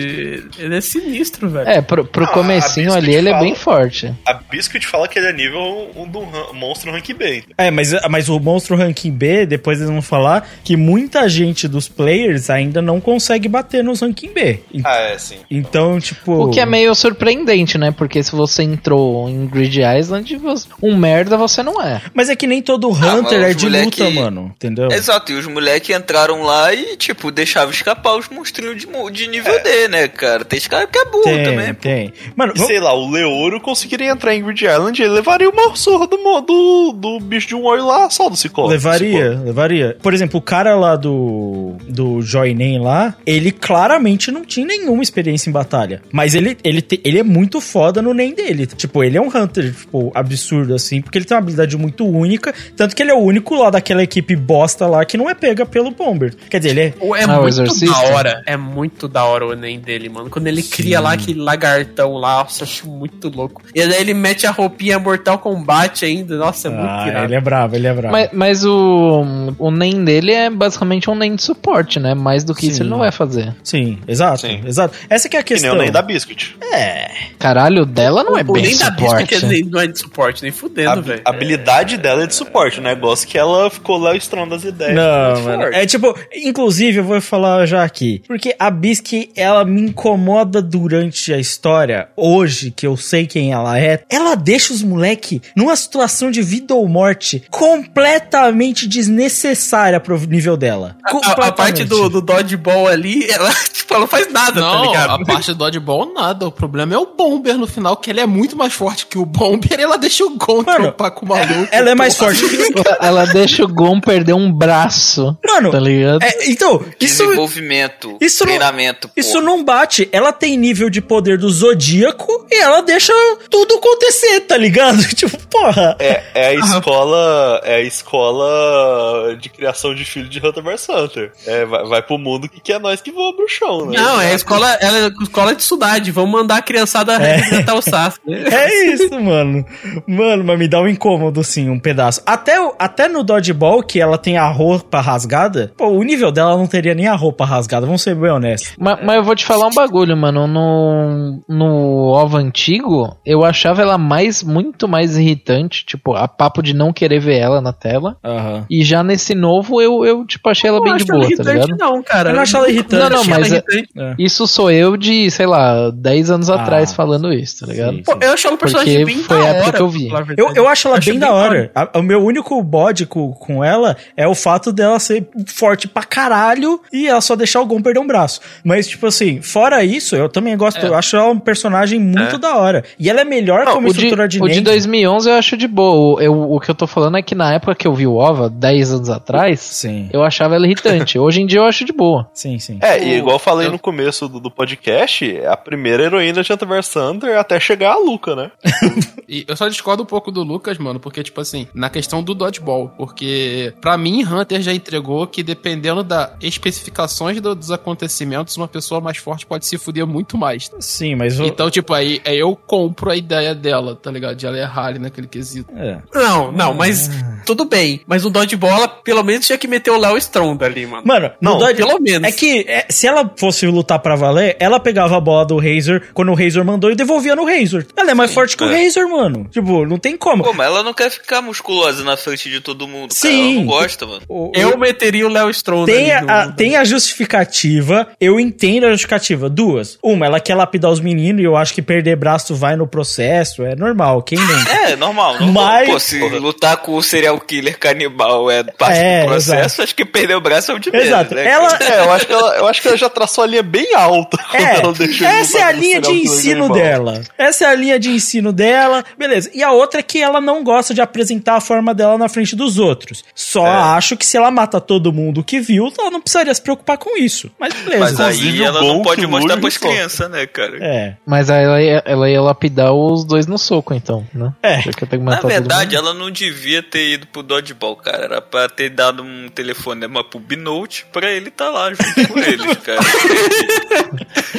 [0.60, 1.68] ele é sinistro, velho.
[1.70, 3.44] É, pro, pro Ah, comecinho a ali ele é fala.
[3.44, 4.14] bem forte.
[4.26, 6.22] A Biscuit fala que ele é nível um do
[6.54, 7.44] monstro rank B.
[7.58, 11.88] É, mas, mas o monstro ranking B, depois eles vão falar que muita gente dos
[11.88, 14.60] players ainda não consegue bater nos ranking B.
[14.84, 15.38] Ah, é, sim.
[15.52, 16.46] Então, tipo.
[16.46, 17.92] O que é meio surpreendente, né?
[17.92, 20.40] Porque se você entrou em Grid Island,
[20.82, 22.02] um merda você não é.
[22.14, 24.52] Mas é que nem todo Hunter Hunter é os de moleque- luta, mano.
[24.56, 24.88] Entendeu?
[24.92, 29.62] Exato, e os moleques entraram lá e, tipo, deixavam escapar os monstrinhos de, de nível
[29.64, 30.44] D, né, cara?
[30.46, 31.74] Tem esse cara que é burro tem, também.
[31.74, 32.14] tem.
[32.36, 35.76] Mano, E sei lá, o Leouro conseguiria entrar em Grid Island e ele levaria uma
[35.76, 38.70] surra do, do, do bicho de um olho lá, só do Ciclope.
[38.72, 39.98] Levaria, levaria.
[40.02, 45.50] Por exemplo, o cara lá do do Joinen lá, ele claramente não tinha nenhuma experiência
[45.50, 46.02] em batalha.
[46.12, 48.66] Mas ele, ele, te- ele é muito foda no NEM dele.
[48.68, 52.54] Tipo, ele é um Hunter, tipo, absurdo assim, porque ele tem uma habilidade muito única.
[52.76, 55.66] Tanto que ele é o único lá daquela equipe bosta lá que não é pega
[55.66, 56.34] pelo Bomber.
[56.50, 56.86] Quer dizer, ele é.
[56.86, 58.44] É Ah, o muito da hora.
[58.46, 60.30] É muito da hora o Enem dele, mano.
[60.30, 63.62] Quando ele cria lá aquele lagartão lá, nossa, eu acho muito louco.
[63.74, 66.36] E daí ele mete a roupinha Mortal Kombat ainda.
[66.38, 67.26] Nossa, é muito Ah, irado.
[67.26, 68.12] ele é bravo, ele é bravo.
[68.12, 69.24] Mas, mas o,
[69.58, 72.14] o NEM dele é basicamente um NEM de suporte, né?
[72.14, 72.84] Mais do que isso Sim.
[72.84, 73.54] ele não vai fazer.
[73.64, 74.62] Sim, exato, Sim.
[74.66, 74.96] exato.
[75.10, 75.78] Essa que é a Que nem questão.
[75.78, 76.56] o nem da Biscuit.
[76.72, 77.10] É.
[77.40, 79.46] Caralho, o dela não é o bem nem da Biscuit suporte.
[79.46, 81.22] é não é de suporte, nem fudendo, velho.
[81.26, 84.64] a habilidade dela é de suporte, o negócio que ela ficou lá o Strong das
[84.64, 84.96] ideias.
[84.96, 85.64] Não, mano.
[85.74, 88.22] É tipo, inclusive, eu vou falar já aqui.
[88.28, 92.10] Porque a Bisque, ela me incomoda durante a história.
[92.16, 96.74] Hoje, que eu sei quem ela é, ela deixa os moleque numa situação de vida
[96.76, 100.96] ou morte completamente desnecessária pro nível dela.
[101.06, 104.86] A, a- parte do, do dodgeball ali, ela, tipo, ela não faz nada, tá Não,
[104.86, 105.10] ligado?
[105.22, 106.48] a parte do dodgeball nada.
[106.48, 109.26] O problema é o Bomber no final, que ele é muito mais forte que o
[109.26, 111.68] Bomber e ela deixa o Gon Mano, trompar com o maluco.
[111.72, 112.73] Ela é mais forte que.
[113.02, 115.38] Ela deixa o Gon perder um braço.
[115.46, 116.22] Mano, Tá ligado?
[116.24, 117.24] é, então, isso.
[117.24, 119.44] Desenvolvimento, Isso não- treinamento, Isso porra.
[119.46, 120.10] não bate.
[120.12, 123.14] Ela tem nível de poder do Zodíaco e ela deixa
[123.50, 125.04] tudo acontecer, tá ligado?
[125.14, 125.96] Tipo, porra.
[126.00, 127.62] É, é a escola.
[127.64, 131.32] É a escola de criação de filho de Hunter vs Hunter.
[131.46, 133.98] É, vai, vai pro mundo que, que é nós que voa pro chão, né?
[134.00, 136.12] Não, é a escola, ela é a escola de cidade.
[136.12, 138.24] Vamos mandar a criançada representar o Sasuke.
[138.54, 139.66] É isso, mano.
[140.08, 142.22] Mano, mas me dá um incômodo, sim, um pedaço.
[142.26, 146.68] Até, até no Dodgeball, que ela tem a roupa rasgada, pô, o nível dela não
[146.68, 148.74] teria nem a roupa rasgada, vamos ser bem honestos.
[148.80, 150.48] Mas, mas eu vou te falar um bagulho, mano.
[150.48, 155.86] No, no OVA antigo, eu achava ela mais, muito mais irritante.
[155.86, 158.18] Tipo, a papo de não querer ver ela na tela.
[158.24, 158.66] Aham.
[158.70, 161.38] E já nesse novo, eu, eu tipo, achei ela Eu bem acho de boa, ela
[161.44, 161.78] tá ligado?
[161.78, 162.30] Não, cara.
[162.30, 163.04] Eu não acho ela irritante.
[163.04, 163.90] Não, não, mas é- irritante.
[164.20, 166.56] Isso sou eu de, sei lá, 10 anos Ah.
[166.56, 167.96] atrás falando isso, tá ligado?
[167.96, 169.78] Sim, Pô, eu acho ela um personagem Porque bem foi da a época hora.
[169.78, 170.10] que eu vi.
[170.38, 171.72] Eu, eu acho ela Acho bem da hora.
[171.74, 176.04] A- o meu único bode com, com ela é o fato dela ser forte pra
[176.04, 178.42] caralho e ela só deixar o Gon perder um braço.
[178.64, 180.86] Mas, tipo assim, fora isso, eu também gosto.
[180.86, 182.84] Eu acho ela um personagem muito da hora.
[183.00, 184.64] E ela é melhor Não, como o, de, estrutura de, o de Nen.
[184.64, 185.94] 2011 eu acho de boa.
[186.18, 188.16] O, eu, o que eu tô falando é que na época que eu vi o
[188.16, 190.10] OVA, 10 anos atrás, Sim.
[190.12, 191.18] eu achava ela irritante.
[191.18, 192.30] Hoje em dia eu acho de boa.
[192.34, 192.78] Sim, sim.
[192.82, 196.44] É, e igual eu falei eu- no começo do, do podcast, é a primeira heroína
[196.44, 198.52] de Hunter vs Hunter até chegar a Luca, né?
[199.26, 202.36] E eu só discordo um pouco do Lucas, mano, porque, tipo assim, na questão do
[202.46, 208.68] dodgeball, porque pra mim, Hunter já entregou que dependendo das especificações do- dos acontecimentos, uma
[208.68, 210.72] pessoa mais forte pode se fuder muito mais.
[210.80, 211.46] Sim, mas o.
[211.46, 214.36] Então, tipo, aí, aí eu compro a ideia dela, tá ligado?
[214.36, 215.72] De ela errar ali naquele quesito.
[215.76, 216.00] É.
[216.14, 217.10] Não, não, mas
[217.46, 218.02] tudo bem.
[218.08, 221.04] Mas o dodgeball, ela pelo menos tinha que meter o Léo Stronda ali, mano.
[221.06, 222.28] Mano, Não, no Dodge- pelo menos.
[222.28, 226.02] É que é, se ela fosse lutar pra valer, ela pegava a bola do Razor
[226.14, 227.86] quando o Razor mandou e devolvia no Razor.
[227.96, 228.84] Ela é mais forte que o É.
[228.84, 229.48] Razor, mano.
[229.52, 230.44] Tipo, não tem como.
[230.44, 233.34] Pô, mas ela não quer ficar musculosa na frente de todo mundo, cara.
[233.34, 233.44] Sim.
[233.56, 234.22] Ela não gosta, mano.
[234.28, 238.90] O- Eu meteria o Léo Stronda Tem ali a, tem a justificativa, eu entendo a
[238.92, 239.50] justificativa.
[239.50, 239.98] Duas.
[240.02, 243.64] Uma, ela quer lapidar os meninos e eu acho que perder braço vai no processo,
[243.64, 244.48] é normal, quem nem.
[244.84, 245.40] É, normal.
[245.40, 245.52] normal.
[245.64, 249.82] Mas- Pô, se lutar com o serial killer canibal é parte É, do processo, exato.
[249.84, 251.36] acho que perder o braço é o de menos, Exato.
[251.36, 251.48] né?
[251.48, 253.94] Ela, É, eu acho que ela, eu acho que ela já traçou a linha bem
[253.96, 256.78] alta quando É, ela deixou ele essa é a linha de ensino canibal.
[256.78, 257.22] dela.
[257.38, 259.04] Essa é a linha de ensino dela.
[259.18, 259.50] Beleza.
[259.54, 262.56] E a outra é que ela não gosta de apresentar a forma dela na frente
[262.56, 263.24] dos outros.
[263.36, 263.70] Só É.
[263.98, 267.18] acho que se ela mata todo mundo que viu, ela não precisaria se preocupar com
[267.18, 267.50] isso.
[267.60, 268.00] Mas beleza.
[268.00, 270.78] Mas aí ela não pode mostrar pras crianças, né, cara?
[270.82, 271.16] É.
[271.26, 274.54] Mas aí ela ia, ela ia lapidar os dois no soco, então, né?
[274.62, 274.80] É.
[275.20, 278.24] Na verdade, ela não devia ter ido pro dodgeball, cara.
[278.26, 282.78] Era pra ter dado um telefonema pro Binote pra ele tá lá junto com eles,
[282.78, 283.00] cara.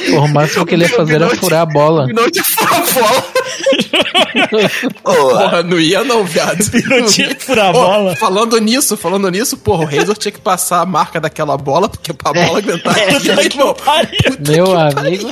[0.09, 2.07] Porra, o máximo que ele ia fazer era furar a bola.
[2.07, 2.85] Não te fala.
[5.03, 6.59] Porra, não ia não, viado.
[7.09, 8.15] Tinha que furar a bola.
[8.15, 12.13] Falando nisso, falando nisso, porra, o Razor tinha que passar a marca daquela bola, porque
[12.13, 13.73] pra bola aguentar É, que irmão.
[13.73, 14.19] pariu.
[14.47, 15.29] Meu amigo.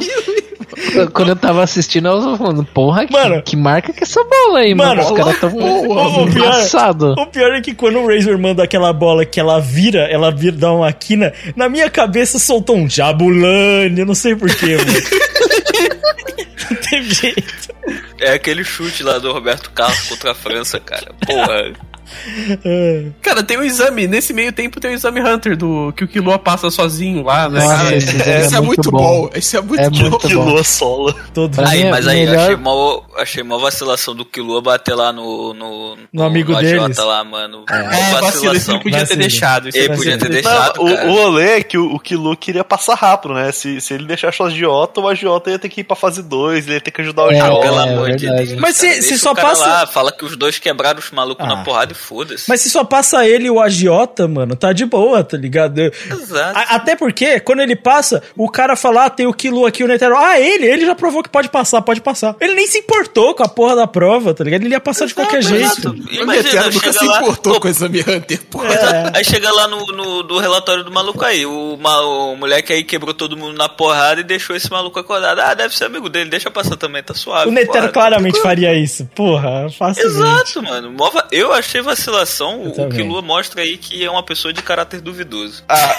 [1.13, 3.41] Quando eu tava assistindo, eu tava falando, porra, que, Mano.
[3.43, 4.95] que marca que é essa bola aí, mano?
[5.01, 7.13] Mano, Os caras tão o pior- embaçado.
[7.17, 10.55] O pior é que quando o Razor manda aquela bola que ela vira, ela vira,
[10.57, 14.93] dá uma quina, na minha cabeça soltou um Jabulani, eu não sei porquê, mano.
[16.69, 17.73] não teve jeito.
[18.19, 21.11] É aquele chute lá do Roberto Carlos contra a França, cara.
[21.25, 21.73] Porra.
[23.21, 24.07] Cara, tem o exame.
[24.07, 27.59] Nesse meio tempo tem o exame Hunter do que o Killua passa sozinho lá, né?
[27.63, 29.29] Nossa, Cara, esse É, Isso é muito bom.
[29.35, 29.97] Isso é muito É bom.
[29.97, 30.17] muito bom.
[30.19, 31.15] Killua sola.
[31.33, 35.53] Todo Aí, mas aí melhor- achei mó, achei mó vacilação do Killua bater lá no.
[35.53, 36.97] No, No amigo AJ deles.
[36.97, 37.63] lá, mano.
[37.69, 39.19] É, vacilo, isso ele podia ter Vacilo.
[39.19, 39.69] deixado.
[39.69, 42.35] Isso Ele é podia ter deixado, Não, o, o rolê é que o, o Killua
[42.35, 43.51] queria passar rápido, né?
[43.51, 46.65] Se, se ele deixasse o agiota, o agiota ia ter que ir pra fase 2,
[46.65, 47.61] ele ia ter que ajudar o É, Ah, agiota.
[47.61, 48.27] pelo é amor de.
[48.29, 48.53] Deus.
[48.59, 51.49] Mas se- cara, se só passa- Lá, fala que os dois quebraram os malucos Ah.
[51.55, 52.45] na porrada foda-se.
[52.47, 55.79] Mas se só passa ele e o agiota, mano, tá de boa, tá ligado?
[55.79, 56.57] Exato.
[56.57, 59.87] A- até porque, quando ele passa, o cara fala, ah, tem o Kilo aqui, o
[59.87, 60.15] Netero.
[60.17, 62.35] Ah, ele, ele já provou que pode passar, pode passar.
[62.39, 64.63] Ele nem se importou com a porra da prova, tá ligado?
[64.63, 65.69] Ele ia passar de qualquer Exato, jeito.
[65.71, 65.89] exato.
[65.89, 68.63] O Imagina, Netero nunca se lá, importou pô, com o Exame Hunter, pô.
[68.65, 69.11] É.
[69.15, 73.13] Aí chega lá no, no do relatório do maluco aí, o, o moleque aí quebrou
[73.13, 75.39] todo mundo na porrada e deixou esse maluco acordado.
[75.39, 77.49] Ah, deve ser amigo dele, deixa passar também, tá suave.
[77.49, 77.89] O Netero porra.
[77.91, 79.09] claramente faria isso.
[79.15, 80.17] Porra, facilmente.
[80.17, 80.95] Exato, mano.
[81.31, 82.63] Eu achei vacilação.
[82.63, 82.89] O.
[82.89, 85.63] Killua mostra aí que é uma pessoa de caráter duvidoso.
[85.69, 85.95] Ah,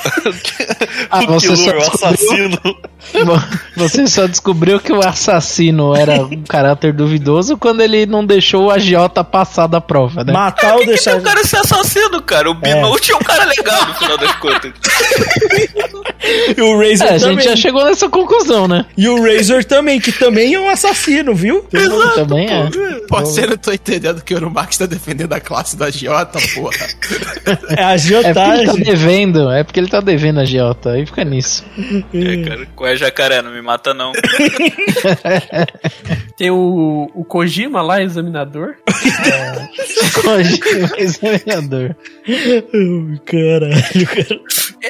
[1.11, 2.59] Ah, o você só Killua, o assassino.
[3.77, 8.70] Você só descobriu que o assassino era um caráter duvidoso quando ele não deixou o
[8.70, 10.32] agiota passar da prova, né?
[10.32, 11.11] Matar ou Por que deixar.
[11.12, 12.51] tem um cara ser assassino, cara?
[12.51, 14.73] O Binote é um cara legal no final das contas.
[16.56, 17.35] E o Razor É, a também.
[17.36, 18.86] gente já chegou nessa conclusão, né?
[18.97, 21.66] E o Razor também, que também é um assassino, viu?
[22.15, 22.70] Também é.
[23.09, 26.86] Pô, você não tô entendendo que o Urumax tá defendendo a classe do agiota, porra.
[27.76, 27.84] É
[28.30, 31.64] É porque ele tá devendo, é porque ele tá devendo a agiota, aí fica nisso.
[32.12, 33.42] É, cara, qual é jacaré?
[33.42, 34.12] Não me mata, não.
[36.36, 38.76] Tem o, o Kojima lá, examinador.
[40.22, 41.96] Kojima, examinador.
[43.24, 44.40] Caralho, cara.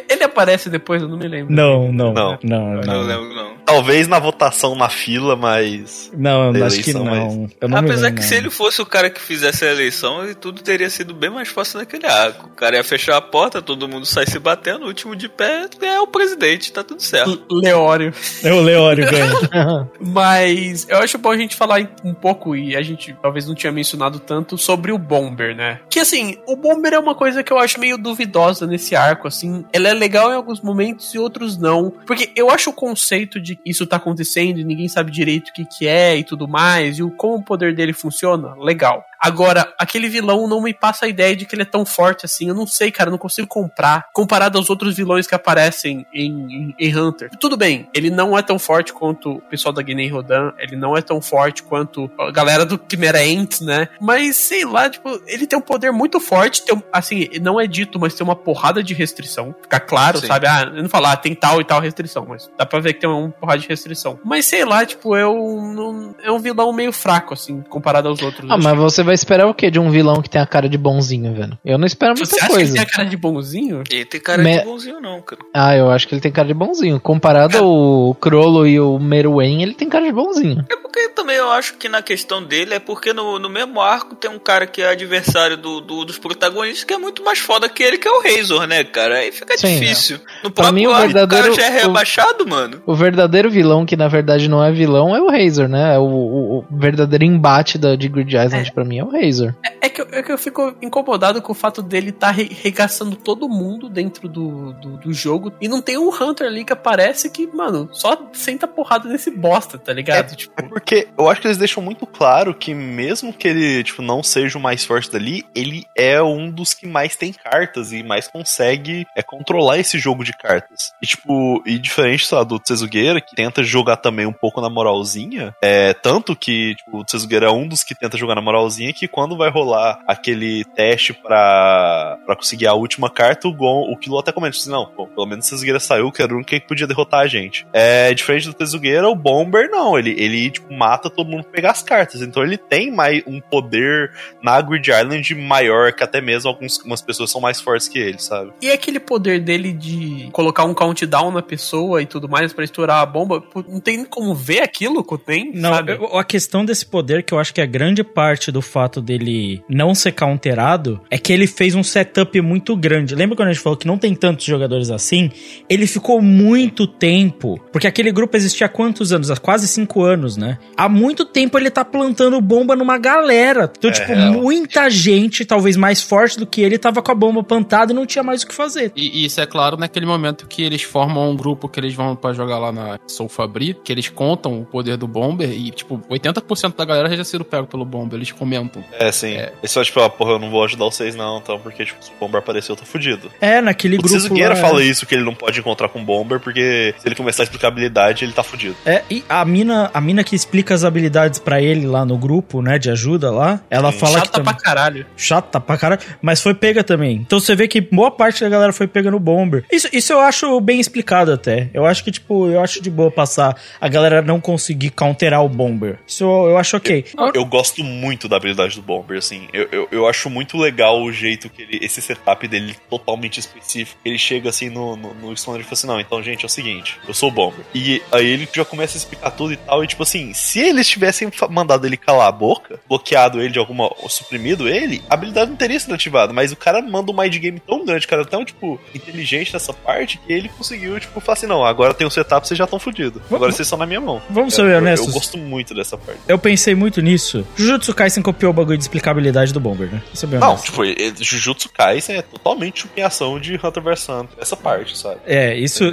[0.08, 1.52] Ele aparece depois, eu não me lembro.
[1.54, 2.12] Não, não.
[2.12, 2.38] Não.
[2.42, 3.02] Não, Não não.
[3.02, 3.54] lembro, não.
[3.64, 6.10] Talvez na votação na fila, mas.
[6.16, 7.48] Não, Da acho que eleição, não.
[7.60, 8.28] Eu não Apesar lembro, que não.
[8.28, 11.48] se ele fosse o cara que fizesse a eleição, ele- tudo teria sido bem mais
[11.48, 12.46] fácil naquele arco.
[12.46, 15.66] O cara ia fechar a porta, todo mundo sai se batendo, o último de pé
[15.80, 17.42] é o presidente, tá tudo certo.
[17.50, 18.12] Leório.
[18.42, 19.88] É o Leório ganha.
[20.00, 23.72] Mas eu acho bom a gente falar um pouco, e a gente talvez não tinha
[23.72, 25.80] mencionado tanto, sobre o Bomber, né?
[25.90, 29.64] Que assim, o Bomber é uma coisa que eu acho meio duvidosa nesse arco, assim.
[29.72, 31.90] Ela é legal em alguns momentos e outros não.
[32.06, 35.64] Porque eu acho o conceito de isso tá acontecendo e ninguém sabe direito o que,
[35.64, 39.04] que é e tudo mais, e o, como o poder dele funciona, legal.
[39.24, 42.48] Agora, aquele vilão não me passa a ideia de que ele é tão forte assim.
[42.48, 44.06] Eu não sei, cara, eu não consigo comprar.
[44.12, 47.30] Comparado aos outros vilões que aparecem em, em, em Hunter.
[47.40, 50.52] Tudo bem, ele não é tão forte quanto o pessoal da Guiné Rodan.
[50.58, 53.88] Ele não é tão forte quanto a galera do Chimera Ants, né?
[54.00, 56.62] Mas sei lá, tipo, ele tem um poder muito forte.
[56.62, 59.54] Tem, um- assim, não é dito, mas tem uma porrada de restrição.
[59.62, 60.26] Fica claro, Sim.
[60.26, 60.46] sabe?
[60.46, 63.00] Ah, eu não falar, ah, tem tal e tal restrição, mas dá pra ver que
[63.00, 64.18] tem uma porrada de restrição.
[64.22, 68.50] Mas sei lá, tipo, é um, é um vilão meio fraco, assim, comparado aos outros.
[68.50, 70.76] Ah, mas você vai esperar o quê de um vilão que tem a cara de
[70.76, 71.56] bonzinho, velho?
[71.64, 72.70] Eu não espero muita Você acha que coisa.
[72.70, 73.82] ele tem a cara de bonzinho?
[73.90, 75.40] Ele tem cara Me- de bonzinho, não, cara.
[75.54, 76.98] Ah, eu acho que ele tem cara de bonzinho.
[77.00, 80.64] Comparado ao Crollo e o Meruem, ele tem cara de bonzinho.
[80.70, 84.14] É porque também eu acho que na questão dele é porque no, no mesmo arco
[84.16, 87.68] tem um cara que é adversário do, do- dos protagonistas que é muito mais foda
[87.68, 89.18] que ele, que é o Razor, né, cara?
[89.18, 89.78] Aí fica Sim.
[89.78, 90.18] difícil.
[90.42, 92.82] No Pra próprio mim, o arco, verdadeiro- o cara já é o- rebaixado, mano.
[92.86, 95.98] O verdadeiro vilão, que na verdade não é vilão, é o Razor, né?
[95.98, 99.54] O, o- o verdadeiro embate da, de Grid Island pra mim é o Razor.
[99.80, 102.50] É que, eu, é que eu fico incomodado com o fato dele estar tá re-
[102.62, 105.52] regaçando todo mundo dentro do, do, do jogo.
[105.60, 109.78] E não tem um Hunter ali que aparece que, mano, só senta porrada nesse bosta,
[109.78, 110.34] tá ligado?
[110.36, 114.02] tipo, É porque eu acho que eles deixam muito claro que mesmo que ele, tipo,
[114.02, 118.02] não seja o mais forte dali, ele é um dos que mais tem cartas e
[118.02, 120.92] mais consegue é, controlar esse jogo de cartas.
[121.02, 124.70] E, tipo, e diferente, sei lá, do Tsezugueira, que tenta jogar também um pouco na
[124.70, 128.83] moralzinha, é tanto que, tipo, o Tsezugueira é um dos que tenta jogar na moralzinha
[128.92, 133.96] que quando vai rolar aquele teste pra, pra conseguir a última carta, o Gon, o
[133.96, 136.50] Kilo até comenta assim, não, bom, pelo menos o Tsezugueira saiu, que era o único
[136.50, 137.66] que podia derrotar a gente.
[137.72, 141.70] É, diferente do Tsezugueira, o Bomber não, ele, ele tipo, mata todo mundo pra pegar
[141.70, 144.12] as cartas, então ele tem mais um poder
[144.42, 148.18] na Grid Island maior que até mesmo algumas algumas pessoas são mais fortes que ele,
[148.18, 148.52] sabe?
[148.60, 153.00] E aquele poder dele de colocar um countdown na pessoa e tudo mais pra estourar
[153.00, 157.22] a bomba, não tem como ver aquilo que tem, Não, eu- a questão desse poder,
[157.22, 161.32] que eu acho que é grande parte do fato dele não ser counterado, é que
[161.32, 163.14] ele fez um setup muito grande.
[163.14, 165.30] Lembra quando a gente falou que não tem tantos jogadores assim?
[165.68, 169.30] Ele ficou muito tempo, porque aquele grupo existia há quantos anos?
[169.30, 170.58] Há quase cinco anos, né?
[170.76, 173.70] Há muito tempo ele tá plantando bomba numa galera.
[173.78, 174.32] Então, É tipo, real.
[174.32, 178.04] muita gente, talvez mais forte do que ele, tava com a bomba plantada e não
[178.04, 178.90] tinha mais o que fazer.
[178.96, 182.16] E, e isso é claro naquele momento que eles formam um grupo que eles vão
[182.16, 185.98] pra jogar lá na Soul Fabri, que eles contam o poder do Bomber e, tipo,
[186.10, 188.18] 80% da galera já tinha sido pego pelo Bomber.
[188.18, 188.63] Eles comentam
[188.98, 189.36] É, sim.
[189.62, 192.10] Esse só, tipo, ah, porra, eu não vou ajudar vocês não, então, porque, tipo, se
[192.10, 193.30] o Bomber aparecer, eu tô fudido.
[193.40, 194.14] É, naquele O grupo.
[194.14, 197.14] Tsuzugueira lá, fala isso, que ele não pode encontrar com o Bomber, porque se ele
[197.14, 198.76] começar a explicar habilidade, ele tá fudido.
[198.86, 202.60] É, e a mina, a mina que explica as habilidades pra ele lá no grupo,
[202.62, 205.06] né, de ajuda lá, ela Sim, fala que Chata também- pra caralho.
[205.16, 207.16] chata pra caralho, mas foi pega também.
[207.16, 209.64] Então você vê que boa parte da galera foi pega no Bomber.
[209.70, 211.68] Isso, isso eu acho bem explicado até.
[211.74, 215.48] Eu acho que, tipo, eu acho de boa passar a galera não conseguir counterar o
[215.48, 215.98] Bomber.
[216.06, 217.04] Isso eu, eu acho ok.
[217.34, 219.48] Eu gosto muito da habilidade do Bomber, assim.
[219.52, 221.78] Eu, eu, eu acho muito legal o jeito que ele.
[221.82, 223.98] Esse setup dele totalmente específico.
[224.04, 226.98] Ele chega assim no, no, no e fala assim: Não, então, gente, é o seguinte,
[227.06, 227.64] eu sou o Bomber.
[227.74, 229.82] E aí ele já começa a explicar tudo e tal.
[229.82, 233.84] E tipo assim, se eles tivessem mandado ele calar a boca, bloqueado ele de alguma.
[234.02, 236.32] ou suprimido ele, a habilidade não teria sido ativada.
[236.32, 240.18] Mas o cara manda um mind game tão grande, cara, tão, tipo, inteligente nessa parte,
[240.18, 243.22] que ele conseguiu, tipo, falar assim: Não, agora tem um setup, vocês já estão fodidos.
[243.30, 244.22] Agora vocês estão na minha mão.
[244.30, 245.08] Vamos Cara, ser eu- honestos.
[245.08, 246.20] Eu gosto muito dessa parte.
[246.28, 247.46] Eu pensei muito nisso.
[247.56, 250.02] Jujutsu Kaisen copiou o bagulho de explicabilidade do Bomber, né?
[250.12, 250.64] Isso é bem Não, honesto.
[250.66, 250.82] tipo,
[251.24, 255.20] Jujutsu Kaisen é totalmente chupiação de Hunter vs Hunter, essa parte, sabe?
[255.26, 255.84] É, isso,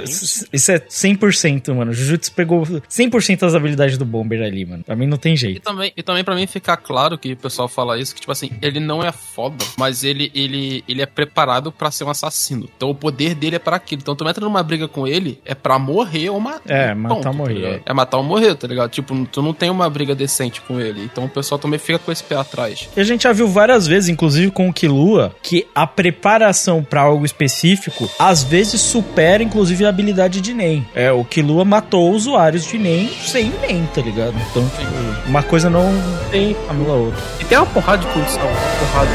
[0.52, 1.92] isso é 100%, mano.
[1.92, 4.82] Jujutsu pegou 100% das habilidades do Bomber ali, mano.
[4.84, 5.62] Pra mim não tem E jeito.
[5.62, 8.50] também, e também para mim ficar claro que o pessoal fala isso, que tipo assim,
[8.60, 12.68] ele não é foda, mas ele, ele, ele é preparado pra ser um assassino.
[12.76, 14.02] Então o poder dele é pra aquilo.
[14.02, 16.70] Então tu entra numa briga com ele, é pra morrer ou matar.
[16.70, 17.90] É, matar ou morrer, tá?
[17.90, 18.90] É matar ou morrer, tá ligado?
[18.90, 21.02] Tipo, tu não tem uma briga decente com ele.
[21.04, 22.88] Então o pessoal também fica com esse pé atrás.
[22.96, 27.00] E a gente já viu várias vezes, inclusive com o Killua, que a preparação pra
[27.02, 30.86] algo específico às vezes supera, inclusive, a habilidade de Nen.
[30.94, 34.34] É, o Killua matou usuários de Nen sem Nen, tá ligado?
[34.50, 35.90] Então, tipo, uma coisa não
[36.30, 36.56] Tem.
[36.68, 37.22] anula a outra.
[37.40, 38.42] E tem uma porrada de condição.
[38.42, 39.10] Uma porrada.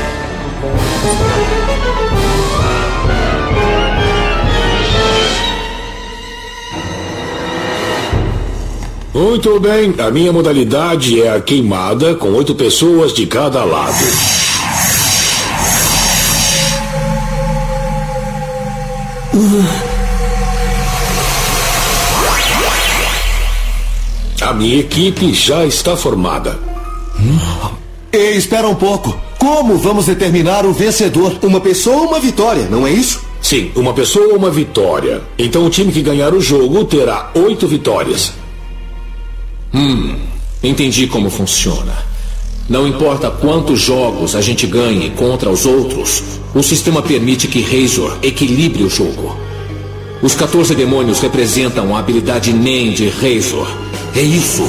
[9.18, 14.06] Muito bem, a minha modalidade é a queimada com oito pessoas de cada lado.
[24.39, 26.60] A minha equipe já está formada.
[28.14, 29.19] Ei, espera um pouco.
[29.39, 31.39] Como vamos determinar o vencedor?
[31.41, 33.19] Uma pessoa ou uma vitória, não é isso?
[33.41, 35.23] Sim, uma pessoa ou uma vitória.
[35.39, 38.34] Então o time que ganhar o jogo terá oito vitórias.
[39.78, 40.16] Hum,
[40.64, 41.94] entendi como funciona.
[42.68, 46.24] Não importa quantos jogos a gente ganhe contra os outros,
[46.56, 49.38] o sistema permite que Razor equilibre o jogo.
[50.20, 53.68] Os 14 demônios representam a habilidade NEM de Razor.
[54.16, 54.64] É isso.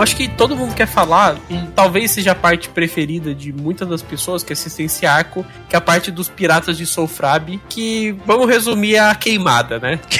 [0.00, 3.86] Bom, acho que todo mundo quer falar, e talvez seja a parte preferida de muitas
[3.86, 8.16] das pessoas que assistem esse arco, que é a parte dos piratas de Soulfrab, que
[8.24, 10.00] vamos resumir a queimada, né?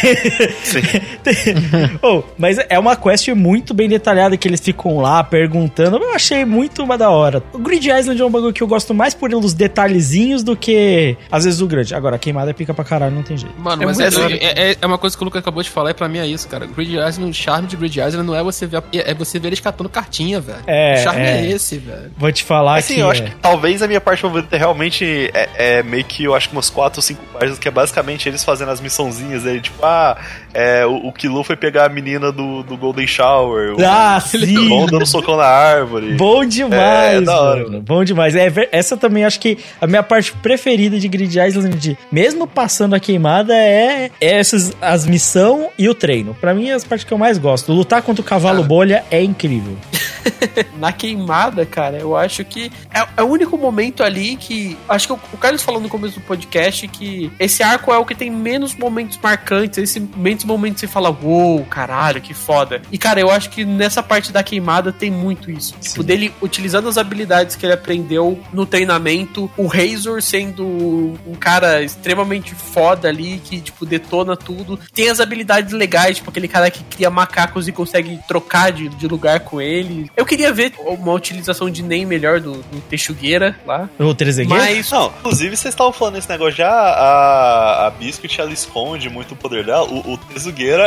[2.02, 5.96] oh, mas é uma quest muito bem detalhada que eles ficam lá perguntando.
[5.96, 7.42] Eu achei muito uma da hora.
[7.54, 11.16] O Grid Island é um bagulho que eu gosto mais por os detalhezinhos do que
[11.30, 11.94] às vezes o grande.
[11.94, 13.58] Agora, a queimada é pica pra caralho, não tem jeito.
[13.58, 15.70] Mano, É mas muito é, é, é- é uma coisa que o Luca acabou de
[15.70, 16.66] falar e pra mim é isso, cara.
[16.66, 19.48] Grid Island, o charme de Grid Island não é você ver, a- é você ver
[19.48, 20.58] eles catando cartinha, velho.
[20.66, 21.46] É, o charme é, é.
[21.50, 22.10] esse, velho.
[22.16, 23.00] Vou te falar Assim, que.
[23.00, 26.34] eu acho é- que talvez a minha parte favorita realmente é, é meio que, eu
[26.34, 29.60] acho que umas 4 ou 5 páginas, que é basicamente eles fazendo as missãozinhas aí,
[29.60, 30.16] tipo, ah,
[30.52, 34.68] é, o, o Kilo foi pegar a menina do, do Golden Shower, o Ah, sim!
[34.68, 36.14] Bom dando socão na árvore.
[36.14, 37.80] Bom demais, É, da hora, mano.
[37.80, 38.34] Bom demais.
[38.34, 43.00] É, essa também acho que a minha parte preferida de Grid Island, mesmo passando a
[43.00, 46.34] queimada, é, é essas, as missão e o treino.
[46.40, 47.72] Pra mim é as partes que eu mais gosto.
[47.72, 49.59] Lutar contra o cavalo bolha é incrível.
[50.78, 54.76] Na queimada, cara, eu acho que é, é o único momento ali que.
[54.88, 58.04] Acho que o, o Carlos falou no começo do podcast que esse arco é o
[58.04, 62.82] que tem menos momentos marcantes, esse menos momentos que você fala, uou, caralho, que foda.
[62.90, 65.74] E, cara, eu acho que nessa parte da queimada tem muito isso.
[65.80, 70.64] Tipo, dele utilizando as habilidades que ele aprendeu no treinamento, o Razor sendo
[71.26, 74.78] um cara extremamente foda ali, que, tipo, detona tudo.
[74.92, 79.06] Tem as habilidades legais, tipo, aquele cara que cria macacos e consegue trocar de, de
[79.06, 80.10] lugar com ele.
[80.16, 83.88] Eu queria ver uma utilização de NEM melhor do, do Texugueira lá.
[83.98, 84.62] O Trezegueira?
[84.62, 84.90] Mas.
[84.90, 89.36] Não, inclusive vocês estavam falando esse negócio já, a, a Biscuit ela esconde muito o
[89.36, 89.84] poder dela.
[89.84, 90.20] O, o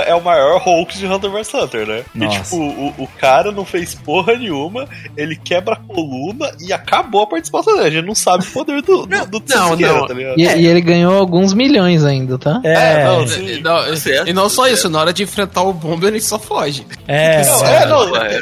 [0.05, 2.03] é o maior Hulk de Hunter vs Hunter, né?
[2.13, 2.37] Nossa.
[2.37, 4.87] E tipo, o, o cara não fez porra nenhuma,
[5.17, 7.87] ele quebra a coluna e acabou a participação dele.
[7.87, 10.07] A gente não sabe o poder do, do, do Tezugueira, não.
[10.07, 10.39] tá ligado?
[10.39, 12.61] E, e ele ganhou alguns milhões ainda, tá?
[12.63, 13.45] É, não, E- sim.
[13.47, 14.75] e não, certo, e não só certo.
[14.75, 16.85] isso, na hora de enfrentar o Bomber ele só foge.
[17.07, 17.75] é, Não, é.
[17.75, 18.41] é, não, É.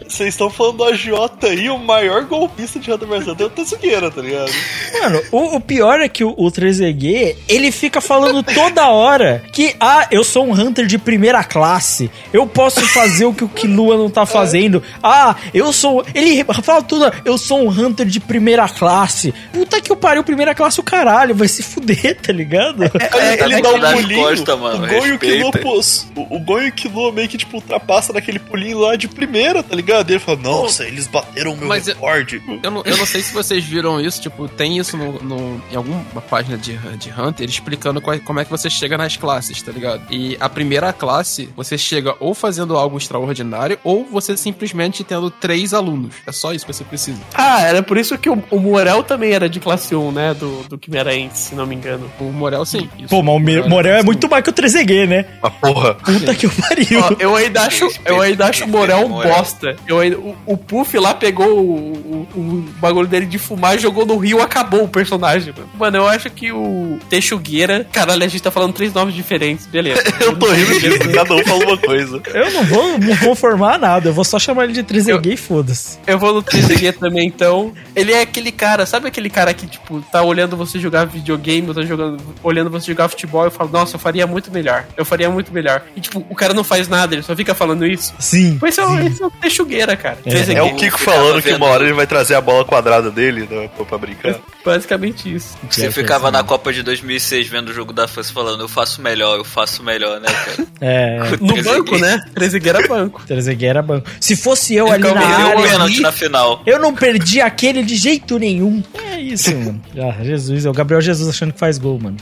[0.11, 3.49] Vocês estão falando do agiota aí, o maior golpista de Hunter vs Hunter é o
[3.49, 4.51] Tetsugueira, tá ligado?
[4.99, 9.73] Mano, o, o pior é que o, o 3EG, ele fica falando toda hora que,
[9.79, 13.97] ah, eu sou um Hunter de primeira classe, eu posso fazer o que o Killua
[13.97, 16.05] não tá fazendo, ah, eu sou...
[16.13, 19.33] Ele fala tudo, eu sou um Hunter de primeira classe.
[19.53, 22.83] Puta que eu pariu, primeira classe o caralho, vai se fuder, tá ligado?
[22.83, 25.79] É, ele tem dá um pulinho, costa, mano, o Gon e o Killua, pô,
[26.15, 29.63] o, o Gon e o Killua meio que, tipo, ultrapassa naquele pulinho lá de primeira,
[29.63, 30.00] tá ligado?
[30.09, 32.41] E ele fala, nossa, eles bateram o meu Mas eu- recorde.
[32.63, 35.75] Eu não, eu não sei se vocês viram isso, tipo, tem isso no, no- em
[35.75, 39.71] alguma página de, de Hunter explicando qual- como é que você chega nas classes, tá
[39.71, 40.01] ligado?
[40.09, 45.73] E a primeira classe, você chega ou fazendo algo extraordinário, ou você simplesmente tendo três
[45.73, 46.15] alunos.
[46.25, 47.19] É só isso que você precisa.
[47.33, 50.33] Ah, era por isso que o, o Morel também era de classe 1, né?
[50.33, 52.09] Do, do Quimeraense, se não me engano.
[52.19, 52.89] O Morel, sim.
[53.09, 55.25] Pô, mas o Me- Morel é muito mais que o 3EG, né?
[55.41, 55.95] A porra.
[55.95, 56.99] Puta que o pariu.
[57.01, 59.33] Ó, eu ainda acho, eu ainda acho o Morel um Morel.
[59.33, 59.75] bosta.
[59.91, 64.05] Eu ainda- o, o Puff lá pegou o, o- o bagulho dele de fumar, jogou
[64.05, 65.69] no rio, acabou o personagem, mano.
[65.77, 67.85] Mano, eu acho que o Texugueira.
[67.91, 70.01] Caralho, a gente tá falando três nomes diferentes, beleza.
[70.21, 72.21] Eu tô rindo disso, cada um fala uma coisa.
[72.33, 75.37] Eu não vou me conformar a nada, eu vou só chamar ele de 3EG e
[75.37, 75.97] foda-se.
[76.07, 77.73] Eu vou no 3D também, então.
[77.95, 81.73] Ele é aquele cara, sabe aquele cara que, tipo, tá olhando você jogar videogame, ou
[81.73, 84.85] tá jogando, olhando você jogar futebol e fala, nossa, eu faria muito melhor.
[84.95, 85.83] Eu faria muito melhor.
[85.95, 88.13] E, tipo, o cara não faz nada, ele só fica falando isso.
[88.19, 88.57] Sim.
[88.59, 90.17] Pois é, o- esse é o Texugueira, cara.
[90.25, 90.29] É.
[90.29, 93.47] 3D É o Kiko falando que uma hora ele vai trazer a bola quadrada dele
[93.49, 94.35] né, pra- pra brincar.
[94.63, 95.57] Basicamente isso.
[95.69, 99.37] Você ficava na Copa de 2006 vendo o jogo da França falando, eu faço melhor,
[99.37, 100.67] eu faço melhor, né, cara?
[100.81, 101.19] É.
[101.41, 101.63] No 3D.
[101.63, 102.19] banco, né?
[102.35, 103.21] 3D era banco.
[103.29, 104.09] 3EG era banco.
[104.19, 106.61] Se fosse eu Ele ali na perdeu o área, pênalti ali, na final.
[106.65, 108.83] eu não perdi aquele de jeito nenhum.
[109.11, 109.81] É isso, mano.
[109.97, 112.17] Ah, Jesus, é o Gabriel Jesus achando que faz gol, mano.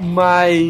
[0.00, 0.66] Mas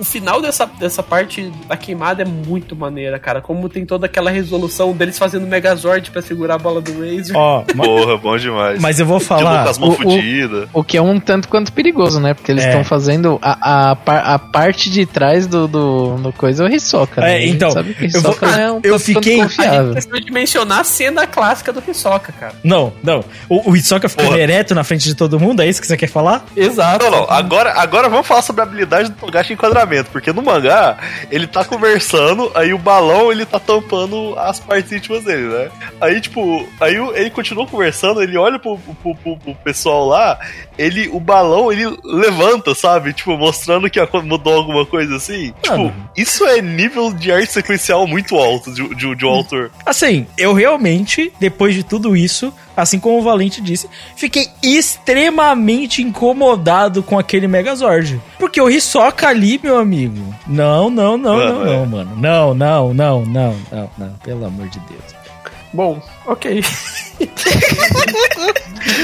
[0.00, 3.40] o final dessa, dessa parte da queimada é muito maneira, cara.
[3.40, 7.36] Como tem toda aquela resolução deles fazendo Megazord pra segurar a bola do Razor.
[7.36, 8.80] Ó, ma- Porra, bom demais.
[8.80, 9.70] mas eu vou falar.
[9.80, 10.68] o- o-.
[10.80, 12.34] O que é um tanto quanto perigoso, né?
[12.34, 12.68] Porque eles É.
[12.68, 17.20] estão fazendo a, a, a parte de trás do, do, do coisa é o Hisoka.
[17.20, 17.38] né?
[17.42, 19.56] É, então, sabe que o eu vou- é um eu tanto fiquei- quanto A gente
[19.56, 19.92] confiável.
[19.92, 22.54] precisa de mencionar a cena clássica do Hisoka, cara.
[22.62, 23.24] Não, não.
[23.48, 24.40] O, o Hisoka ficando Porra.
[24.40, 26.44] ereto na frente de todo mundo, é isso que você quer falar?
[26.56, 27.04] Exato.
[27.04, 30.42] Não, não, agora, agora vamos falar sobre a habilidade do Togashi em enquadramento, porque no
[30.42, 30.96] mangá
[31.30, 35.70] ele tá conversando, aí o balão ele tá tampando as partes íntimas dele, né?
[36.00, 40.38] Aí, tipo, aí ele continua conversando, ele olha pro, pro, pro- pro pessoal lá,
[40.76, 43.12] ele, o balão ele levanta, sabe?
[43.12, 45.52] Tipo, mostrando que mudou alguma coisa assim.
[45.62, 46.10] Tipo, Mano.
[46.16, 49.70] isso é nível de arte sequencial muito alto de, de, de um autor.
[49.84, 57.02] Assim, eu realmente, depois de tudo isso, assim como o Valente disse, fiquei extremamente incomodado
[57.02, 58.20] com aquele Megazord.
[58.38, 60.34] Porque o Hisoka ali, meu amigo.
[60.46, 62.16] Não, não, não, não, não, mano.
[62.16, 64.12] Não, não, não, não, não, não.
[64.22, 65.18] Pelo amor de Deus.
[65.72, 66.62] Bom, ok.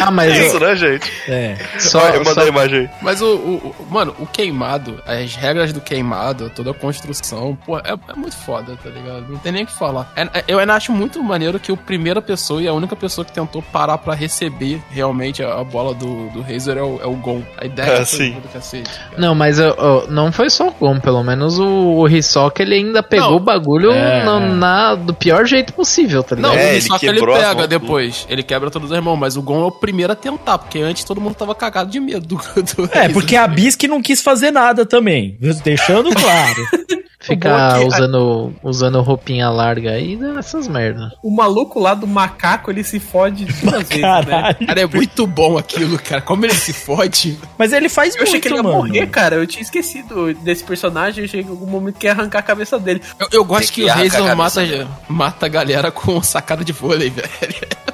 [0.01, 1.11] Ah, mas É isso, eu- né, gente?
[1.29, 1.57] É.
[1.79, 2.91] só, Olha, manda só- a imagem aí.
[3.03, 7.79] Mas o, o- o- Mano, o queimado, as regras do queimado, toda a construção, pô,
[7.79, 9.27] é, é muito foda, tá ligado?
[9.29, 10.13] Não tem nem o que falar.
[10.17, 13.25] É- é- eu ainda acho muito maneiro que o primeira pessoa e a única pessoa
[13.25, 17.07] que tentou parar pra receber realmente a, a bola do, do Razor é o, é
[17.07, 17.43] o Gon.
[17.59, 18.33] A ideia É, foi sim.
[18.41, 18.91] do cacete.
[18.91, 19.11] cara.
[19.19, 21.67] Não, mas eu- eu- não foi só o Gon, pelo menos o,
[21.99, 23.37] o Hisoka ele ainda pegou Não.
[23.37, 24.25] o bagulho É.
[24.25, 26.53] na, na- do pior jeito possível, tá ligado?
[26.53, 28.27] Não, É, ele só que ele as pega depois.
[28.29, 31.05] Ele quebra todos os irmãos, mas o Gon é o primeiro a tentar, porque antes
[31.05, 34.51] todo mundo tava cagado de medo do, do É, porque a Bisque não quis fazer
[34.51, 35.37] nada também.
[35.63, 36.69] Deixando claro.
[37.27, 41.13] Ficar é usando, usando roupinha larga aí essas merda.
[41.23, 44.55] O maluco lá do macaco, ele se fode duas vezes, né?
[44.67, 46.21] Cara, é muito bom aquilo, cara.
[46.21, 47.39] Como ele se fode.
[47.59, 48.77] Mas ele faz Eu achei muito, que ele ia mano.
[48.77, 49.37] morrer, cara.
[49.37, 51.21] Eu tinha esquecido desse personagem.
[51.21, 53.01] Eu achei que em algum momento que ia arrancar a cabeça dele.
[53.19, 56.73] Eu, eu gosto que, que o a cabeça mata, mata a galera com sacada de
[56.73, 57.25] vôlei, velho.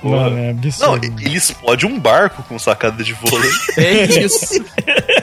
[0.03, 1.05] Mano, é Não, absurdo.
[1.05, 3.51] ele explode um barco com sacada de vôlei.
[3.77, 4.65] É isso.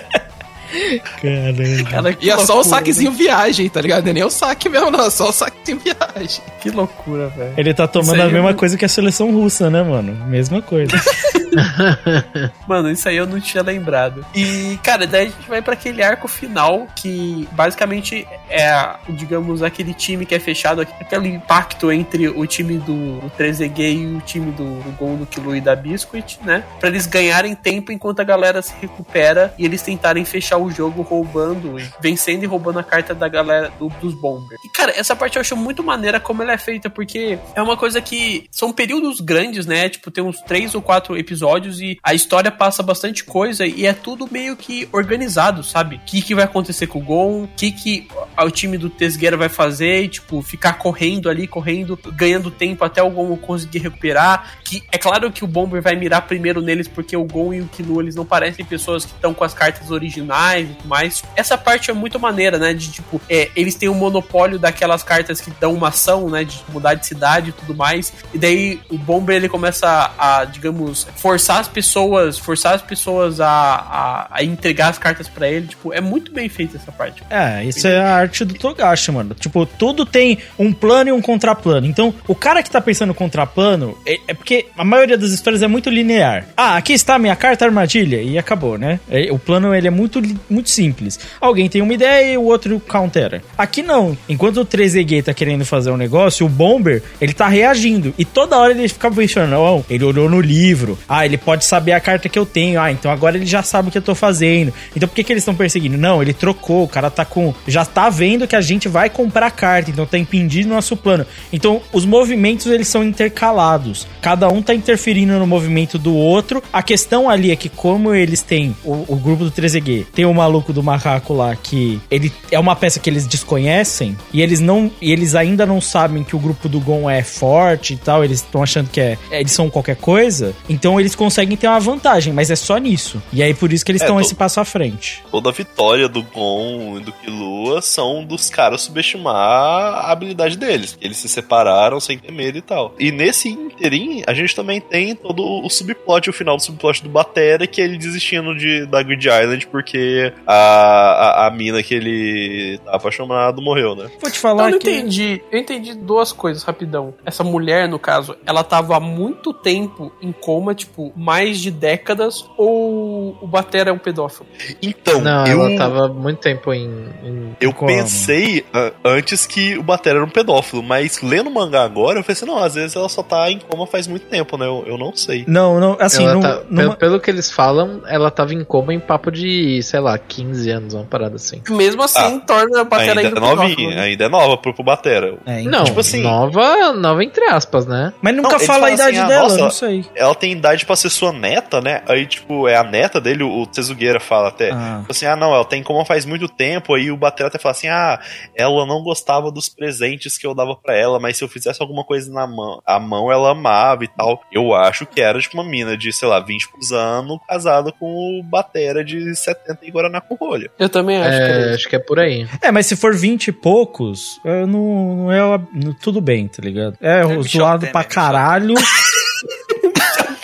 [1.22, 1.86] Caralho.
[1.90, 4.04] Cara, E é só o saquezinho viagem, tá ligado?
[4.04, 5.06] Não é nem o saque mesmo, não.
[5.06, 6.42] É só o saquezinho viagem.
[6.46, 6.54] né?
[6.62, 7.54] Que loucura, velho.
[7.58, 10.14] Ele tá tomando a aí mesma eu- coisa que a seleção russa, né, mano?
[10.28, 10.92] Mesma coisa.
[12.68, 14.26] Mano, isso aí eu não tinha lembrado.
[14.36, 19.94] E, cara, daí a gente vai pra aquele arco final que basicamente é, digamos, aquele
[19.94, 24.52] time que é fechado, aquele impacto entre o time do, do 3EG e o time
[24.52, 26.64] do, do Gol do Kilo e da Biscuit, né?
[26.80, 31.02] Pra eles ganharem tempo enquanto a galera se recupera e eles tentarem fechar o jogo
[31.02, 34.60] roubando, e vencendo e roubando a carta da galera do- dos Bombers.
[34.64, 37.78] E, cara, essa parte eu acho muito maneira como ela é feita, porque é uma
[37.78, 39.90] coisa que são períodos grandes, né?
[39.90, 41.47] Tipo, tem uns três ou quatro episódios
[41.80, 45.96] e a história passa bastante coisa e é tudo meio que organizado, sabe?
[45.96, 48.08] O que, que vai acontecer com o Gon, o que, que
[48.38, 53.02] o time do Tesgueira vai fazer e, tipo, ficar correndo ali, correndo, ganhando tempo até
[53.02, 54.58] o Gon conseguir recuperar.
[54.64, 57.68] Que é claro que o Bomber vai mirar primeiro neles, porque o Gon e o
[57.68, 61.24] Kinu, eles não parecem pessoas que estão com as cartas originais e tudo mais.
[61.36, 62.74] Essa parte é muito maneira, né?
[62.74, 66.44] De, tipo, é, eles têm o um monopólio daquelas cartas que dão uma ação, né?
[66.44, 68.14] De mudar de cidade e tudo mais.
[68.34, 73.50] E daí o Bomber, ele começa a, digamos, forçar as pessoas, forçar as pessoas a,
[73.50, 75.68] a, a entregar as cartas para ele.
[75.68, 77.22] Tipo, é muito bem feita essa parte.
[77.30, 79.36] É, isso é a arte do Togashi, mano.
[79.36, 81.86] Tipo, tudo tem um plano e um contraplano.
[81.86, 85.62] Então, o cara que tá pensando no contraplano é, é porque a maioria das histórias
[85.62, 86.46] é muito linear.
[86.56, 89.00] Ah, aqui está a minha carta armadilha e acabou, né?
[89.10, 91.20] É, o plano ele é muito, muito simples.
[91.42, 93.42] Alguém tem uma ideia e o outro countera.
[93.58, 94.18] Aqui não.
[94.30, 98.14] Enquanto o 3EG tá querendo fazer um negócio, o Bomber, ele tá reagindo.
[98.18, 100.98] E toda hora ele fica pensando, não, ele olhou no livro.
[101.08, 102.80] Ah, ele pode saber a carta que eu tenho.
[102.80, 104.74] Ah, então agora ele já sabe o que eu tô fazendo.
[104.96, 105.98] Então por que, que eles estão perseguindo?
[105.98, 106.84] Não, ele trocou.
[106.84, 107.54] O cara tá com.
[107.68, 109.90] Já tá vendo que a gente vai comprar carta.
[109.92, 111.26] Então tá impedindo nosso plano.
[111.52, 114.08] Então os movimentos eles são intercalados.
[114.22, 116.62] Cada um tá interferindo no movimento do outro.
[116.72, 120.34] A questão ali é que, como eles têm o, o grupo do 3EG, tem o
[120.34, 124.92] maluco do macaco lá que ele é uma peça que eles desconhecem e eles não.
[125.02, 128.24] E eles ainda não sabem que o grupo do Gon é forte e tal.
[128.24, 130.54] Eles estão achando que é, eles são qualquer coisa.
[130.70, 133.22] Então eles conseguem ter uma vantagem, mas é só nisso.
[133.32, 135.24] E aí por isso que eles estão é, esse passo à frente.
[135.32, 140.98] Toda a vitória do Gon e do Killua são dos caras subestimar a habilidade deles.
[141.02, 142.94] Eles se separaram sem ter medo e tal.
[143.00, 147.10] E nesse interim, a gente também tem todo o subplot, o final do subplot do
[147.10, 151.94] Batera, que é ele desistindo de, da Grid Island porque a, a, a mina que
[151.94, 154.10] ele tá apaixonado morreu, né?
[154.20, 154.90] Vou te falar eu não que...
[154.90, 155.42] entendi.
[155.52, 157.14] Eu entendi duas coisas rapidão.
[157.26, 162.46] Essa mulher, no caso, ela tava há muito tempo em coma, tipo, mais de décadas,
[162.58, 164.46] ou o Batera é um pedófilo?
[164.82, 165.66] Então, Não, eu...
[165.68, 166.86] ela tava muito tempo em.
[167.24, 167.92] em eu coma.
[167.92, 172.24] pensei uh, antes que o Batera era um pedófilo, mas lendo o mangá agora, eu
[172.24, 174.66] pensei, não, às vezes ela só tá em coma faz muito tempo, né?
[174.66, 175.44] Eu, eu não sei.
[175.48, 178.64] Não, não, assim, Ela não, tá- numa- pelo, pelo que eles falam, ela tava em
[178.64, 181.62] coma em papo de, sei lá, 15 anos, uma parada assim.
[181.70, 184.02] Mesmo assim, torna a Batera ainda ainda é novinha, né?
[184.02, 185.38] ainda é nova pro, pro Batera.
[185.46, 188.14] É, Não, tipo assim- nova, nova entre aspas, né?
[188.22, 190.06] Mas nunca Não, fala a idade assim, ah, dela, nossa, não sei.
[190.16, 192.02] Ela tem idade pra ser sua neta, né?
[192.08, 194.72] Aí, tipo, é a neta dele, o Tezugueira fala até.
[194.72, 195.00] Ah.
[195.02, 196.94] Tipo Assim, ah, não, ela tem como faz muito tempo.
[196.94, 198.20] Aí o Batera até fala assim: ah,
[198.56, 202.04] ela não gostava dos presentes que eu dava pra ela, mas se eu fizesse alguma
[202.04, 204.42] coisa na mão, a mão ela amava e tal.
[204.52, 208.44] Eu acho que era, tipo, uma mina de, sei lá, 20 anos casada com o
[208.44, 210.72] Batera de 70 em Guaraná com rolha.
[210.80, 212.48] Eu também acho que É, é acho que é por aí.
[212.62, 215.60] É, mas se for 20 e poucos, é, não, não é.
[216.02, 216.98] tudo bem, tá ligado?
[217.02, 218.76] É, Michel zoado Temer, pra Michel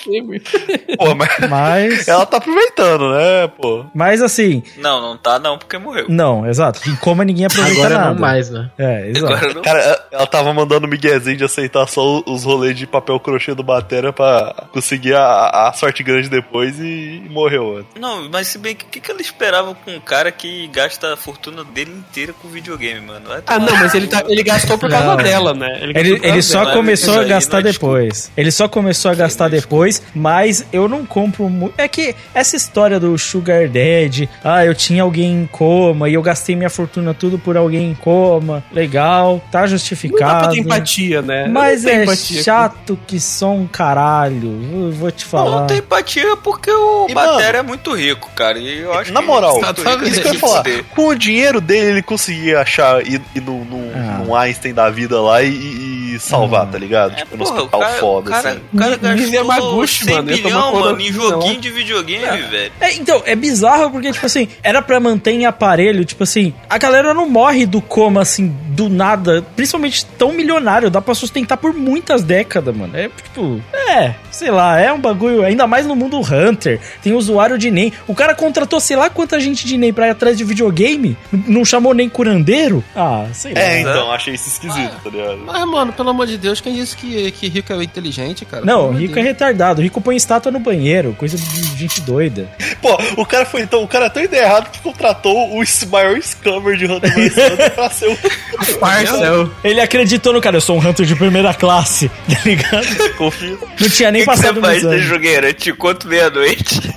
[0.97, 2.07] Pô, mas mas.
[2.07, 3.85] ela tá aproveitando, né, pô?
[3.93, 6.05] Mas assim, Não, não tá não, porque morreu.
[6.09, 6.81] não, exato.
[6.89, 8.13] Em coma ninguém aproveita Agora nada.
[8.13, 8.69] não mais, né?
[8.77, 9.33] É, exato.
[9.33, 9.61] Agora não.
[9.61, 13.63] Cara, ela- tava mandando o miguezinho de aceitar só os rolês de papel crochê do
[13.63, 17.89] Batera pra conseguir a, a sorte grande depois e, e morreu antes.
[17.99, 21.13] Não, mas se bem que o que, que ela esperava com um cara que gasta
[21.13, 23.25] a fortuna dele inteira com videogame, mano?
[23.45, 25.17] Ah, não, mas ele, tá, ele gastou por causa Não.
[25.17, 25.79] dela, né?
[25.81, 26.73] Ele, ele causa só dela.
[26.73, 28.31] começou a gastar é depois.
[28.35, 31.73] Ele só começou a gastar depois, mas eu não compro muito.
[31.77, 36.21] É que essa história do Sugar Daddy, ah, eu tinha alguém em coma e eu
[36.21, 38.63] gastei minha fortuna tudo por alguém em coma.
[38.71, 40.53] Legal, tá Não dá pra justificado.
[40.53, 41.47] ter empatia, né?
[41.47, 42.43] Mas é empatia.
[42.43, 44.49] chato que só um caralho.
[44.73, 45.61] Eu vou te falar.
[45.61, 48.57] Não tem empatia porque o E, Batera é muito rico, cara.
[48.59, 50.63] E eu acho Na que moral, é rico, isso que eu ele ia falar.
[50.95, 54.23] Com o dinheiro dele, ele conseguia achar ir, ir num, num, Ah.
[54.25, 57.13] num Einstein da vida lá e, e salvar, tá ligado?
[57.13, 58.59] É, tipo, no porra, o hospital cara, foda, cara, assim.
[58.73, 62.71] o cara gastou Yamaguchi, 100 mano, bilhão, mano, em joguinho de videogame, velho.
[62.79, 66.77] É, então, é bizarro porque, tipo assim, era pra manter em aparelho, tipo assim, a
[66.77, 71.73] galera não morre do coma, assim, do nada, principalmente tão milionário, dá pra sustentar por
[71.73, 72.95] muitas décadas, mano.
[72.95, 77.57] É, tipo, é, sei lá, é um bagulho, ainda mais no mundo Hunter, tem usuário
[77.57, 77.93] de NEM.
[78.07, 81.63] O cara contratou, sei lá, quanta gente de NEM pra ir atrás de videogame, não
[81.63, 82.83] chamou nem curandeiro?
[82.95, 83.59] Ah, sei lá.
[83.61, 85.37] É, então, achei isso esquisito, tá ligado?
[85.45, 88.65] Mas, mano, pelo amor de Deus, quem disse que, que rico é inteligente, cara?
[88.65, 92.49] Não, Pelo rico é retardado, rico põe estátua no banheiro, coisa de gente doida.
[92.81, 96.21] Pô, o cara foi então, o cara é tão ideia errado que contratou o maior
[96.21, 98.17] scammer de Hunter x Hunter pra ser o
[98.79, 99.49] Parcel.
[99.63, 103.13] Ele acreditou no cara, eu sou um Hunter de primeira classe, tá ligado?
[103.17, 103.59] confio.
[103.79, 105.53] Não tinha nem O que, que passado você no faz, né, jogueira?
[105.53, 106.93] Te conto meia-noite.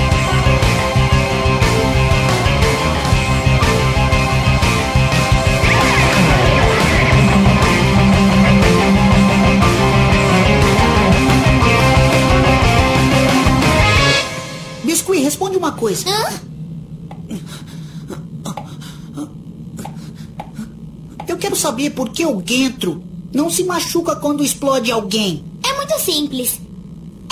[15.30, 16.04] responde uma coisa.
[21.28, 23.00] Eu quero saber por que o Gentro
[23.32, 25.44] não se machuca quando explode alguém.
[25.64, 26.60] É muito simples.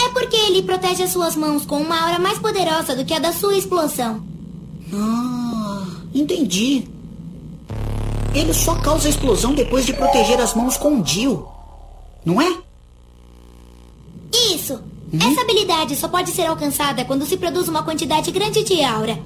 [0.00, 3.18] É porque ele protege as suas mãos com uma aura mais poderosa do que a
[3.18, 4.22] da sua explosão.
[4.94, 5.84] Ah,
[6.14, 6.86] entendi.
[8.32, 11.48] Ele só causa explosão depois de proteger as mãos com o Dio.
[12.24, 12.58] Não é?
[14.54, 14.80] Isso.
[15.12, 19.18] Essa habilidade só pode ser alcançada quando se produz uma quantidade grande de aura.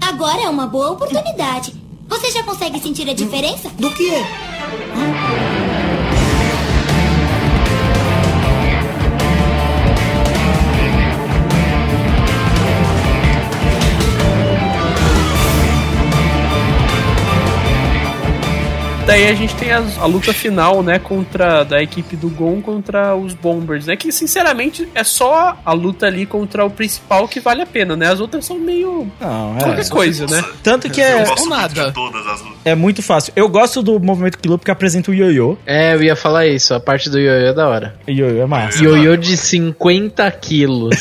[0.00, 1.74] Agora é uma boa oportunidade.
[2.08, 3.68] Você já consegue sentir a diferença?
[3.70, 4.10] Do que?
[19.06, 23.14] Daí a gente tem a, a luta final, né, contra da equipe do Gon contra
[23.14, 23.96] os Bombers, né?
[23.96, 28.10] Que sinceramente é só a luta ali contra o principal que vale a pena, né?
[28.10, 29.62] As outras são meio Não, é.
[29.62, 30.42] qualquer coisa, né?
[30.62, 31.84] Tanto que Eu é, gosto muito nada.
[31.88, 32.56] de todas as lutas.
[32.64, 33.30] é muito fácil.
[33.36, 35.58] Eu gosto do movimento Kilo porque apresenta o ioiô.
[35.66, 36.72] É, eu ia falar isso.
[36.72, 37.94] A parte do ioiô é da hora.
[38.08, 38.82] Ioiô é massa.
[38.82, 40.96] Ioiô de 50 quilos.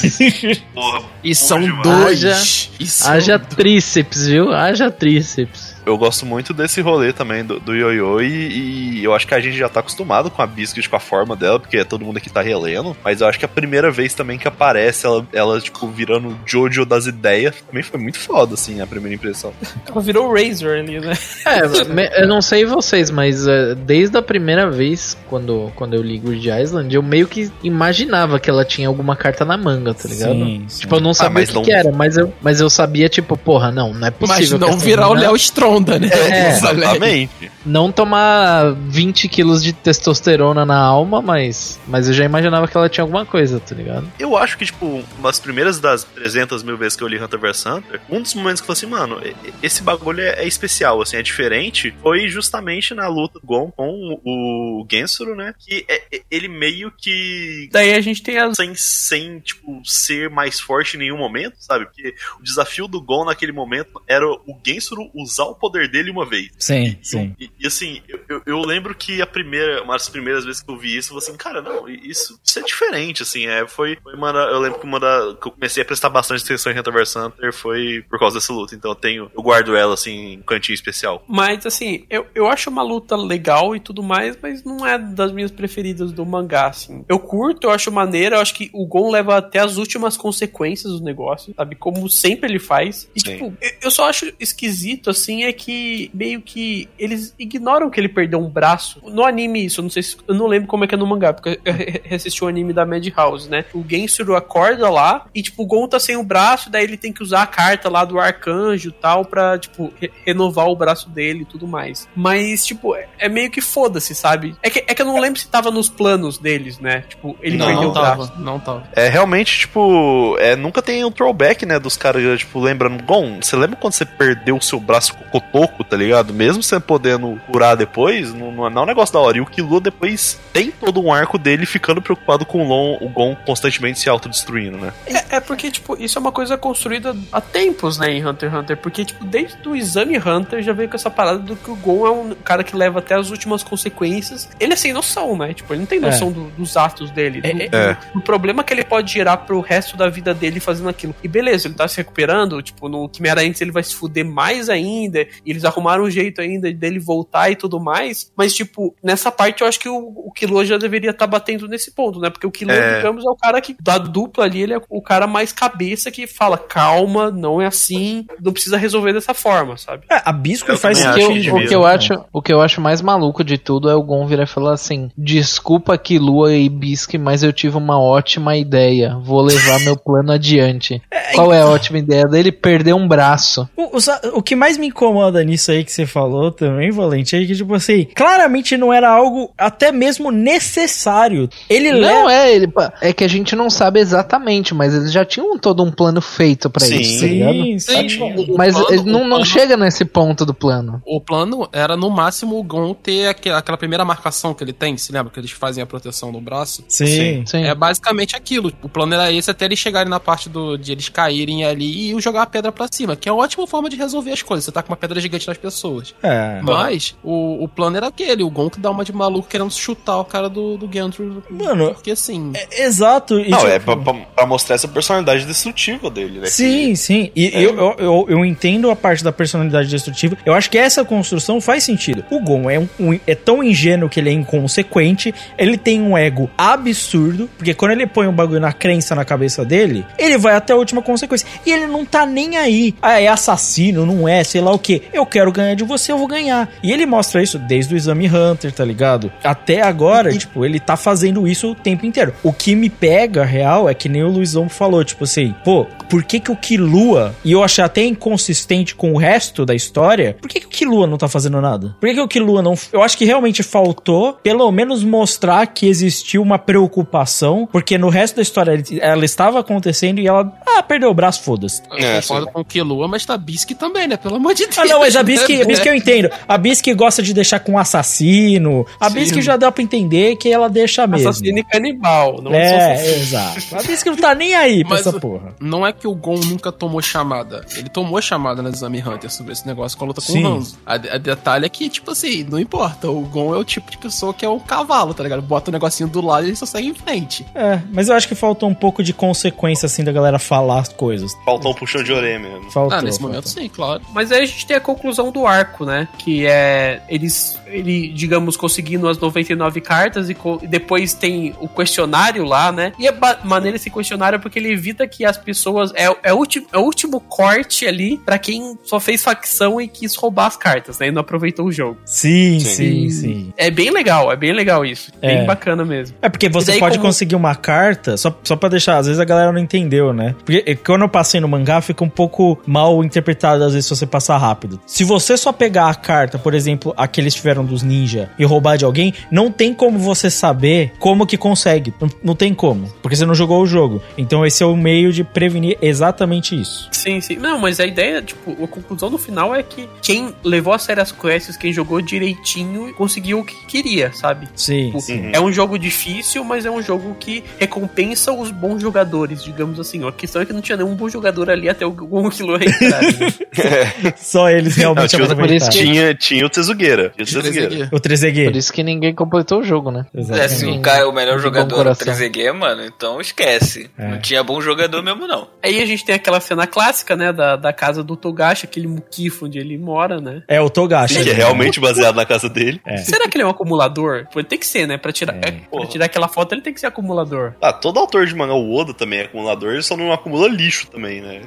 [0.73, 1.83] Porra, E são demais.
[1.83, 2.25] dois.
[2.25, 3.55] Haja- E são Haja dois.
[3.55, 4.51] tríceps, viu?
[4.53, 5.62] Haja tríceps.
[5.85, 9.39] Eu gosto muito desse rolê também do, do ioiô e, e eu acho que a
[9.39, 12.29] gente já tá acostumado com a Biscuit, com a forma dela, porque todo mundo aqui
[12.29, 12.95] tá relendo.
[13.03, 16.37] Mas eu acho que a primeira vez também que aparece ela, ela tipo, virando o
[16.45, 19.53] Jojo das ideias, também foi muito foda, assim, a primeira impressão.
[19.93, 21.13] Ela virou o Razor ali, né?
[21.45, 26.01] É, me- eu não sei vocês, mas é, desde a primeira vez, quando, quando eu
[26.01, 30.07] li Grid Island, eu meio que imaginava que ela tinha alguma carta na manga, tá
[30.07, 30.33] ligado?
[30.33, 30.79] Sim, sim.
[30.81, 33.09] Tipo, eu não sabia mas o que, não- que era, mas eu, mas eu sabia,
[33.09, 34.59] tipo, porra, não, não é Mas possível.
[34.59, 35.35] que não virar o Léo
[35.73, 36.09] Stronda, né?
[36.11, 37.51] É, Exatamente.
[37.65, 42.89] Não tomar 20 quilos de testosterona na alma, mas, mas eu já imaginava que ela
[42.89, 44.11] tinha alguma coisa, tá ligado?
[44.19, 47.65] Eu acho que, tipo, umas primeiras das 300 mil vezes que eu li Hunter vs
[47.65, 50.47] Hunter, um dos momentos que eu falei assim, mano, e- e- esse bagulho é, é
[50.47, 55.53] especial, assim, é diferente, foi justamente na luta do Gon com o Gensuru, né?
[55.59, 57.69] Que é- é- ele meio que.
[57.71, 61.85] Daí a gente tem as Sem, sem, tipo, ser mais forte em nenhum momento, sabe?
[61.85, 66.25] Porque o desafio do Gon naquele momento era o Gensuru usar o poder dele uma
[66.25, 66.49] vez.
[66.57, 67.35] Sim, sim.
[67.39, 70.77] E, e, assim, eu, eu- lembro que a primeira, uma das primeiras vezes que eu
[70.77, 74.13] vi isso, eu falei assim, cara, não, isso, isso é diferente, assim, é, foi, foi
[74.15, 76.93] uma eu lembro que uma da, que eu comecei a prestar bastante atenção em Hunter
[76.93, 80.37] vs Hunter foi por causa dessa luta, então eu tenho, eu guardo ela, assim, em
[80.39, 81.23] um cantinho especial.
[81.27, 85.31] Mas, assim, eu, eu acho uma luta legal e tudo mais, mas não é das
[85.31, 87.03] minhas preferidas do mangá, assim.
[87.07, 90.91] Eu curto, eu acho maneira, eu acho que o Gon leva até as últimas consequências
[90.93, 91.75] do negócio, sabe?
[91.75, 93.09] Como sempre ele faz.
[93.15, 93.33] E, Sim.
[93.33, 98.09] tipo, eu- eu só acho esquisito, assim, é que meio que eles ignoram que ele
[98.09, 98.99] perdeu um braço.
[99.11, 100.17] No anime, isso, eu não sei se.
[100.27, 101.73] Eu não lembro como é que é no mangá, porque eu
[102.03, 103.65] reassisti o anime da Madhouse, né?
[103.73, 107.11] O Gensuru acorda lá e, tipo, o Gon tá sem o braço, daí ele tem
[107.13, 111.09] que usar a carta lá do arcanjo e tal pra, tipo, re- renovar o braço
[111.09, 112.07] dele e tudo mais.
[112.15, 114.55] Mas, tipo, é, é meio que foda-se, sabe?
[114.61, 117.03] É que, é que eu não lembro se tava nos planos deles, né?
[117.09, 118.27] Tipo, ele Não, perdeu Não o braço.
[118.29, 118.83] tava, não tava.
[118.95, 123.55] É, realmente, tipo, é, nunca tem um throwback, né, dos caras, tipo, lembrando, Gon, você
[123.55, 126.33] lembra quando você perdeu o seu braço com o cotoco, tá ligado?
[126.33, 129.37] Mesmo você podendo curar depois, não, não é não é um negócio da hora.
[129.37, 133.09] E o Killua depois tem todo um arco dele ficando preocupado com o, Lon, o
[133.09, 134.93] Gon constantemente se autodestruindo, né?
[135.05, 138.59] É, é porque, tipo, isso é uma coisa construída há tempos, né, em Hunter x
[138.59, 138.77] Hunter.
[138.77, 142.07] Porque, tipo, desde o Exame Hunter já veio com essa parada do que o Gon
[142.07, 144.49] é um cara que leva até as últimas consequências.
[144.59, 145.53] Ele é sem noção, né?
[145.53, 147.41] Tipo, ele não tem noção do- dos atos dele.
[147.41, 147.97] do, É.
[148.13, 151.15] do problema que ele pode gerar pro resto da vida dele fazendo aquilo.
[151.23, 154.69] E beleza, ele tá se recuperando, tipo, no Quimera antes ele vai se fuder mais
[154.69, 155.21] ainda.
[155.45, 158.31] E eles arrumaram um jeito ainda dele voltar e tudo mais.
[158.35, 161.91] Mas, tipo, nessa parte eu acho que o, o Killua já deveria estar batendo nesse
[161.91, 162.29] ponto, né?
[162.29, 162.97] Porque o Killua, É.
[162.97, 166.27] digamos, é o cara que, da dupla ali, ele é o cara mais cabeça que
[166.27, 170.05] fala, calma, não é assim, não precisa resolver dessa forma, sabe?
[170.11, 172.61] É, a Bisco Eu faz O que, eu, o que eu acho, o que eu
[172.61, 176.53] acho mais maluco de tudo é o Gon virar e falar assim: Desculpa que Lua
[176.53, 179.17] e Bisque, mas eu tive uma ótima ideia.
[179.23, 181.01] Vou levar meu plano adiante.
[181.35, 182.51] Qual é a ótima ideia dele?
[182.51, 183.67] Perder um braço.
[183.75, 187.45] O, o- o que mais me incomoda nisso aí que você falou também, Valente, é
[187.45, 191.49] que, tipo assim, claramente não era algo até mesmo necessário.
[191.69, 192.33] Ele Não leva.
[192.33, 192.71] é, ele,
[193.01, 196.69] é que a gente não sabe exatamente, mas eles já tinham todo um plano feito
[196.69, 196.95] pra Sim.
[196.99, 197.53] isso, tá ligado?
[197.53, 198.09] Sim, sim.
[198.09, 201.01] Sim, Mas plano- ele não, plano- chega nesse ponto do plano.
[201.05, 204.97] O plano era no máximo o Gon ter aque- aquela primeira marcação que ele tem,
[204.97, 205.31] se lembra?
[205.31, 206.83] Que eles fazem a proteção no braço.
[206.87, 207.43] Sim.
[207.45, 207.63] Sim.
[207.65, 208.71] É basicamente aquilo.
[208.81, 212.19] O plano era esse até eles chegarem na parte do, de eles caírem ali e
[212.21, 214.65] jogar a pedra pra cima, que é uma ótima forma de resolver as coisas.
[214.65, 216.13] Você tá com uma pedra gigante nas pessoas.
[216.23, 216.59] É.
[216.61, 219.71] Mas Mas o, o plano era aquele, o Gon que dá uma de maluco querendo
[219.71, 221.23] chutar o cara do, do Gantry.
[221.49, 222.51] Mano, porque assim.
[222.53, 223.39] É, exato.
[223.39, 226.47] E, não, tipo, é pra, pra, pra, mostrar essa personalidade destrutiva dele, né?
[226.47, 227.31] Sim, que, sim.
[227.35, 227.65] E é.
[227.65, 230.37] eu, eu, eu, eu, entendo a parte da personalidade destrutiva.
[230.45, 232.23] Eu acho que essa construção faz sentido.
[232.29, 235.33] O Gon é, um, um, é tão ingênuo que ele é inconsequente.
[235.57, 237.49] Ele tem um ego absurdo.
[237.57, 240.75] Porque quando ele põe um bagulho na crença na cabeça dele, ele vai até a
[240.75, 241.47] última consequência.
[241.65, 242.93] E ele não tá nem aí.
[243.01, 245.03] Ah, é assassino, não é, sei lá o que.
[245.11, 246.69] Eu quero ganhar de você, eu vou ganhar.
[246.81, 249.31] E ele mostra isso desde o Exame Hunter, tá ligado?
[249.43, 250.37] Até agora, e...
[250.37, 252.33] tipo, ele tá fazendo isso o tempo inteiro.
[252.43, 256.23] O que me pega, real, é que nem o Luizão falou, tipo assim, pô, por
[256.23, 260.49] que que o Kilua, e eu achei até inconsistente com o resto da história, por
[260.49, 261.95] que que o Kilua não tá fazendo nada?
[261.99, 262.75] Por que que o Kilua não...
[262.91, 268.35] Eu acho que realmente faltou, pelo menos mostrar que existiu uma preocupação, porque no resto
[268.37, 271.81] da história ela estava acontecendo e ela, ah, perdeu o braço, foda-se.
[271.91, 274.17] Eu é, concordo com o Kilua, mas tá Bisque também, né?
[274.17, 274.77] Pelo amor de Deus.
[274.77, 276.29] Ah, não, mas a Bisque, a Bisque eu entendo.
[276.47, 278.85] A Bisque gosta de deixar com um assassino.
[278.99, 279.15] A Sim.
[279.15, 281.29] Bisque já dá pra entender que ela deixa mesmo.
[281.29, 282.41] Assassino e canibal.
[282.41, 283.75] Não é, é exato.
[283.75, 285.55] A Bisque não tá nem aí pra mas essa porra.
[285.59, 287.65] Não é que o Gon nunca tomou chamada.
[287.75, 290.43] Ele tomou chamada na Exame Hunter sobre esse negócio com a luta com Sim.
[290.43, 290.77] o Hanzo.
[290.85, 293.09] A, a detalhe é que, tipo assim, não importa.
[293.09, 295.41] O Gon é o tipo de pessoa que é um cavalo, tá ligado?
[295.41, 297.45] Bota o um negocinho do lado e ele só segue em frente.
[297.55, 300.89] É, mas eu acho que faltou um pouco de consequência, assim, da galera falar as
[300.89, 301.33] coisas.
[301.45, 302.71] Faltou um puxão de orelha mesmo.
[302.71, 303.35] Faltou, ah, nesse faltou.
[303.35, 304.01] momento sim, claro.
[304.13, 306.07] Mas aí a gente tem a conclusão do arco, né?
[306.17, 312.43] Que é eles, ele, digamos, conseguindo as 99 cartas e, co depois tem o questionário
[312.43, 312.93] lá, né?
[312.97, 313.13] E a
[313.43, 315.82] maneira esse questionário é porque ele evita que as pessoas.
[315.95, 319.87] É, é, o, último, é o último corte ali para quem só fez facção e
[319.87, 321.07] quis roubar as cartas, né?
[321.07, 321.97] E não aproveitou o jogo.
[322.05, 323.09] Sim, sim, sim.
[323.09, 323.53] sim.
[323.57, 325.11] É bem legal, é bem legal isso.
[325.21, 325.35] É.
[325.35, 326.15] Bem bacana mesmo.
[326.21, 327.09] É porque você daí, pode como...
[327.09, 330.35] conseguir uma carta, só, só pra deixar, às vezes a galera não entendeu, né?
[330.45, 334.05] Porque quando eu passei no mangá, fica um pouco mal interpretado, às vezes, se você
[334.05, 334.79] passar rápido.
[334.85, 338.45] Se você só pegar a carta, por exemplo, a que eles tiveram dos ninja e
[338.45, 341.93] roubar de alguém, não tem como você saber como que consegue.
[341.99, 342.87] Não, não tem como.
[343.01, 344.01] Porque você não jogou o jogo.
[344.17, 346.89] Então esse é o meio de prevenir exatamente isso.
[346.91, 347.35] Sim, sim.
[347.35, 351.01] Não, mas a ideia, tipo, a conclusão no final é que quem levou a sério
[351.01, 354.47] as quests, quem jogou direitinho, conseguiu o que queria, sabe?
[354.55, 355.31] Sim, tipo, sim.
[355.33, 360.07] É um jogo difícil, mas é um jogo que recompensa os bons jogadores, digamos assim.
[360.07, 363.01] A questão é que não tinha nenhum bom jogador ali até o Gon Kilo reentrar.
[363.01, 364.13] Né?
[364.17, 367.13] Só eles realmente não, tinha, tinha, tinha o Tezugueira.
[367.23, 367.89] Tinha o Tezugueira.
[367.91, 368.51] O Trezeguet.
[368.51, 370.05] Por isso que ninguém completou o jogo, né?
[370.13, 373.89] É, se o cara é o melhor jogador do Trezeguet, mano, então esquece.
[373.97, 374.07] É.
[374.07, 375.47] Não tinha bom jogador mesmo, não.
[375.63, 379.45] Aí a gente tem aquela cena clássica, né, da, da casa do Togashi, aquele muquifo
[379.45, 380.43] onde ele mora, né?
[380.47, 381.23] É, o Togashi.
[381.23, 382.81] Que é realmente baseado na casa dele.
[382.85, 382.97] É.
[382.97, 384.27] Será que ele é um acumulador?
[384.31, 384.97] Pô, tem que ser, né?
[384.97, 385.51] Pra tirar, é.
[385.71, 387.53] pra tirar aquela foto, ele tem que ser acumulador.
[387.61, 390.87] Ah, todo autor de mangá, o Oda também é acumulador, ele só não acumula lixo
[390.87, 391.41] também, né?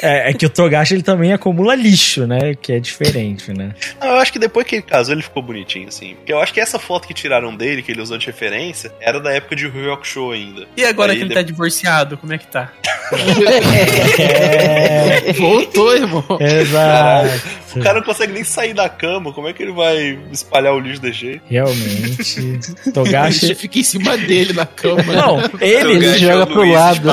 [0.00, 2.54] É, é que o Togashi ele também acumula lixo, né?
[2.54, 3.74] Que é diferente, né?
[4.00, 6.16] Ah, eu acho que depois que ele casou, ele ficou bonitinho, assim.
[6.16, 9.20] Porque eu acho que essa foto que tiraram dele, que ele usou de referência, era
[9.20, 10.66] da época de Yu Show ainda.
[10.76, 11.34] E agora Aí que ele de...
[11.34, 12.72] tá divorciado, como é que tá?
[14.18, 15.32] é...
[15.34, 16.24] Voltou, irmão.
[16.40, 17.61] Exato.
[17.76, 20.78] O cara não consegue nem sair da cama, como é que ele vai espalhar o
[20.78, 21.42] lixo desse jeito?
[21.48, 22.60] Realmente.
[22.92, 25.02] Togashi fica em cima dele na cama.
[25.02, 27.08] Não, ele, ele joga pro lado.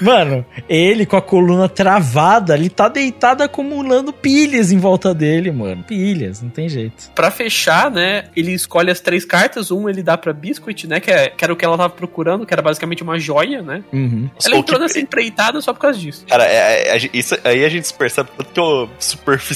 [0.00, 5.84] Mano, ele com a coluna travada, ele tá deitado acumulando pilhas em volta dele, mano.
[5.84, 7.10] Pilhas, não tem jeito.
[7.14, 11.10] Pra fechar, né, ele escolhe as três cartas, um ele dá pra Biscuit, né, que,
[11.10, 13.82] é, que era o que ela tava procurando, que era basicamente uma joia, né?
[13.92, 14.28] Uhum.
[14.44, 16.24] Ela entrou nessa empreitada só por causa disso.
[16.28, 19.51] Cara, é, é, isso, aí a gente percebe tanto superficial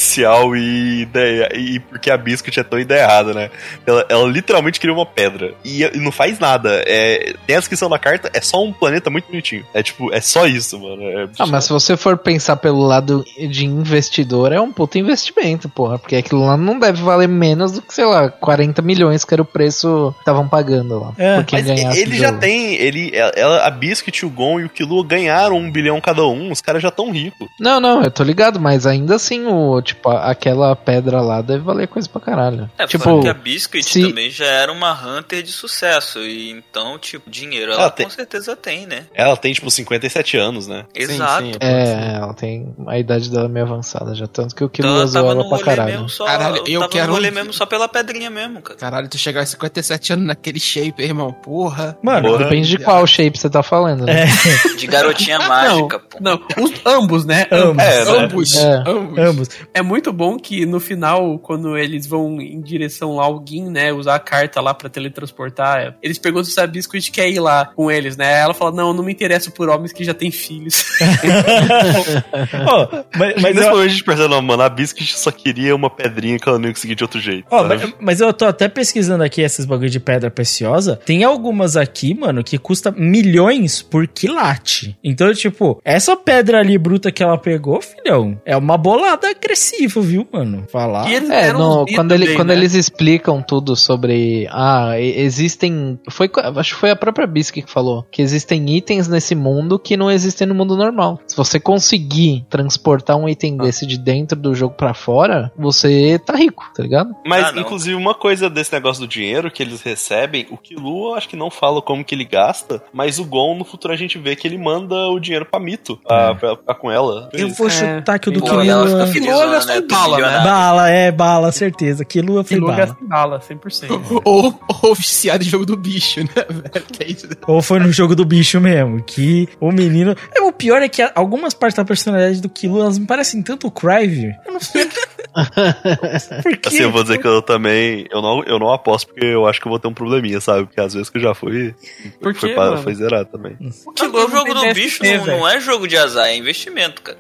[0.57, 3.51] e ideia, e porque a Biscuit é tão ideia errada, né?
[3.87, 6.83] Ela, ela literalmente cria uma pedra e, e, não faz nada.
[6.87, 9.65] É, tem a descrição da carta, é só um planeta muito bonitinho.
[9.73, 11.03] É tipo, é só isso, mano.
[11.03, 15.69] É ah, mas se você for pensar pelo lado de investidor, é um puto investimento,
[15.69, 15.99] porra.
[15.99, 19.43] Porque aquilo lá não deve valer menos do que, sei lá, 40 milhões que era
[19.43, 21.13] o preço que estavam pagando lá.
[21.19, 25.57] É, mas ele já tem, ele, ela, a Biscuit, o Gon e o Killua ganharam
[25.57, 27.49] um bilhão cada um, os caras já tão ricos.
[27.59, 31.89] Não, não, eu tô ligado, mas ainda assim, o, tipo, aquela pedra lá deve valer
[31.89, 32.71] coisa pra caralho.
[32.79, 34.03] É, tipo, que a Biscuit se...
[34.03, 38.07] também já era uma Hunter de sucesso, e então, tipo, dinheiro ela, ela tem...
[38.07, 39.07] com certeza tem, né?
[39.15, 40.85] Ela tem, tipo, 57 anos, né?
[40.95, 41.45] Exato.
[41.45, 44.93] Sim, sim, é, ela tem a idade dela meio avançada já, tanto que o Killua
[44.93, 46.09] então, usou ela pra caralho.
[46.09, 47.15] Só, caralho, eu, eu quero...
[47.15, 48.79] no mesmo só pela pedrinha mesmo, cara.
[48.79, 51.97] Caralho, tu chegar a 57 anos naquele shape, irmão, porra.
[52.03, 52.45] Mano, porra.
[52.45, 54.25] depende de qual shape você tá falando, né?
[54.25, 54.75] É.
[54.77, 56.57] De garotinha mágica, não, pô.
[56.57, 57.47] Não, os, ambos, né?
[57.51, 57.85] Ambos.
[57.85, 58.57] É, ambos.
[58.57, 58.85] É.
[59.19, 59.49] ambos.
[59.77, 63.93] É muito bom que no final, quando eles vão em direção lá ao Gin, né,
[63.93, 67.91] usar a carta lá pra teletransportar, eles perguntam se a Biscuit quer ir lá com
[67.91, 68.41] eles, né?
[68.41, 70.83] Ela fala, não, eu não me interesso por homens que já têm filhos.
[72.67, 75.75] Ó, mas, mas Nesse eu- momento a gente percebe, não, mano, a Biscuit só queria
[75.75, 77.47] uma pedrinha que ela não ia conseguir de outro jeito.
[77.51, 77.69] Sabe?
[77.69, 80.97] mas, mas eu tô até pesquisando aqui esses bagulho de pedra preciosa.
[81.05, 84.97] Tem algumas aqui, mano, que custa milhões por quilate.
[85.03, 89.35] Então, tipo, essa pedra ali bruta que ela pegou, filhão, é uma bolada
[89.67, 90.65] agressiva, viu, mano?
[90.71, 91.09] Falar.
[91.09, 92.55] E eles É, quando, ele, também, quando né?
[92.55, 94.47] eles explicam tudo sobre.
[94.51, 95.99] Ah, existem.
[96.11, 98.07] Foi, acho que foi a própria Bisque que falou.
[98.11, 101.21] Que existem itens nesse mundo que não existem no mundo normal.
[101.27, 106.37] Se você conseguir transportar um item desse de dentro do jogo pra fora, você tá
[106.37, 107.15] rico, tá ligado?
[107.25, 111.15] Mas, Ah, inclusive, uma coisa desse negócio do dinheiro que eles recebem, o Kilo eu
[111.15, 114.19] acho que não fala como que ele gasta, mas o Gon, no futuro, a gente
[114.19, 117.29] vê que ele manda o dinheiro pra Mito, pra, pra ficar com ela.
[117.33, 119.56] Eu vou chutar que o do ela fica Killua...
[119.61, 119.87] felizona, né?
[119.89, 120.45] bala, né?
[120.45, 122.05] Bala, é, bala, certeza.
[122.05, 122.87] Killua foi Killua bala.
[122.87, 124.23] gasta em bala, 100%.
[124.25, 126.87] Ou, ou viciado em jogo do bicho, né, velho?
[126.93, 127.29] Que é isso.
[127.47, 130.17] Ou foi no jogo do bicho mesmo, que o menino...
[130.35, 133.67] É, o pior é que algumas partes da personalidade do Killua, elas me parecem tanto
[133.67, 134.35] o Crive.
[134.47, 134.89] Eu não sei...
[136.43, 136.69] Por quê?
[136.69, 138.07] Assim, eu vou dizer que eu também.
[138.11, 140.67] Eu não, eu não aposto porque eu acho que eu vou ter um probleminha, sabe?
[140.67, 141.75] Porque às vezes que eu já fui.
[142.21, 142.83] Por foi, quê, pra- mano?
[142.83, 143.57] foi zerado também.
[143.61, 147.19] O jogo do bicho não, não é jogo de azar, é investimento, cara.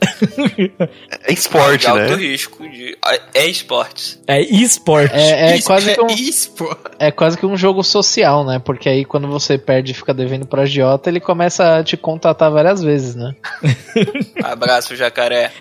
[1.26, 2.14] É esporte, de alto né?
[2.14, 2.68] risco.
[2.68, 2.96] De,
[3.34, 4.20] é esportes.
[4.26, 5.14] É esporte.
[5.14, 6.06] É, é quase que um,
[6.98, 8.58] é quase que um jogo social, né?
[8.58, 12.50] Porque aí quando você perde e fica devendo pro agiota, ele começa a te contatar
[12.50, 13.34] várias vezes, né?
[14.42, 15.52] Abraço, jacaré.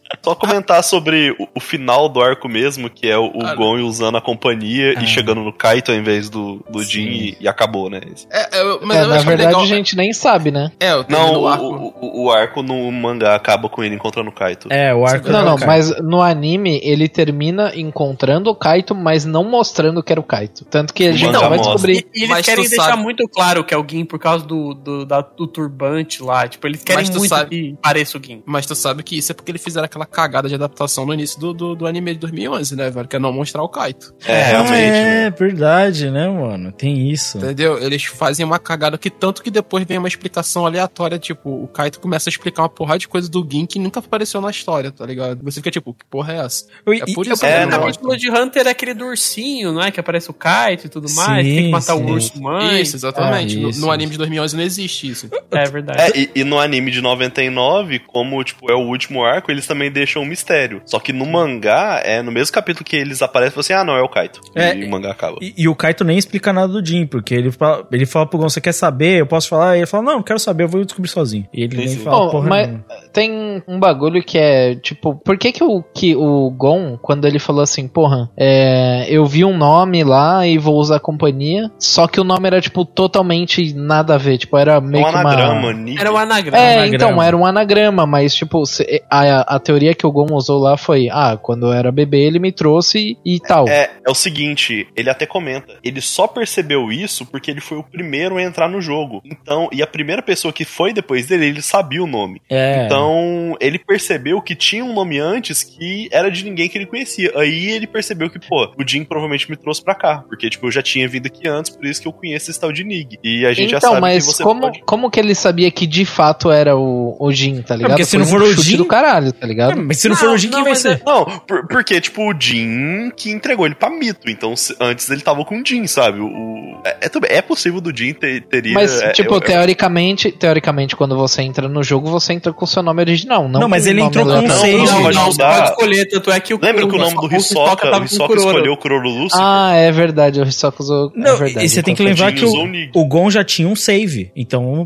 [0.23, 3.79] Só comentar sobre o, o final do arco mesmo, que é o, o Ah, Gon
[3.83, 5.03] usando a companhia Ah.
[5.03, 8.01] e chegando no Kaito ao invés do, do Jin e, e acabou, né?
[8.29, 9.61] É, é, mas É, eu na acho verdade, legal.
[9.61, 10.71] a gente nem sabe, né?
[10.79, 11.65] É, eu termino Não, o o, arco.
[11.65, 14.67] o, o- o arco no mangá acaba com ele encontrando o Kaito.
[14.71, 19.25] É, o arco Não, do não, mas no anime ele termina encontrando o Kaito, mas
[19.25, 20.65] não mostrando que era o Kaito.
[20.65, 21.73] Tanto que a O gente só vai mostra.
[21.73, 22.07] descobrir.
[22.13, 24.73] E eles Mas querem deixar sabe- muito claro que é o Gin por causa do,
[24.73, 26.47] do, da- do turbante lá.
[26.47, 28.41] Tipo, eles querem muito sabe- que pareça o Gin.
[28.45, 31.39] Mas tu sabe que isso é porque eles fizeram aquela cagada de adaptação no início
[31.39, 33.07] do, do, do anime de 2011, né, velho?
[33.07, 34.13] Que é não mostrar o Kaito.
[34.25, 34.73] É, realmente.
[34.75, 35.29] É, né?
[35.31, 36.71] verdade, né, mano?
[36.71, 37.37] Tem isso.
[37.37, 37.77] Entendeu?
[37.79, 41.99] Eles fazem uma cagada que tanto que depois vem uma explicação aleatória, tipo, o Kaito
[41.99, 45.05] começa a explicar uma porrada de coisa do Gin que nunca apareceu na história, tá
[45.05, 45.39] ligado?
[45.43, 46.65] Você fica tipo, que porra é essa?
[46.87, 49.05] E- É por isso é, que eu não, O capítulo de Hunter é aquele do
[49.05, 49.91] ursinho, não é?
[49.91, 51.45] Que aparece o Kite e tudo mais.
[51.45, 52.03] Sim, tem que matar sim.
[52.03, 52.81] o urso mãe.
[52.81, 53.57] Isso, exatamente.
[53.57, 53.91] É, No- isso, no, isso.
[53.91, 55.29] anime de 2011 não existe isso.
[55.51, 55.99] É verdade.
[56.01, 59.90] É, e, e no anime de 99, como tipo, é o último arco, eles também
[59.91, 60.81] deixam um mistério.
[60.85, 63.95] Só que no mangá, é no mesmo capítulo que eles aparecem, você assim, ah, não,
[63.95, 64.41] é o Kaito.
[64.55, 65.37] É, e o mangá acaba.
[65.41, 68.39] E, e o Kaito nem explica nada do Jin, porque ele fala, ele fala pro
[68.39, 69.21] Gon, você quer saber?
[69.21, 69.75] Eu posso falar?
[69.75, 71.47] E ele fala, não, quero saber, eu vou descobrir sozinho.
[71.53, 72.03] E ele Sim, nem sim.
[72.03, 72.69] fala Bom, porra mas
[73.13, 77.39] tem um bagulho que é, tipo, por que que o, que o Gon, quando ele
[77.39, 82.07] falou assim, porra, é, eu vi um nome lá e vou usar a companhia, só
[82.07, 85.53] que o nome era, tipo, totalmente nada a ver, tipo, era meio um que anagrama,
[85.53, 85.73] uma...
[85.73, 85.99] Nick.
[85.99, 86.57] Era o anagrama.
[86.57, 86.95] É, anagrama.
[86.95, 88.63] então, era um anagrama, mas, tipo,
[89.09, 92.39] a, a teoria que o Gon usou lá foi, ah, quando eu era bebê ele
[92.39, 93.67] me trouxe e tal.
[93.67, 97.83] É, é o seguinte, ele até comenta, ele só percebeu isso porque ele foi o
[97.83, 99.21] primeiro a entrar no jogo.
[99.25, 102.41] Então, e a primeira pessoa que foi depois dele, ele sabia o nome.
[102.49, 102.85] É.
[102.85, 107.31] Então, ele percebeu que tinha um nome antes que era de ninguém que ele conhecia.
[107.35, 110.23] Aí ele percebeu que, pô, o Jim provavelmente me trouxe pra cá.
[110.27, 112.71] Porque, tipo, eu já tinha vindo aqui antes, por isso que eu conheço esse tal
[112.71, 113.17] de Nig.
[113.23, 114.81] E a gente já Então, sabe mas que você como, pode.
[114.83, 117.91] como que ele sabia que de fato era o, o Jin, tá ligado?
[117.91, 119.70] porque se Foi não um for o chute Jin- do caralho, tá ligado?
[119.71, 121.01] É, mas se não, for o Jin, quem vai ser?
[121.05, 124.29] Não, por- porque, tipo, o Jin que entregou ele pra Mito.
[124.29, 126.19] Então, se- antes ele tava com o Jin, sabe?
[126.19, 128.73] O, o- é, é, é possível do Jin ter, teria.
[128.73, 132.65] Mas, é, tipo, eu- eu- teoricamente, teoricamente, quando você entra no jogo, você entra com
[132.65, 133.47] o seu nome original.
[133.47, 134.77] Não, Não, mas ele o entrou com save.
[134.77, 135.55] Não, Não, pode não, você mudar.
[135.57, 138.73] pode escolher, tanto é que o Lembra que o nome do Hisoka, o Hisoka escolheu
[138.73, 139.39] o Kuroro Lucifer?
[139.43, 141.11] Ah, é verdade, o Hisoka usou.
[141.15, 143.43] Não, é verdade, e você tem que lembrar que usou o o, o Gon já
[143.43, 144.31] tinha um save.
[144.35, 144.85] Então,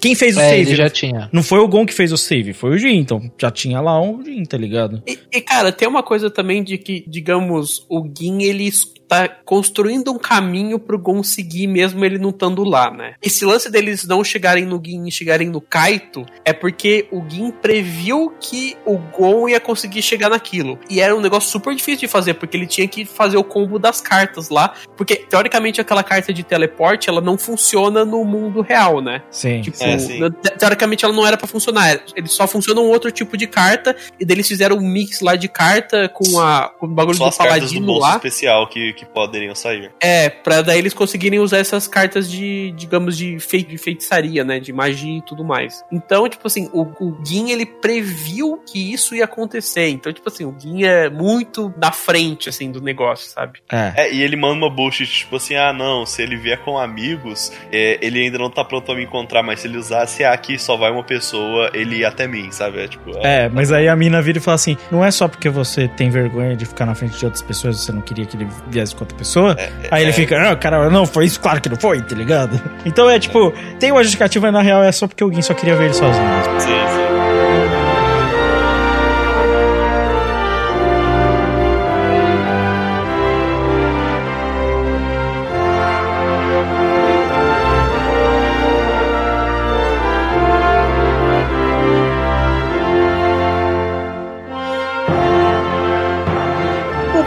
[0.00, 0.60] quem fez o É, save?
[0.70, 1.28] ele já tinha.
[1.32, 2.96] Não foi o Gon que fez o save, foi o Jin.
[2.98, 5.02] Então, já tinha lá um Jin, tá ligado?
[5.06, 8.64] E, e, cara, tem uma coisa também de que, digamos, o Gin, ele
[9.08, 13.14] tá construindo um caminho pro Gon seguir mesmo ele não estando lá, né?
[13.22, 17.50] Esse lance deles não chegarem no Gin e chegarem no Kaito é porque o Gin
[17.50, 20.78] previu que o Gon ia conseguir chegar naquilo.
[20.90, 23.78] E era um negócio super difícil de fazer, porque ele tinha que fazer o combo
[23.78, 29.00] das cartas lá, porque teoricamente aquela carta de teleporte, ela não funciona no mundo real,
[29.00, 29.22] né?
[29.30, 29.60] Sim.
[29.62, 30.20] Tipo, É, sim.
[30.58, 32.00] teoricamente ela não era pra funcionar.
[32.14, 33.96] Ele só funciona um outro tipo de carta.
[34.18, 37.24] E daí eles fizeram um mix lá de carta com, a, com o bagulho Só
[37.24, 38.16] do as cartas do paladino bolso lá.
[38.16, 39.92] especial que, que poderiam sair.
[40.00, 44.58] É, pra daí eles conseguirem usar essas cartas de, digamos, de, fei de feitiçaria, né?
[44.58, 45.84] De magia e tudo mais.
[45.92, 49.88] Então, tipo assim, o, o Gin, ele previu que isso ia acontecer.
[49.88, 53.60] Então, tipo assim, o Gin é muito na frente, assim, do negócio, sabe?
[53.70, 53.92] É.
[53.96, 57.52] É, e ele manda uma bullshit, tipo assim, ah, não, se ele vier com amigos,
[57.70, 60.58] é, ele ainda não tá pronto pra me encontrar, mas se ele usasse ah, aqui
[60.58, 62.80] só vai uma pessoa, ele ia até mim, sabe?
[62.80, 65.48] É, tipo, É, mas aí a mina vira e fala assim: não é só porque
[65.48, 68.48] você tem vergonha de ficar na frente de outras pessoas, você não queria que ele
[68.68, 69.56] viesse com outra pessoa.
[69.90, 70.14] aí ele é.
[70.14, 72.60] fica, não, cara, não, foi isso, claro que não foi, tá ligado?
[72.84, 75.76] Então é tipo, tem uma justificativa, mas na real é só porque alguém só queria
[75.76, 76.24] ver ele sozinho.
[76.58, 77.07] Sim, sim.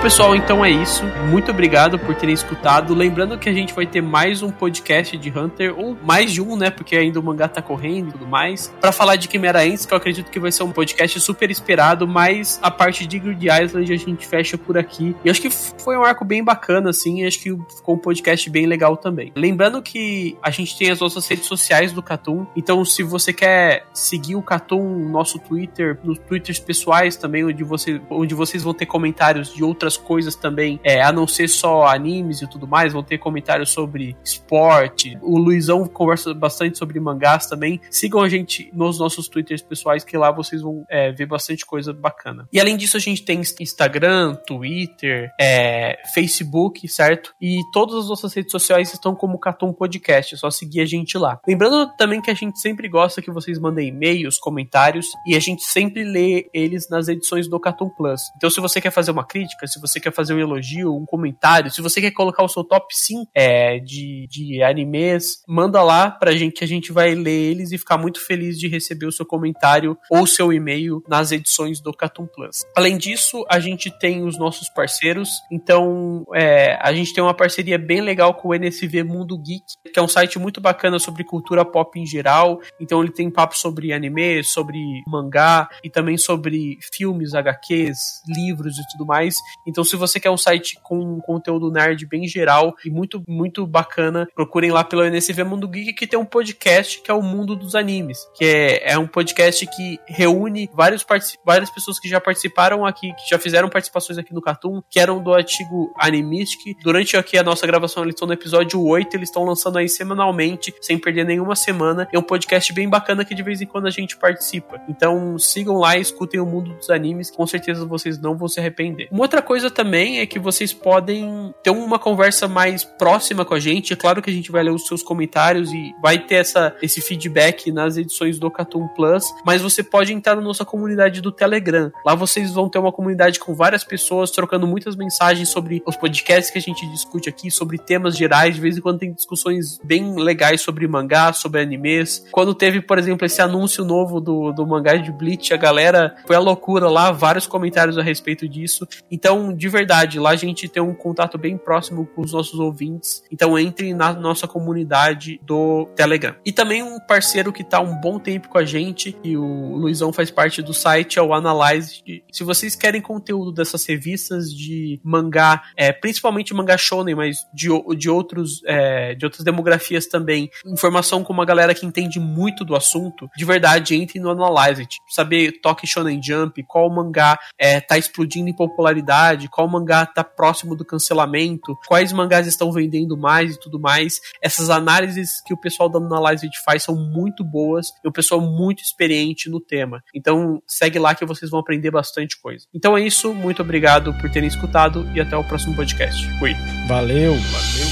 [0.02, 1.03] Pessoal, então é isso.
[1.30, 2.95] Muito obrigado por terem escutado.
[2.95, 6.56] Lembrando que a gente vai ter mais um podcast de Hunter, ou mais de um,
[6.56, 6.72] né?
[6.72, 8.73] Porque ainda o mangá tá correndo e tudo mais.
[8.82, 12.07] Pra falar de Chimera Ants, que eu acredito que vai ser um podcast super esperado,
[12.07, 15.15] mas a parte de Grid Island a gente fecha por aqui.
[15.23, 17.23] E acho que foi um arco bem bacana, assim.
[17.23, 19.32] Acho que ficou um podcast bem legal também.
[19.36, 22.48] Lembrando que a gente tem as nossas redes sociais do Catum.
[22.56, 28.02] Então, se você quer seguir o Catum, nosso Twitter, nos Twitters pessoais também, onde, você,
[28.10, 32.41] onde vocês vão ter comentários de outras coisas também, é, a não ser só animes
[32.41, 35.18] e tudo mais, vão ter comentários sobre esporte.
[35.22, 37.80] O Luizão conversa bastante sobre mangás também.
[37.89, 41.93] Sigam a gente nos nossos Twitters pessoais, que lá vocês vão é, ver bastante coisa
[41.93, 42.47] bacana.
[42.51, 47.34] E além disso, a gente tem Instagram, Twitter, é, Facebook, certo?
[47.41, 51.18] E todas as nossas redes sociais estão como Catum Podcast, é só seguir a gente
[51.18, 51.39] lá.
[51.47, 55.63] Lembrando também que a gente sempre gosta que vocês mandem e-mails, comentários, e a gente
[55.63, 58.22] sempre lê eles nas edições do Catum Plus.
[58.38, 61.72] Então, se você quer fazer uma crítica, se você quer fazer um elogio, um comentário,
[61.72, 66.34] se você quer colocar o seu top 5 é, de, de animes, manda lá pra
[66.34, 69.26] gente que a gente vai ler eles e ficar muito feliz de receber o seu
[69.26, 72.64] comentário ou seu e-mail nas edições do Catum Plus.
[72.76, 77.78] Além disso, a gente tem os nossos parceiros, então é, a gente tem uma parceria
[77.78, 81.66] bem legal com o NSV Mundo Geek, que é um site muito bacana sobre cultura
[81.66, 84.78] pop em geral, então ele tem papo sobre anime, sobre
[85.08, 89.36] mangá e também sobre filmes, HQs, livros e tudo mais.
[89.72, 94.27] Então, se você quer um site com conteúdo nerd bem geral e muito, muito bacana,
[94.35, 97.73] procurem lá pelo NSV Mundo Geek, que tem um podcast que é o Mundo dos
[97.73, 101.06] Animes, que é, é um podcast que reúne vários
[101.45, 105.23] várias pessoas que já participaram aqui, que já fizeram participações aqui no Cartoon, que eram
[105.23, 106.77] do antigo Animistic.
[106.84, 110.73] Durante aqui a nossa gravação, eles estão no episódio 8, eles estão lançando aí semanalmente,
[110.81, 112.10] sem perder nenhuma semana.
[112.11, 114.81] É um podcast bem bacana que de vez em quando a gente participa.
[114.89, 118.60] Então sigam lá e escutem o Mundo dos Animes, com certeza vocês não vão se
[118.60, 119.07] arrepender.
[119.11, 123.60] Uma outra coisa também é que vocês podem ter uma conversa mais próxima com a
[123.60, 123.94] gente.
[123.94, 127.02] É claro que a gente vai ler os seus comentários e vai ter essa, esse
[127.02, 131.92] feedback nas edições do Cartoon Plus, mas você pode entrar na nossa comunidade do Telegram.
[132.06, 136.52] Lá vocês vão ter uma comunidade com várias pessoas trocando muitas mensagens sobre os podcasts
[136.52, 138.56] que a gente discute aqui, sobre temas gerais.
[138.56, 142.26] De vez em quando tem discussões bem legais sobre mangá, sobre animes.
[142.32, 146.36] Quando teve, por exemplo, esse anúncio novo do, do mangá de Bleach, a galera foi
[146.36, 148.88] a loucura lá, vários comentários a respeito disso.
[149.10, 153.23] Então, de verdade, lá a gente tem um contato bem próximo com os nossos ouvintes.
[153.32, 156.36] Então, entrem na nossa comunidade do Telegram.
[156.45, 160.11] E também um parceiro que tá um bom tempo com a gente, e o Luizão
[160.14, 162.02] faz parte do site, é o Analyze.
[162.32, 168.10] Se vocês querem conteúdo dessas revistas de mangá, é, principalmente mangá shonen, mas de, de,
[168.10, 173.30] outros, é, de outras demografias também, informação com uma galera que entende muito do assunto,
[173.36, 174.88] de verdade, entre no Analyze.
[175.10, 180.77] Saber Toque Shonen Jump, qual mangá é, tá explodindo em popularidade, qual mangá tá próximo
[180.77, 184.20] do cancelamento, quais mangás estão vendendo mais e tudo mais.
[184.43, 188.82] Essas análises que o pessoal da Analyze faz são muito boas e o pessoal muito
[188.82, 190.03] experiente no tema.
[190.15, 192.66] Então, segue lá que vocês vão aprender bastante coisa.
[192.74, 196.27] Então é isso, muito obrigado por terem escutado e até o próximo podcast.
[196.39, 196.55] Fui.
[196.86, 197.35] Valeu,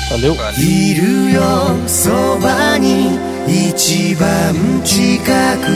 [0.08, 0.54] valeu, valeu.
[0.58, 1.40] いるよ
[1.86, 4.54] そばに一番
[4.84, 5.24] 近
[5.58, 5.68] く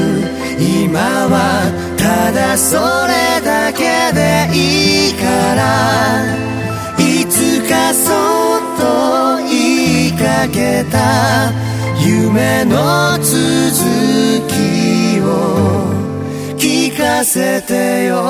[0.58, 2.76] 今はただそ
[3.06, 5.61] れだけでいいから
[6.99, 8.11] いつかそ
[8.57, 11.51] っと言いかけた
[11.99, 13.31] 夢の続
[14.47, 15.27] きを
[16.57, 18.23] 聞かせてよ。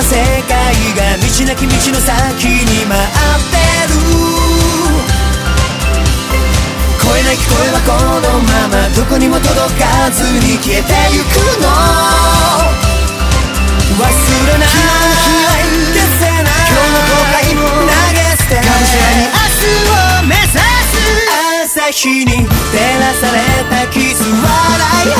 [0.00, 0.56] な世界
[0.96, 4.00] が道なき道の先に待ってる。
[7.04, 11.68] 声なき声はこのままどこにも届かずに消えてゆくの。
[14.00, 14.08] 忘
[14.46, 14.68] れない
[15.92, 16.48] 消せな。
[16.48, 19.99] い今日の後悔も投げ捨てがむしらに明日を
[21.70, 22.34] 目指す朝日に照
[22.98, 23.38] らされ
[23.70, 24.36] たキス笑
[25.06, 25.18] い合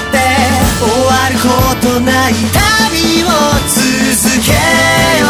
[0.00, 0.18] って
[0.80, 1.46] 終わるこ
[1.80, 3.26] とない旅を
[3.68, 3.78] 続
[4.44, 4.50] け
[5.20, 5.24] よ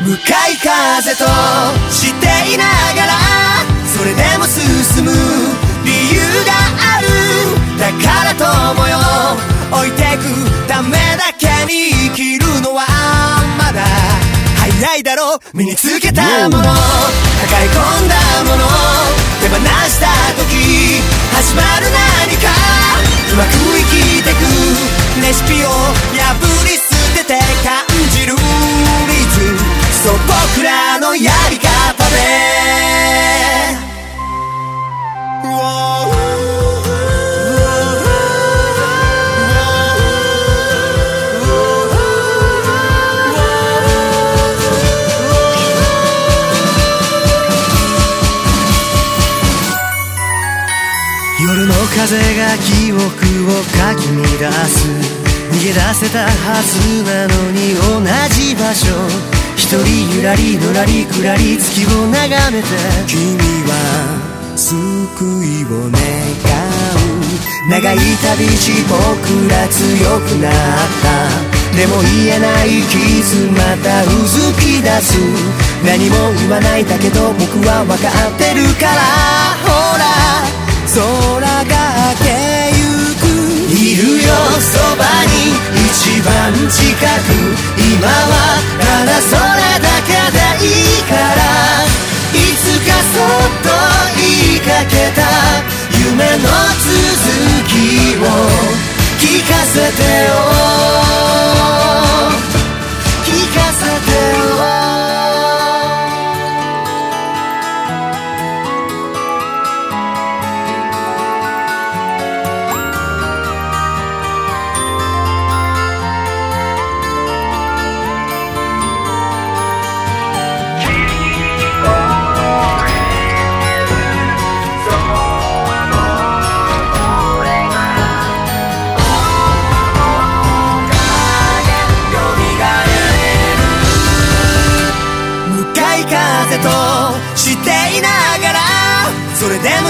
[0.00, 0.04] う。
[0.04, 1.24] 向かい風と
[1.90, 2.64] していな
[2.94, 3.12] がら
[3.86, 5.10] それでも進む
[5.84, 6.52] 理由が
[6.96, 7.06] ある
[7.78, 8.98] だから友よ
[9.70, 10.20] 置いてく
[10.68, 12.91] ためだけに生きるのは
[14.82, 15.38] ないだろう。
[15.54, 16.64] 身につけたもの。
[16.64, 18.66] 抱え込んだもの。
[19.40, 20.98] 手放した時
[21.30, 21.86] 始まる
[22.26, 22.50] 何か。
[23.32, 24.42] うまく生きてく。
[25.22, 26.34] レシピを破
[26.66, 26.82] り捨
[27.14, 28.34] てて感じる。
[28.34, 29.58] リズム
[30.02, 31.71] そう僕らのやり方。
[52.02, 54.10] 風が記憶をかき
[54.42, 54.90] 乱す。
[55.52, 58.02] 逃げ出せたはずなのに同
[58.34, 58.90] じ場所。
[59.54, 62.66] 一人ゆらりのらりくらり月を眺めて。
[63.06, 63.38] 君
[63.70, 63.72] は
[64.56, 64.74] 救
[65.46, 67.70] いを願う。
[67.70, 70.52] 長い旅路僕ら強くなっ
[71.06, 71.78] た。
[71.78, 75.14] でも言えない傷またうずき出す。
[75.86, 78.98] 何も言わないだけど僕は分かってるから。
[79.62, 80.41] ほら。
[80.94, 82.28] 空が明け
[82.76, 82.84] ゆ
[83.16, 83.24] く。
[83.72, 85.56] いるよそばに
[85.88, 87.32] 一番近く
[87.78, 90.68] 今はただそれだけでい
[91.00, 91.42] いから。
[92.32, 93.68] いつかそっと
[94.16, 95.20] 言いかけた
[95.98, 96.48] 夢の
[96.80, 96.96] 続
[97.68, 97.72] き
[98.16, 98.24] を
[99.20, 100.32] 聞かせてよ
[103.22, 104.31] 聞かせてよ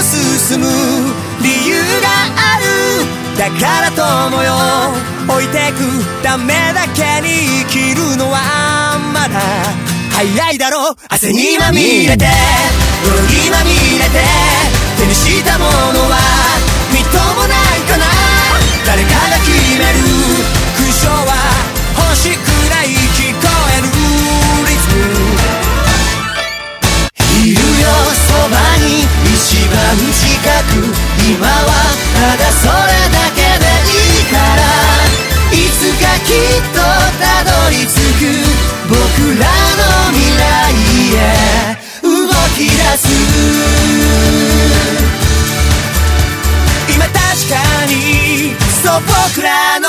[0.03, 0.67] 進む
[1.41, 2.65] 理由がある。
[3.37, 4.51] だから友よ。
[5.27, 5.79] 置いてく
[6.21, 9.39] ためだけに生きるのはまだ
[10.11, 10.95] 早いだろう。
[11.09, 12.27] 汗にまみれて。
[13.05, 14.19] 泥にまみれて。
[14.99, 15.71] 手にしたもの
[16.11, 16.19] は
[16.91, 18.05] みっともないかな。
[18.85, 19.49] 誰かが決
[19.79, 20.03] める？
[20.75, 21.31] 勲章は
[21.97, 23.47] 欲しくない聞こ
[23.77, 23.87] える。
[24.67, 25.15] リズム。
[27.43, 27.87] いるよ
[28.27, 28.55] そば
[28.85, 29.22] に。
[29.73, 30.37] 番近
[30.69, 30.85] く
[31.33, 31.73] 今は
[32.13, 34.61] ただそれだけでいいから
[35.49, 36.77] いつかきっと
[37.17, 38.29] たどり着く
[38.87, 38.93] 僕
[39.39, 39.49] ら
[39.81, 39.83] の
[40.13, 40.45] 未来
[41.17, 41.25] へ
[42.03, 42.09] 動
[42.55, 43.03] き出す
[46.93, 47.17] 今確
[47.49, 47.91] かに
[48.83, 49.82] そう僕らの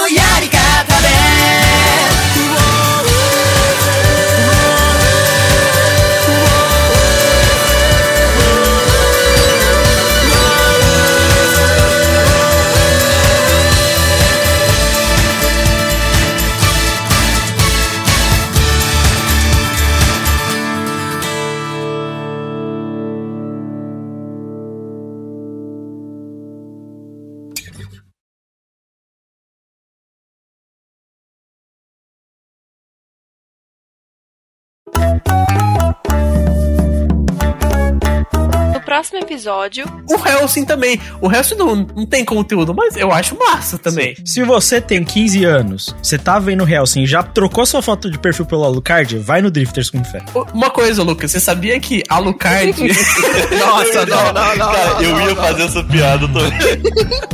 [38.94, 41.00] próximo episódio, O Hellsing também.
[41.20, 44.16] O Hellsing não, não tem conteúdo, mas eu acho massa também.
[44.24, 48.16] Se você tem 15 anos, você tá vendo Hellsing e já trocou sua foto de
[48.16, 50.22] perfil pelo Alucard, vai no Drifters com fé.
[50.52, 52.72] Uma coisa, Lucas, você sabia que Alucard.
[53.58, 54.56] Nossa, não, não, não.
[54.56, 55.42] Cara, não, eu não, ia não.
[55.42, 56.52] fazer essa piada também.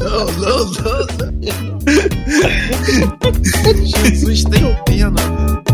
[0.01, 1.01] Não, não, não.
[3.85, 5.70] Jesus, tenho pena.